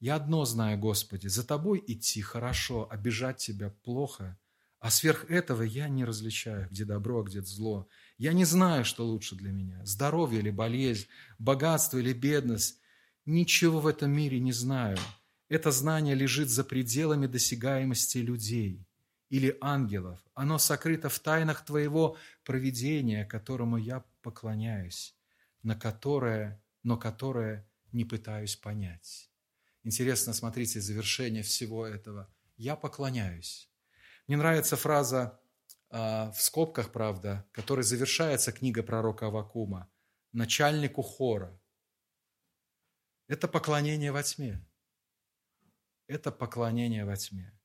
Я 0.00 0.16
одно 0.16 0.46
знаю, 0.46 0.78
Господи, 0.78 1.28
за 1.28 1.46
Тобой 1.46 1.84
идти 1.86 2.22
хорошо, 2.22 2.88
а 2.90 2.96
бежать 2.96 3.36
Тебя 3.36 3.68
плохо. 3.82 4.38
А 4.78 4.90
сверх 4.90 5.30
этого 5.30 5.62
я 5.62 5.88
не 5.88 6.06
различаю, 6.06 6.66
где 6.70 6.86
добро, 6.86 7.20
а 7.20 7.24
где 7.24 7.42
зло. 7.42 7.86
Я 8.16 8.32
не 8.32 8.46
знаю, 8.46 8.86
что 8.86 9.06
лучше 9.06 9.36
для 9.36 9.52
меня. 9.52 9.84
Здоровье 9.84 10.40
или 10.40 10.50
болезнь, 10.50 11.06
богатство 11.38 11.98
или 11.98 12.14
бедность. 12.14 12.80
Ничего 13.26 13.78
в 13.78 13.86
этом 13.86 14.10
мире 14.10 14.40
не 14.40 14.52
знаю. 14.52 14.96
Это 15.50 15.70
знание 15.70 16.14
лежит 16.14 16.48
за 16.48 16.64
пределами 16.64 17.26
досягаемости 17.26 18.18
людей 18.18 18.86
или 19.28 19.58
ангелов. 19.60 20.18
Оно 20.32 20.56
сокрыто 20.58 21.10
в 21.10 21.18
тайнах 21.18 21.62
Твоего 21.62 22.16
провидения, 22.44 23.26
которому 23.26 23.76
я 23.76 24.02
поклоняюсь, 24.22 25.14
на 25.62 25.74
которое, 25.76 26.62
но 26.82 26.96
которое 26.96 27.68
не 27.92 28.06
пытаюсь 28.06 28.56
понять. 28.56 29.29
Интересно, 29.82 30.34
смотрите, 30.34 30.80
завершение 30.80 31.42
всего 31.42 31.86
этого. 31.86 32.32
Я 32.56 32.76
поклоняюсь. 32.76 33.70
Мне 34.26 34.36
нравится 34.36 34.76
фраза 34.76 35.40
э, 35.90 35.96
в 35.96 36.36
скобках, 36.36 36.92
правда, 36.92 37.48
которой 37.52 37.82
завершается 37.82 38.52
книга 38.52 38.82
пророка 38.82 39.26
Авакума. 39.26 39.90
Начальнику 40.32 41.02
хора. 41.02 41.58
Это 43.26 43.48
поклонение 43.48 44.12
во 44.12 44.22
тьме. 44.22 44.66
Это 46.06 46.30
поклонение 46.30 47.04
во 47.04 47.16
тьме. 47.16 47.58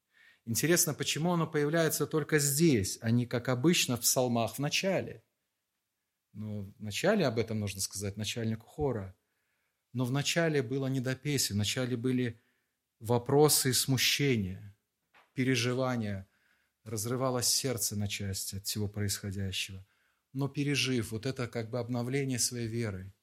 Интересно, 0.46 0.94
почему 0.94 1.34
оно 1.34 1.48
появляется 1.48 2.08
только 2.08 2.40
здесь, 2.40 2.98
а 3.02 3.12
не, 3.12 3.26
как 3.26 3.50
обычно, 3.50 3.98
в 3.98 4.02
псалмах 4.02 4.56
в 4.56 4.60
начале. 4.60 5.24
Ну, 6.34 6.74
в 6.78 6.82
начале 6.82 7.26
об 7.26 7.40
этом 7.40 7.60
нужно 7.60 7.82
сказать 7.82 8.16
начальнику 8.16 8.66
хора– 8.66 9.16
но 9.96 10.04
вначале 10.04 10.62
было 10.62 10.88
не 10.88 11.00
до 11.00 11.16
песен, 11.16 11.56
вначале 11.56 11.96
были 11.96 12.38
вопросы 13.00 13.70
и 13.70 13.74
смущения, 13.74 14.76
переживания, 15.34 16.28
разрывалось 16.84 17.48
сердце 17.48 17.96
на 17.96 18.10
части 18.10 18.58
от 18.58 18.66
всего 18.66 18.90
происходящего. 18.90 19.88
Но 20.34 20.50
пережив 20.50 21.14
вот 21.14 21.26
это 21.26 21.48
как 21.48 21.70
бы 21.70 21.80
обновление 21.80 22.40
своей 22.40 22.68
веры 22.68 23.14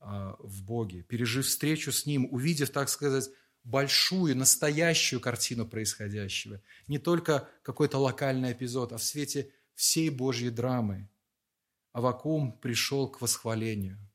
а, 0.00 0.34
в 0.40 0.64
Боге, 0.64 1.02
пережив 1.04 1.46
встречу 1.46 1.92
с 1.92 2.04
Ним, 2.04 2.26
увидев, 2.32 2.70
так 2.70 2.88
сказать, 2.88 3.30
большую, 3.62 4.36
настоящую 4.36 5.20
картину 5.20 5.68
происходящего, 5.68 6.60
не 6.88 6.98
только 6.98 7.48
какой-то 7.62 7.98
локальный 7.98 8.50
эпизод, 8.50 8.92
а 8.92 8.96
в 8.96 9.04
свете 9.04 9.52
всей 9.76 10.10
Божьей 10.10 10.50
драмы, 10.50 11.08
Авакум 11.92 12.58
пришел 12.58 13.08
к 13.08 13.20
восхвалению– 13.20 14.00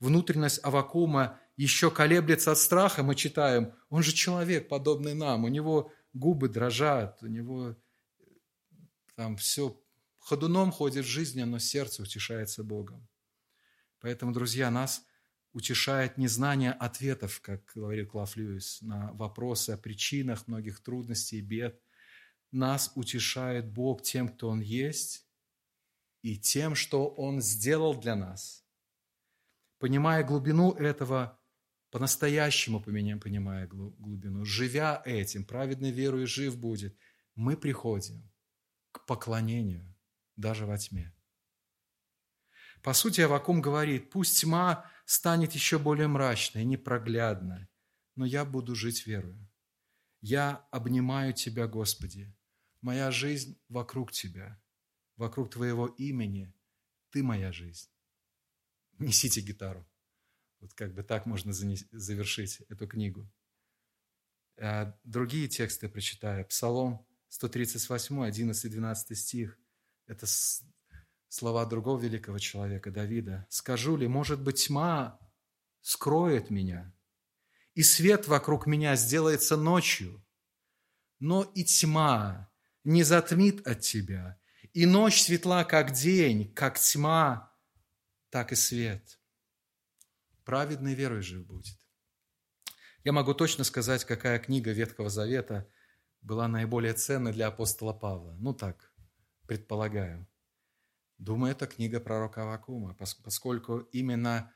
внутренность 0.00 0.60
Авакума 0.62 1.40
еще 1.56 1.90
колеблется 1.90 2.52
от 2.52 2.58
страха, 2.58 3.02
мы 3.02 3.14
читаем, 3.14 3.72
он 3.88 4.02
же 4.02 4.12
человек, 4.12 4.68
подобный 4.68 5.14
нам, 5.14 5.44
у 5.44 5.48
него 5.48 5.92
губы 6.12 6.48
дрожат, 6.48 7.22
у 7.22 7.26
него 7.26 7.76
там 9.14 9.36
все 9.36 9.80
ходуном 10.18 10.72
ходит 10.72 11.04
в 11.04 11.08
жизни, 11.08 11.42
но 11.42 11.58
сердце 11.58 12.02
утешается 12.02 12.64
Богом. 12.64 13.06
Поэтому, 14.00 14.32
друзья, 14.32 14.70
нас 14.70 15.04
утешает 15.52 16.18
незнание 16.18 16.72
ответов, 16.72 17.40
как 17.40 17.64
говорил 17.74 18.08
Клав 18.08 18.36
Льюис, 18.36 18.82
на 18.82 19.12
вопросы 19.12 19.70
о 19.70 19.78
причинах 19.78 20.48
многих 20.48 20.82
трудностей 20.82 21.38
и 21.38 21.42
бед. 21.42 21.80
Нас 22.50 22.90
утешает 22.96 23.70
Бог 23.70 24.02
тем, 24.02 24.28
кто 24.28 24.48
Он 24.48 24.60
есть, 24.60 25.26
и 26.22 26.36
тем, 26.36 26.74
что 26.74 27.06
Он 27.06 27.40
сделал 27.40 27.94
для 27.94 28.16
нас– 28.16 28.62
понимая 29.84 30.24
глубину 30.24 30.72
этого, 30.72 31.38
по-настоящему 31.90 32.80
понимая 32.80 33.66
глубину, 33.66 34.42
живя 34.42 35.02
этим, 35.04 35.44
праведной 35.44 35.90
верой 35.90 36.24
жив 36.24 36.56
будет, 36.56 36.96
мы 37.34 37.54
приходим 37.54 38.32
к 38.92 39.04
поклонению 39.04 39.94
даже 40.36 40.64
во 40.64 40.78
тьме. 40.78 41.14
По 42.82 42.94
сути, 42.94 43.20
Авакум 43.20 43.60
говорит, 43.60 44.08
пусть 44.08 44.40
тьма 44.40 44.90
станет 45.04 45.52
еще 45.52 45.78
более 45.78 46.08
мрачной, 46.08 46.64
непроглядной, 46.64 47.68
но 48.16 48.24
я 48.24 48.46
буду 48.46 48.74
жить 48.74 49.06
верою. 49.06 49.46
Я 50.22 50.66
обнимаю 50.70 51.34
Тебя, 51.34 51.66
Господи. 51.66 52.34
Моя 52.80 53.10
жизнь 53.10 53.60
вокруг 53.68 54.12
Тебя, 54.12 54.58
вокруг 55.16 55.50
Твоего 55.50 55.88
имени. 55.88 56.54
Ты 57.10 57.22
моя 57.22 57.52
жизнь 57.52 57.93
несите 58.98 59.40
гитару. 59.40 59.86
Вот 60.60 60.72
как 60.74 60.94
бы 60.94 61.02
так 61.02 61.26
можно 61.26 61.52
завершить 61.52 62.60
эту 62.68 62.86
книгу. 62.86 63.30
А 64.56 64.96
другие 65.04 65.48
тексты 65.48 65.88
прочитаю. 65.88 66.46
Псалом 66.46 67.06
138, 67.28 68.16
11-12 68.16 69.14
стих. 69.14 69.58
Это 70.06 70.26
слова 71.28 71.66
другого 71.66 72.00
великого 72.00 72.38
человека, 72.38 72.90
Давида. 72.90 73.46
«Скажу 73.50 73.96
ли, 73.96 74.06
может 74.06 74.40
быть, 74.40 74.66
тьма 74.66 75.18
скроет 75.80 76.50
меня, 76.50 76.94
и 77.74 77.82
свет 77.82 78.28
вокруг 78.28 78.66
меня 78.66 78.96
сделается 78.96 79.56
ночью, 79.56 80.24
но 81.18 81.42
и 81.42 81.64
тьма 81.64 82.50
не 82.84 83.02
затмит 83.02 83.66
от 83.66 83.80
тебя, 83.80 84.38
и 84.72 84.86
ночь 84.86 85.22
светла, 85.22 85.64
как 85.64 85.92
день, 85.92 86.52
как 86.54 86.78
тьма, 86.78 87.53
так 88.34 88.50
и 88.50 88.56
свет. 88.56 89.20
Праведный 90.44 90.94
верой 90.94 91.22
жив 91.22 91.46
будет. 91.46 91.78
Я 93.04 93.12
могу 93.12 93.32
точно 93.32 93.62
сказать, 93.62 94.04
какая 94.04 94.40
книга 94.40 94.72
Ветхого 94.72 95.08
Завета 95.08 95.70
была 96.20 96.48
наиболее 96.48 96.94
ценной 96.94 97.32
для 97.32 97.46
апостола 97.46 97.92
Павла. 97.92 98.34
Ну 98.40 98.52
так, 98.52 98.92
предполагаю. 99.46 100.26
Думаю, 101.16 101.52
это 101.52 101.68
книга 101.68 102.00
пророка 102.00 102.42
Авакума, 102.42 102.96
поскольку 103.22 103.78
именно 103.92 104.52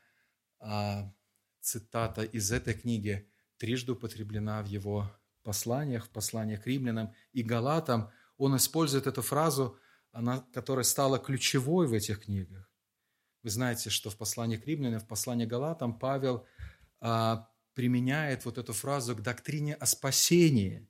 а, 0.59 1.13
цитата 1.61 2.23
из 2.23 2.51
этой 2.51 2.73
книги 2.73 3.31
трижды 3.59 3.93
употреблена 3.93 4.61
в 4.61 4.65
его 4.65 5.09
посланиях, 5.43 6.07
в 6.07 6.09
посланиях 6.09 6.63
к 6.63 6.67
римлянам 6.67 7.13
и 7.31 7.43
галатам. 7.43 8.11
Он 8.35 8.57
использует 8.57 9.07
эту 9.07 9.21
фразу, 9.21 9.79
она, 10.11 10.41
которая 10.53 10.83
стала 10.83 11.17
ключевой 11.17 11.87
в 11.87 11.93
этих 11.93 12.25
книгах. 12.25 12.69
Вы 13.43 13.49
знаете, 13.49 13.89
что 13.89 14.09
в 14.09 14.17
послании 14.17 14.57
к 14.57 14.65
римлянам, 14.65 14.99
в 14.99 15.07
послании 15.07 15.45
к 15.45 15.49
галатам 15.49 15.97
Павел 15.97 16.45
а, 16.99 17.49
применяет 17.73 18.45
вот 18.45 18.57
эту 18.57 18.73
фразу 18.73 19.15
к 19.15 19.21
доктрине 19.21 19.75
о 19.75 19.85
спасении. 19.85 20.87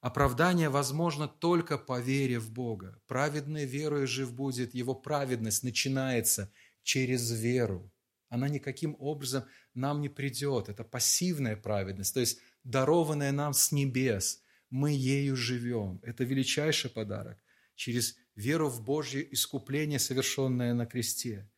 Оправдание 0.00 0.70
возможно 0.70 1.28
только 1.28 1.76
по 1.76 2.00
вере 2.00 2.38
в 2.38 2.50
Бога. 2.50 3.02
Праведный 3.06 3.66
верою 3.66 4.06
жив 4.06 4.32
будет, 4.32 4.72
его 4.72 4.94
праведность 4.94 5.62
начинается 5.62 6.50
через 6.82 7.30
веру. 7.30 7.92
Она 8.30 8.48
никаким 8.48 8.96
образом 8.98 9.44
нам 9.74 10.00
не 10.00 10.08
придет. 10.08 10.70
Это 10.70 10.84
пассивная 10.84 11.56
праведность, 11.56 12.14
то 12.14 12.20
есть 12.20 12.40
дарованная 12.64 13.32
нам 13.32 13.52
с 13.52 13.72
небес. 13.72 14.42
Мы 14.70 14.92
ею 14.92 15.36
живем. 15.36 16.00
Это 16.02 16.24
величайший 16.24 16.90
подарок 16.90 17.38
через 17.74 18.16
веру 18.36 18.68
в 18.68 18.82
Божье 18.82 19.26
искупление, 19.34 19.98
совершенное 19.98 20.72
на 20.74 20.86
кресте. 20.86 21.50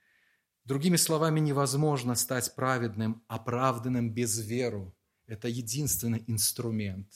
Другими 0.64 0.96
словами, 0.96 1.40
невозможно 1.40 2.14
стать 2.14 2.54
праведным, 2.54 3.24
оправданным 3.26 4.14
без 4.14 4.38
веры. 4.38 4.92
Это 5.26 5.48
единственный 5.48 6.22
инструмент, 6.28 7.08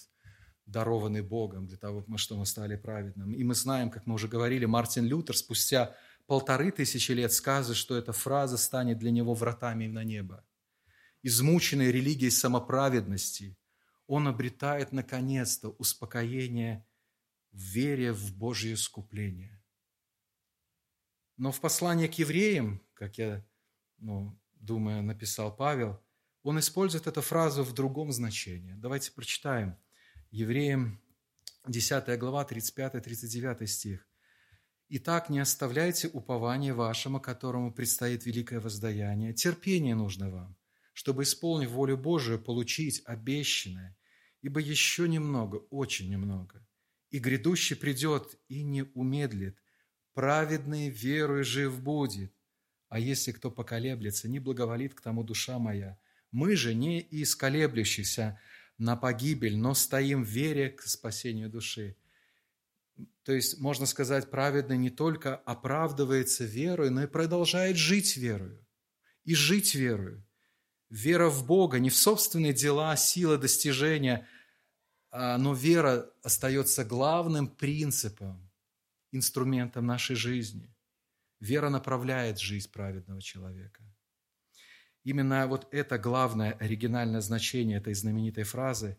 дарованный 0.67 1.23
Богом 1.23 1.69
для 1.69 1.77
того, 1.77 2.05
чтобы 2.17 2.41
мы 2.41 2.47
стали 2.47 2.77
праведным. 2.77 3.33
И 3.35 3.45
мы 3.45 3.55
знаем, 3.55 3.91
как 3.91 4.05
мы 4.07 4.15
уже 4.15 4.27
говорили, 4.27 4.65
Мартин 4.65 5.05
Лютер 5.05 5.37
спустя 5.37 5.95
полторы 6.27 6.73
тысячи 6.73 7.13
лет 7.13 7.33
сказывает, 7.33 7.77
что 7.77 7.97
эта 7.97 8.13
фраза 8.13 8.57
станет 8.57 8.99
для 8.99 9.13
него 9.13 9.33
вратами 9.35 9.87
на 9.87 10.03
небо. 10.03 10.45
Измученный 11.23 11.93
религией 11.93 12.31
самоправедности, 12.31 13.57
он 14.09 14.27
обретает 14.27 14.91
наконец-то 14.91 15.71
успокоение 15.71 16.85
в 17.53 17.61
вере 17.61 18.13
в 18.13 18.37
Божье 18.37 18.75
искупление. 18.75 19.56
Но 21.37 21.53
в 21.53 21.61
послании 21.61 22.07
к 22.07 22.15
евреям 22.15 22.87
как 22.97 23.19
я 23.19 23.45
ну, 23.99 24.39
думаю, 24.55 25.03
написал 25.03 25.55
Павел, 25.55 26.01
он 26.43 26.59
использует 26.59 27.07
эту 27.07 27.21
фразу 27.21 27.63
в 27.63 27.73
другом 27.73 28.11
значении. 28.11 28.75
Давайте 28.75 29.13
прочитаем. 29.13 29.77
Евреям 30.31 31.01
10 31.67 32.19
глава, 32.19 32.45
35-39 32.45 33.67
стих. 33.67 34.09
«Итак, 34.89 35.29
не 35.29 35.41
оставляйте 35.41 36.09
упования 36.09 36.73
вашему, 36.73 37.21
которому 37.21 37.73
предстоит 37.73 38.25
великое 38.25 38.61
воздаяние. 38.61 39.35
Терпение 39.35 39.97
нужно 39.97 40.31
вам, 40.31 40.57
чтобы, 40.93 41.25
исполнив 41.25 41.71
волю 41.71 41.97
Божию, 41.97 42.41
получить 42.41 43.03
обещанное, 43.05 43.97
ибо 44.43 44.61
еще 44.61 45.09
немного, 45.09 45.57
очень 45.71 46.09
немного, 46.09 46.65
и 47.11 47.19
грядущий 47.19 47.75
придет 47.75 48.39
и 48.47 48.63
не 48.63 48.85
умедлит, 48.95 49.59
праведный 50.17 50.89
верой 50.89 51.45
жив 51.45 51.83
будет. 51.83 52.33
А 52.89 52.99
если 52.99 53.33
кто 53.33 53.51
поколеблется, 53.51 54.29
не 54.29 54.39
благоволит 54.39 54.95
к 54.95 55.03
тому 55.03 55.23
душа 55.23 55.59
моя, 55.59 55.99
Мы 56.33 56.57
же 56.57 56.75
не 56.75 57.01
из 57.01 57.37
колеблющихся 57.37 58.41
на 58.79 58.97
погибель, 58.97 59.59
но 59.59 59.75
стоим 59.75 60.25
в 60.25 60.29
вере 60.29 60.71
к 60.71 60.83
спасению 60.83 61.51
души. 61.51 61.97
То 63.25 63.33
есть, 63.33 63.61
можно 63.61 63.87
сказать, 63.87 64.31
праведный 64.31 64.79
не 64.79 64.91
только 64.91 65.37
оправдывается 65.37 66.45
верой, 66.45 66.91
но 66.91 67.03
и 67.03 67.07
продолжает 67.07 67.77
жить 67.77 68.17
верою. 68.17 68.67
И 69.25 69.35
жить 69.35 69.75
верою. 69.75 70.25
Вера 70.89 71.29
в 71.29 71.47
Бога, 71.47 71.79
не 71.79 71.91
в 71.91 71.97
собственные 71.97 72.55
дела, 72.55 72.97
сила 72.97 73.37
достижения, 73.37 74.27
а, 75.11 75.37
но 75.37 75.53
вера 75.53 76.11
остается 76.23 76.85
главным 76.85 77.49
принципом, 77.49 78.46
инструментом 79.17 79.87
нашей 79.87 80.17
жизни. 80.17 80.75
Вера 81.41 81.69
направляет 81.69 82.39
жизнь 82.39 82.71
праведного 82.71 83.21
человека. 83.21 83.83
Именно 85.03 85.47
вот 85.47 85.69
это 85.73 85.99
главное 85.99 86.53
оригинальное 86.53 87.21
значение 87.21 87.79
этой 87.79 87.95
знаменитой 87.95 88.45
фразы 88.45 88.99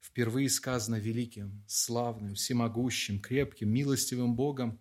впервые 0.00 0.48
сказано 0.48 0.96
великим, 0.96 1.64
славным, 1.66 2.34
всемогущим, 2.34 3.20
крепким, 3.20 3.70
милостивым 3.70 4.36
Богом 4.36 4.80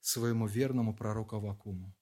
своему 0.00 0.46
верному 0.46 0.94
пророку 0.94 1.36
Авакуму. 1.36 1.96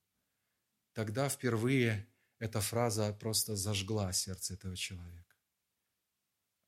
Тогда 0.92 1.28
впервые 1.28 2.06
эта 2.38 2.60
фраза 2.60 3.12
просто 3.12 3.56
зажгла 3.56 4.12
сердце 4.12 4.54
этого 4.54 4.76
человека. 4.76 5.36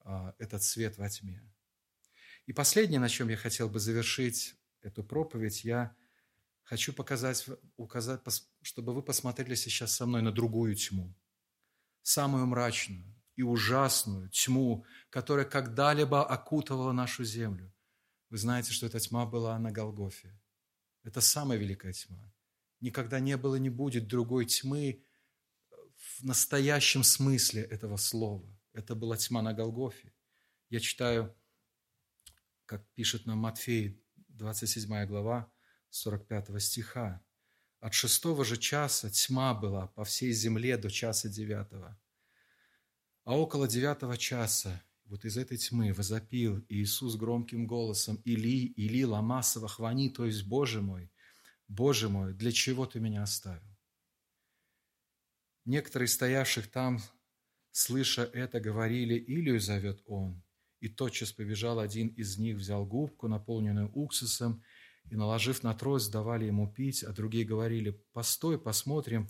А, 0.00 0.34
этот 0.38 0.62
свет 0.62 0.98
во 0.98 1.08
тьме. 1.08 1.42
И 2.46 2.52
последнее, 2.52 3.00
на 3.00 3.08
чем 3.08 3.28
я 3.28 3.36
хотел 3.36 3.68
бы 3.68 3.80
завершить 3.80 4.54
эту 4.82 5.02
проповедь, 5.04 5.64
я 5.64 5.94
хочу 6.62 6.92
показать, 6.92 7.46
указать, 7.76 8.20
чтобы 8.62 8.94
вы 8.94 9.02
посмотрели 9.02 9.54
сейчас 9.54 9.94
со 9.94 10.06
мной 10.06 10.22
на 10.22 10.32
другую 10.32 10.74
тьму, 10.74 11.14
самую 12.02 12.46
мрачную 12.46 13.14
и 13.36 13.42
ужасную 13.42 14.28
тьму, 14.30 14.84
которая 15.10 15.44
когда-либо 15.44 16.26
окутывала 16.26 16.92
нашу 16.92 17.24
землю. 17.24 17.72
Вы 18.30 18.38
знаете, 18.38 18.72
что 18.72 18.86
эта 18.86 18.98
тьма 18.98 19.26
была 19.26 19.58
на 19.58 19.70
Голгофе. 19.70 20.38
Это 21.04 21.20
самая 21.20 21.58
великая 21.58 21.92
тьма. 21.92 22.32
Никогда 22.80 23.20
не 23.20 23.36
было, 23.36 23.56
не 23.56 23.70
будет 23.70 24.08
другой 24.08 24.46
тьмы 24.46 25.04
в 25.96 26.24
настоящем 26.24 27.04
смысле 27.04 27.62
этого 27.62 27.96
слова. 27.96 28.48
Это 28.72 28.94
была 28.94 29.16
тьма 29.16 29.42
на 29.42 29.54
Голгофе. 29.54 30.12
Я 30.68 30.80
читаю 30.80 31.34
как 32.66 32.84
пишет 32.94 33.26
нам 33.26 33.38
Матфей, 33.38 34.02
27 34.36 35.06
глава, 35.06 35.50
45 35.90 36.62
стиха. 36.62 37.24
От 37.80 37.94
шестого 37.94 38.44
же 38.44 38.56
часа 38.56 39.10
тьма 39.10 39.54
была 39.54 39.86
по 39.88 40.04
всей 40.04 40.32
земле 40.32 40.76
до 40.76 40.90
часа 40.90 41.28
девятого. 41.28 41.98
А 43.24 43.36
около 43.36 43.66
девятого 43.66 44.16
часа 44.16 44.82
вот 45.04 45.24
из 45.24 45.36
этой 45.36 45.56
тьмы 45.56 45.92
возопил 45.92 46.64
Иисус 46.68 47.16
громким 47.16 47.66
голосом 47.66 48.16
«Или, 48.24 48.66
Или, 48.66 49.04
ламасова 49.04 49.68
хвани, 49.68 50.10
то 50.10 50.26
есть 50.26 50.44
Боже 50.46 50.82
мой, 50.82 51.10
Боже 51.68 52.08
мой, 52.08 52.34
для 52.34 52.52
чего 52.52 52.86
Ты 52.86 53.00
меня 53.00 53.22
оставил?» 53.22 53.76
Некоторые 55.64 56.08
стоявших 56.08 56.70
там, 56.70 57.00
слыша 57.72 58.24
это, 58.24 58.60
говорили 58.60 59.14
«Илию 59.14 59.60
зовет 59.60 60.02
он». 60.06 60.45
И 60.80 60.88
тотчас 60.88 61.32
побежал 61.32 61.78
один 61.78 62.08
из 62.08 62.38
них, 62.38 62.56
взял 62.56 62.84
губку, 62.84 63.28
наполненную 63.28 63.90
уксусом, 63.92 64.62
и, 65.10 65.16
наложив 65.16 65.62
на 65.62 65.74
трость, 65.74 66.10
давали 66.10 66.46
ему 66.46 66.72
пить, 66.72 67.02
а 67.02 67.12
другие 67.12 67.44
говорили, 67.44 67.90
«Постой, 68.12 68.58
посмотрим, 68.58 69.28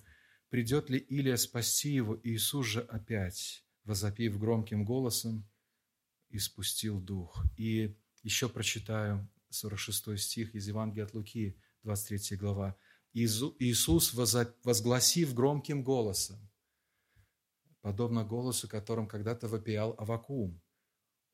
придет 0.49 0.91
ли 0.91 0.99
Илия 0.99 1.37
спасти 1.37 1.91
его». 1.91 2.19
Иисус 2.23 2.67
же 2.67 2.81
опять, 2.81 3.65
возопив 3.85 4.39
громким 4.39 4.85
голосом, 4.85 5.47
испустил 6.31 7.01
дух. 7.01 7.45
И 7.57 7.97
еще 8.23 8.49
прочитаю 8.49 9.29
46 9.51 10.19
стих 10.19 10.55
из 10.55 10.67
Евангелия 10.67 11.05
от 11.05 11.15
Луки, 11.15 11.57
23 11.83 12.37
глава. 12.37 12.77
Иисус, 13.13 14.13
возгласив 14.13 15.35
громким 15.35 15.83
голосом, 15.83 16.37
подобно 17.81 18.25
голосу, 18.25 18.69
которым 18.69 19.07
когда-то 19.07 19.49
вопиял 19.49 19.95
Авакум, 19.99 20.61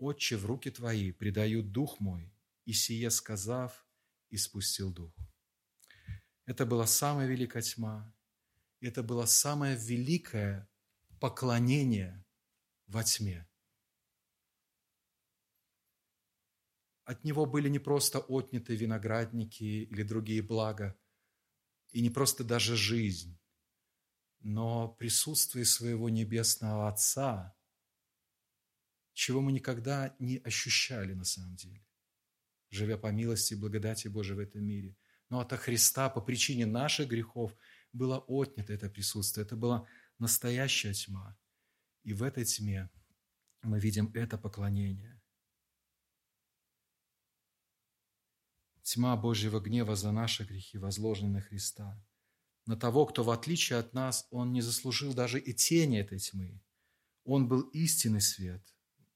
«Отче, 0.03 0.37
в 0.37 0.47
руки 0.47 0.69
Твои 0.69 1.13
предаю 1.13 1.63
дух 1.63 2.01
мой», 2.01 2.35
и 2.65 2.73
сие 2.73 3.09
сказав, 3.09 3.87
испустил 4.31 4.93
дух. 4.93 5.15
Это 6.45 6.67
была 6.67 6.89
самая 6.89 7.29
великая 7.29 7.63
тьма, 7.63 8.13
это 8.81 9.05
было 9.05 9.27
самое 9.27 9.77
великое 9.77 10.69
поклонение 11.21 12.27
во 12.89 13.05
тьме. 13.05 13.49
От 17.05 17.23
него 17.23 17.47
были 17.47 17.69
не 17.69 17.79
просто 17.79 18.19
отняты 18.19 18.75
виноградники 18.75 19.63
или 19.63 20.03
другие 20.03 20.43
блага, 20.43 20.99
и 21.93 22.03
не 22.03 22.11
просто 22.11 22.43
даже 22.43 22.75
жизнь, 22.75 23.39
но 24.41 24.89
присутствие 24.89 25.65
своего 25.65 26.09
Небесного 26.09 26.89
Отца– 26.89 27.57
чего 29.13 29.41
мы 29.41 29.53
никогда 29.53 30.15
не 30.19 30.39
ощущали 30.39 31.15
на 31.15 31.25
самом 31.25 31.57
деле, 31.57 31.85
живя 32.71 32.97
по 32.97 33.09
милости 33.09 33.55
и 33.55 33.57
благодати 33.57 34.09
Божией 34.09 34.37
в 34.37 34.41
этом 34.41 34.65
мире. 34.65 34.97
Но 35.29 35.41
от 35.41 35.53
Христа 35.53 36.11
по 36.11 36.21
причине 36.21 36.67
наших 36.67 37.09
грехов 37.09 37.57
было 37.93 38.19
отнято 38.19 38.73
это 38.73 38.89
присутствие. 38.89 39.45
Это 39.45 39.57
была 39.57 39.87
настоящая 40.19 40.93
тьма. 40.93 41.37
И 42.05 42.13
в 42.13 42.23
этой 42.23 42.45
тьме 42.45 42.91
мы 43.63 43.79
видим 43.79 44.11
это 44.15 44.37
поклонение. 44.39 45.21
Тьма 48.83 49.17
Божьего 49.17 49.61
гнева 49.61 49.95
за 49.95 50.11
наши 50.11 50.45
грехи, 50.45 50.77
возложенные 50.77 51.33
на 51.33 51.41
Христа. 51.41 52.05
На 52.67 52.77
того, 52.77 53.07
кто, 53.07 53.23
в 53.23 53.31
отличие 53.31 53.79
от 53.79 53.95
нас, 53.95 54.27
он 54.31 54.53
не 54.53 54.61
заслужил 54.61 55.15
даже 55.15 55.41
и 55.41 55.55
тени 55.55 56.01
этой 56.01 56.19
тьмы. 56.19 56.61
Он 57.25 57.49
был 57.49 57.63
истинный 57.71 58.21
свет, 58.21 58.63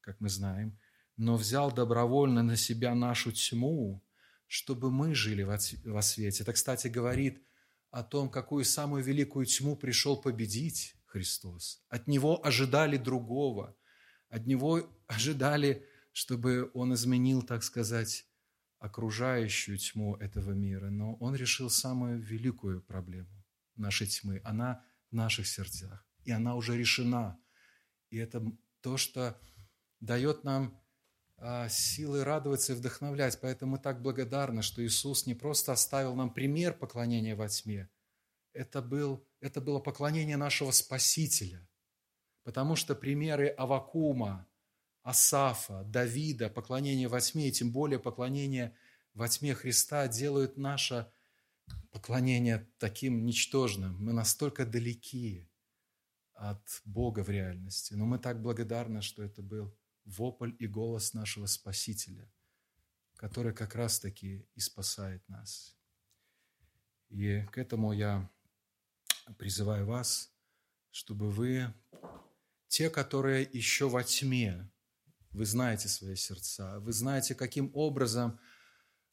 как 0.07 0.21
мы 0.21 0.29
знаем, 0.29 0.79
но 1.17 1.35
взял 1.35 1.69
добровольно 1.69 2.41
на 2.41 2.55
себя 2.55 2.95
нашу 2.95 3.33
тьму, 3.33 4.01
чтобы 4.47 4.89
мы 4.89 5.13
жили 5.13 5.43
во 5.43 6.01
свете. 6.01 6.43
Это, 6.43 6.53
кстати, 6.53 6.87
говорит 6.87 7.43
о 7.91 8.03
том, 8.03 8.29
какую 8.29 8.63
самую 8.63 9.03
великую 9.03 9.45
тьму 9.45 9.75
пришел 9.75 10.15
победить 10.15 10.95
Христос. 11.07 11.83
От 11.89 12.07
Него 12.07 12.39
ожидали 12.45 12.95
другого, 12.95 13.75
от 14.29 14.47
Него 14.47 14.89
ожидали, 15.07 15.85
чтобы 16.13 16.71
Он 16.73 16.93
изменил, 16.93 17.41
так 17.41 17.63
сказать, 17.63 18.25
окружающую 18.79 19.77
тьму 19.77 20.15
этого 20.15 20.53
мира. 20.53 20.89
Но 20.89 21.15
Он 21.15 21.35
решил 21.35 21.69
самую 21.69 22.21
великую 22.21 22.81
проблему 22.81 23.43
нашей 23.75 24.07
тьмы. 24.07 24.39
Она 24.45 24.85
в 25.11 25.15
наших 25.15 25.47
сердцах, 25.47 26.07
и 26.23 26.31
она 26.31 26.55
уже 26.55 26.77
решена. 26.77 27.37
И 28.09 28.15
это 28.15 28.41
то, 28.79 28.95
что 28.95 29.37
дает 29.99 30.43
нам 30.43 30.79
а, 31.37 31.69
силы 31.69 32.23
радоваться 32.23 32.73
и 32.73 32.75
вдохновлять. 32.75 33.39
Поэтому 33.41 33.73
мы 33.73 33.79
так 33.79 34.01
благодарны, 34.01 34.61
что 34.61 34.83
Иисус 34.85 35.25
не 35.25 35.35
просто 35.35 35.71
оставил 35.71 36.15
нам 36.15 36.33
пример 36.33 36.73
поклонения 36.73 37.35
во 37.35 37.47
тьме. 37.47 37.89
Это, 38.53 38.81
был, 38.81 39.23
это 39.39 39.61
было 39.61 39.79
поклонение 39.79 40.37
нашего 40.37 40.71
Спасителя. 40.71 41.67
Потому 42.43 42.75
что 42.75 42.95
примеры 42.95 43.49
Авакума, 43.49 44.47
Асафа, 45.03 45.83
Давида, 45.83 46.49
поклонение 46.49 47.07
во 47.07 47.21
тьме, 47.21 47.49
и 47.49 47.51
тем 47.51 47.71
более 47.71 47.99
поклонение 47.99 48.75
во 49.13 49.27
тьме 49.27 49.53
Христа 49.53 50.07
делают 50.07 50.57
наше 50.57 51.11
поклонение 51.91 52.67
таким 52.79 53.25
ничтожным. 53.25 53.95
Мы 54.03 54.13
настолько 54.13 54.65
далеки 54.65 55.49
от 56.33 56.81
Бога 56.85 57.23
в 57.23 57.29
реальности. 57.29 57.93
Но 57.93 58.05
мы 58.05 58.19
так 58.19 58.41
благодарны, 58.41 59.01
что 59.01 59.23
это 59.23 59.41
был 59.41 59.76
вопль 60.07 60.55
и 60.57 60.67
голос 60.67 61.13
нашего 61.13 61.45
Спасителя, 61.45 62.31
который 63.17 63.53
как 63.53 63.75
раз-таки 63.75 64.47
и 64.55 64.59
спасает 64.59 65.27
нас. 65.27 65.75
И 67.09 67.41
к 67.51 67.57
этому 67.57 67.91
я 67.91 68.29
призываю 69.37 69.85
вас, 69.85 70.33
чтобы 70.91 71.29
вы, 71.29 71.73
те, 72.67 72.89
которые 72.89 73.47
еще 73.51 73.89
во 73.89 74.03
тьме, 74.03 74.69
вы 75.31 75.45
знаете 75.45 75.89
свои 75.89 76.15
сердца, 76.15 76.79
вы 76.79 76.93
знаете, 76.93 77.35
каким 77.35 77.69
образом 77.73 78.39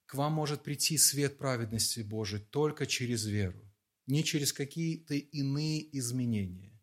к 0.06 0.14
вам 0.14 0.32
может 0.32 0.62
прийти 0.62 0.96
свет 0.96 1.38
праведности 1.38 2.00
Божией 2.00 2.42
только 2.42 2.86
через 2.86 3.24
веру, 3.26 3.60
не 4.06 4.22
через 4.22 4.52
какие-то 4.52 5.14
иные 5.14 5.96
изменения, 5.98 6.80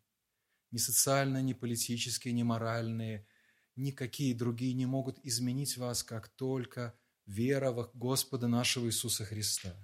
ни 0.70 0.78
социальные, 0.78 1.42
ни 1.42 1.54
политические, 1.54 2.34
ни 2.34 2.42
моральные– 2.42 3.26
никакие 3.76 4.34
другие 4.34 4.74
не 4.74 4.86
могут 4.86 5.18
изменить 5.24 5.76
вас, 5.76 6.02
как 6.02 6.28
только 6.28 6.94
вера 7.26 7.70
в 7.70 7.90
Господа 7.94 8.48
нашего 8.48 8.86
Иисуса 8.86 9.24
Христа. 9.24 9.74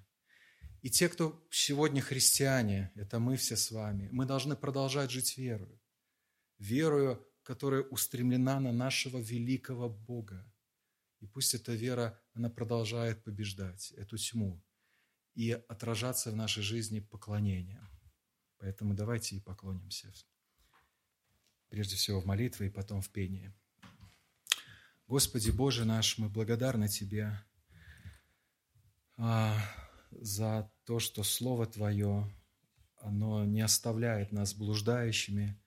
И 0.83 0.91
те, 0.91 1.09
кто 1.09 1.45
сегодня 1.51 2.01
христиане, 2.01 2.93
это 2.95 3.19
мы 3.19 3.37
все 3.37 3.57
с 3.57 3.71
вами, 3.71 4.09
мы 4.13 4.27
должны 4.27 4.57
продолжать 4.57 5.11
жить 5.11 5.37
верой. 5.37 5.81
верою, 6.59 7.25
которая 7.43 7.83
устремлена 7.83 8.61
на 8.61 8.73
нашего 8.73 9.19
великого 9.19 9.89
Бога. 9.89 10.53
И 11.21 11.27
пусть 11.27 11.55
эта 11.55 11.73
вера, 11.73 12.21
она 12.35 12.51
продолжает 12.51 13.25
побеждать 13.25 13.93
эту 13.93 14.17
тьму 14.19 14.63
и 15.35 15.53
отражаться 15.53 16.31
в 16.31 16.37
нашей 16.37 16.63
жизни 16.63 17.01
поклонением. 17.01 17.89
Поэтому 18.59 18.95
давайте 18.95 19.37
и 19.37 19.41
поклонимся. 19.41 20.13
Прежде 21.69 21.97
всего 21.97 22.21
в 22.21 22.27
молитве 22.27 22.67
и 22.67 22.71
потом 22.71 23.01
в 23.01 23.11
пении. 23.11 23.53
Господи 25.09 25.49
Боже 25.49 25.87
наш, 25.87 26.19
мы 26.19 26.29
благодарны 26.29 26.87
Тебе 26.87 27.33
а, 29.17 29.59
за 30.11 30.71
то, 30.85 30.99
что 30.99 31.23
Слово 31.23 31.65
Твое, 31.65 32.31
оно 33.01 33.47
не 33.47 33.63
оставляет 33.63 34.33
нас 34.33 34.53
блуждающими 34.53 35.59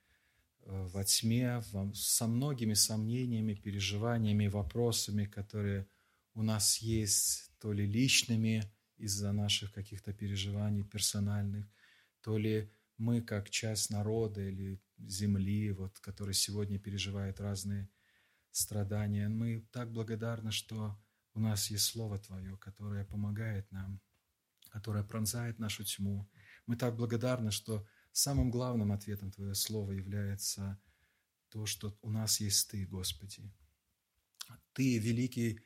э, 0.60 0.88
во 0.92 1.02
тьме, 1.02 1.60
со 1.92 2.28
многими 2.28 2.74
сомнениями, 2.74 3.54
переживаниями, 3.54 4.46
вопросами, 4.46 5.24
которые 5.24 5.88
у 6.34 6.44
нас 6.44 6.78
есть, 6.78 7.50
то 7.58 7.72
ли 7.72 7.84
личными 7.84 8.62
из-за 8.96 9.32
наших 9.32 9.72
каких-то 9.72 10.12
переживаний 10.12 10.84
персональных, 10.84 11.66
то 12.20 12.38
ли 12.38 12.70
мы 12.96 13.20
как 13.20 13.50
часть 13.50 13.90
народа 13.90 14.40
или 14.40 14.80
земли, 14.98 15.72
вот, 15.72 15.98
который 15.98 16.34
сегодня 16.34 16.78
переживает 16.78 17.40
разные 17.40 17.88
страдания. 18.52 19.28
Мы 19.28 19.66
так 19.72 19.90
благодарны, 19.92 20.52
что 20.52 20.98
у 21.34 21.40
нас 21.40 21.70
есть 21.70 21.84
Слово 21.84 22.18
Твое, 22.18 22.56
которое 22.58 23.04
помогает 23.04 23.70
нам, 23.72 24.00
которое 24.70 25.02
пронзает 25.02 25.58
нашу 25.58 25.84
тьму. 25.84 26.30
Мы 26.66 26.76
так 26.76 26.96
благодарны, 26.96 27.50
что 27.50 27.86
самым 28.12 28.50
главным 28.50 28.92
ответом 28.92 29.32
Твое 29.32 29.54
Слово 29.54 29.92
является 29.92 30.80
то, 31.48 31.66
что 31.66 31.98
у 32.02 32.10
нас 32.10 32.40
есть 32.40 32.70
Ты, 32.70 32.86
Господи. 32.86 33.50
Ты 34.74 34.98
великий 34.98 35.60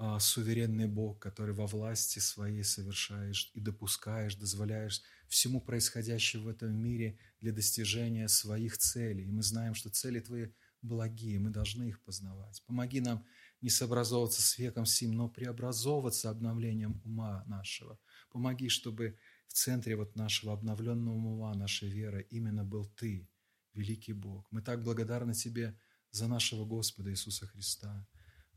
а, 0.00 0.20
суверенный 0.20 0.86
Бог, 0.86 1.18
который 1.18 1.54
во 1.54 1.66
власти 1.66 2.20
своей 2.20 2.62
совершаешь 2.62 3.50
и 3.54 3.60
допускаешь, 3.60 4.36
дозволяешь 4.36 5.02
всему 5.26 5.60
происходящему 5.60 6.44
в 6.44 6.48
этом 6.48 6.72
мире 6.72 7.18
для 7.40 7.52
достижения 7.52 8.28
своих 8.28 8.78
целей. 8.78 9.24
И 9.24 9.32
мы 9.32 9.42
знаем, 9.42 9.74
что 9.74 9.90
цели 9.90 10.20
Твои 10.20 10.50
благие, 10.82 11.38
мы 11.38 11.50
должны 11.50 11.88
их 11.88 12.02
познавать. 12.02 12.62
Помоги 12.66 13.00
нам 13.00 13.24
не 13.60 13.70
сообразовываться 13.70 14.42
с 14.42 14.58
веком 14.58 14.86
сим, 14.86 15.12
но 15.12 15.28
преобразовываться 15.28 16.30
обновлением 16.30 17.00
ума 17.04 17.44
нашего. 17.46 17.98
Помоги, 18.30 18.68
чтобы 18.68 19.18
в 19.48 19.52
центре 19.52 19.96
вот 19.96 20.14
нашего 20.16 20.52
обновленного 20.52 21.14
ума, 21.14 21.54
нашей 21.54 21.88
веры 21.88 22.26
именно 22.30 22.64
был 22.64 22.84
Ты, 22.84 23.28
великий 23.74 24.12
Бог. 24.12 24.46
Мы 24.50 24.62
так 24.62 24.82
благодарны 24.82 25.34
Тебе 25.34 25.78
за 26.10 26.28
нашего 26.28 26.64
Господа 26.64 27.10
Иисуса 27.10 27.46
Христа, 27.46 28.06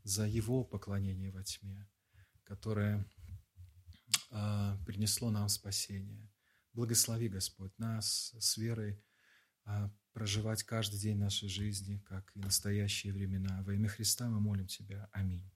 за 0.04 0.26
Его 0.26 0.64
поклонение 0.64 1.32
во 1.32 1.42
тьме, 1.42 1.88
которое 2.44 3.04
а, 4.30 4.78
принесло 4.86 5.30
нам 5.30 5.48
спасение. 5.48 6.30
Благослови, 6.72 7.28
Господь, 7.28 7.76
нас 7.78 8.34
с 8.38 8.56
верой 8.56 9.02
а, 9.64 9.90
проживать 10.12 10.62
каждый 10.62 10.98
день 10.98 11.18
нашей 11.18 11.48
жизни, 11.48 12.02
как 12.08 12.30
и 12.34 12.38
настоящие 12.38 13.12
времена. 13.12 13.62
Во 13.62 13.74
имя 13.74 13.88
Христа 13.88 14.28
мы 14.28 14.40
молим 14.40 14.66
Тебя. 14.66 15.08
Аминь. 15.12 15.51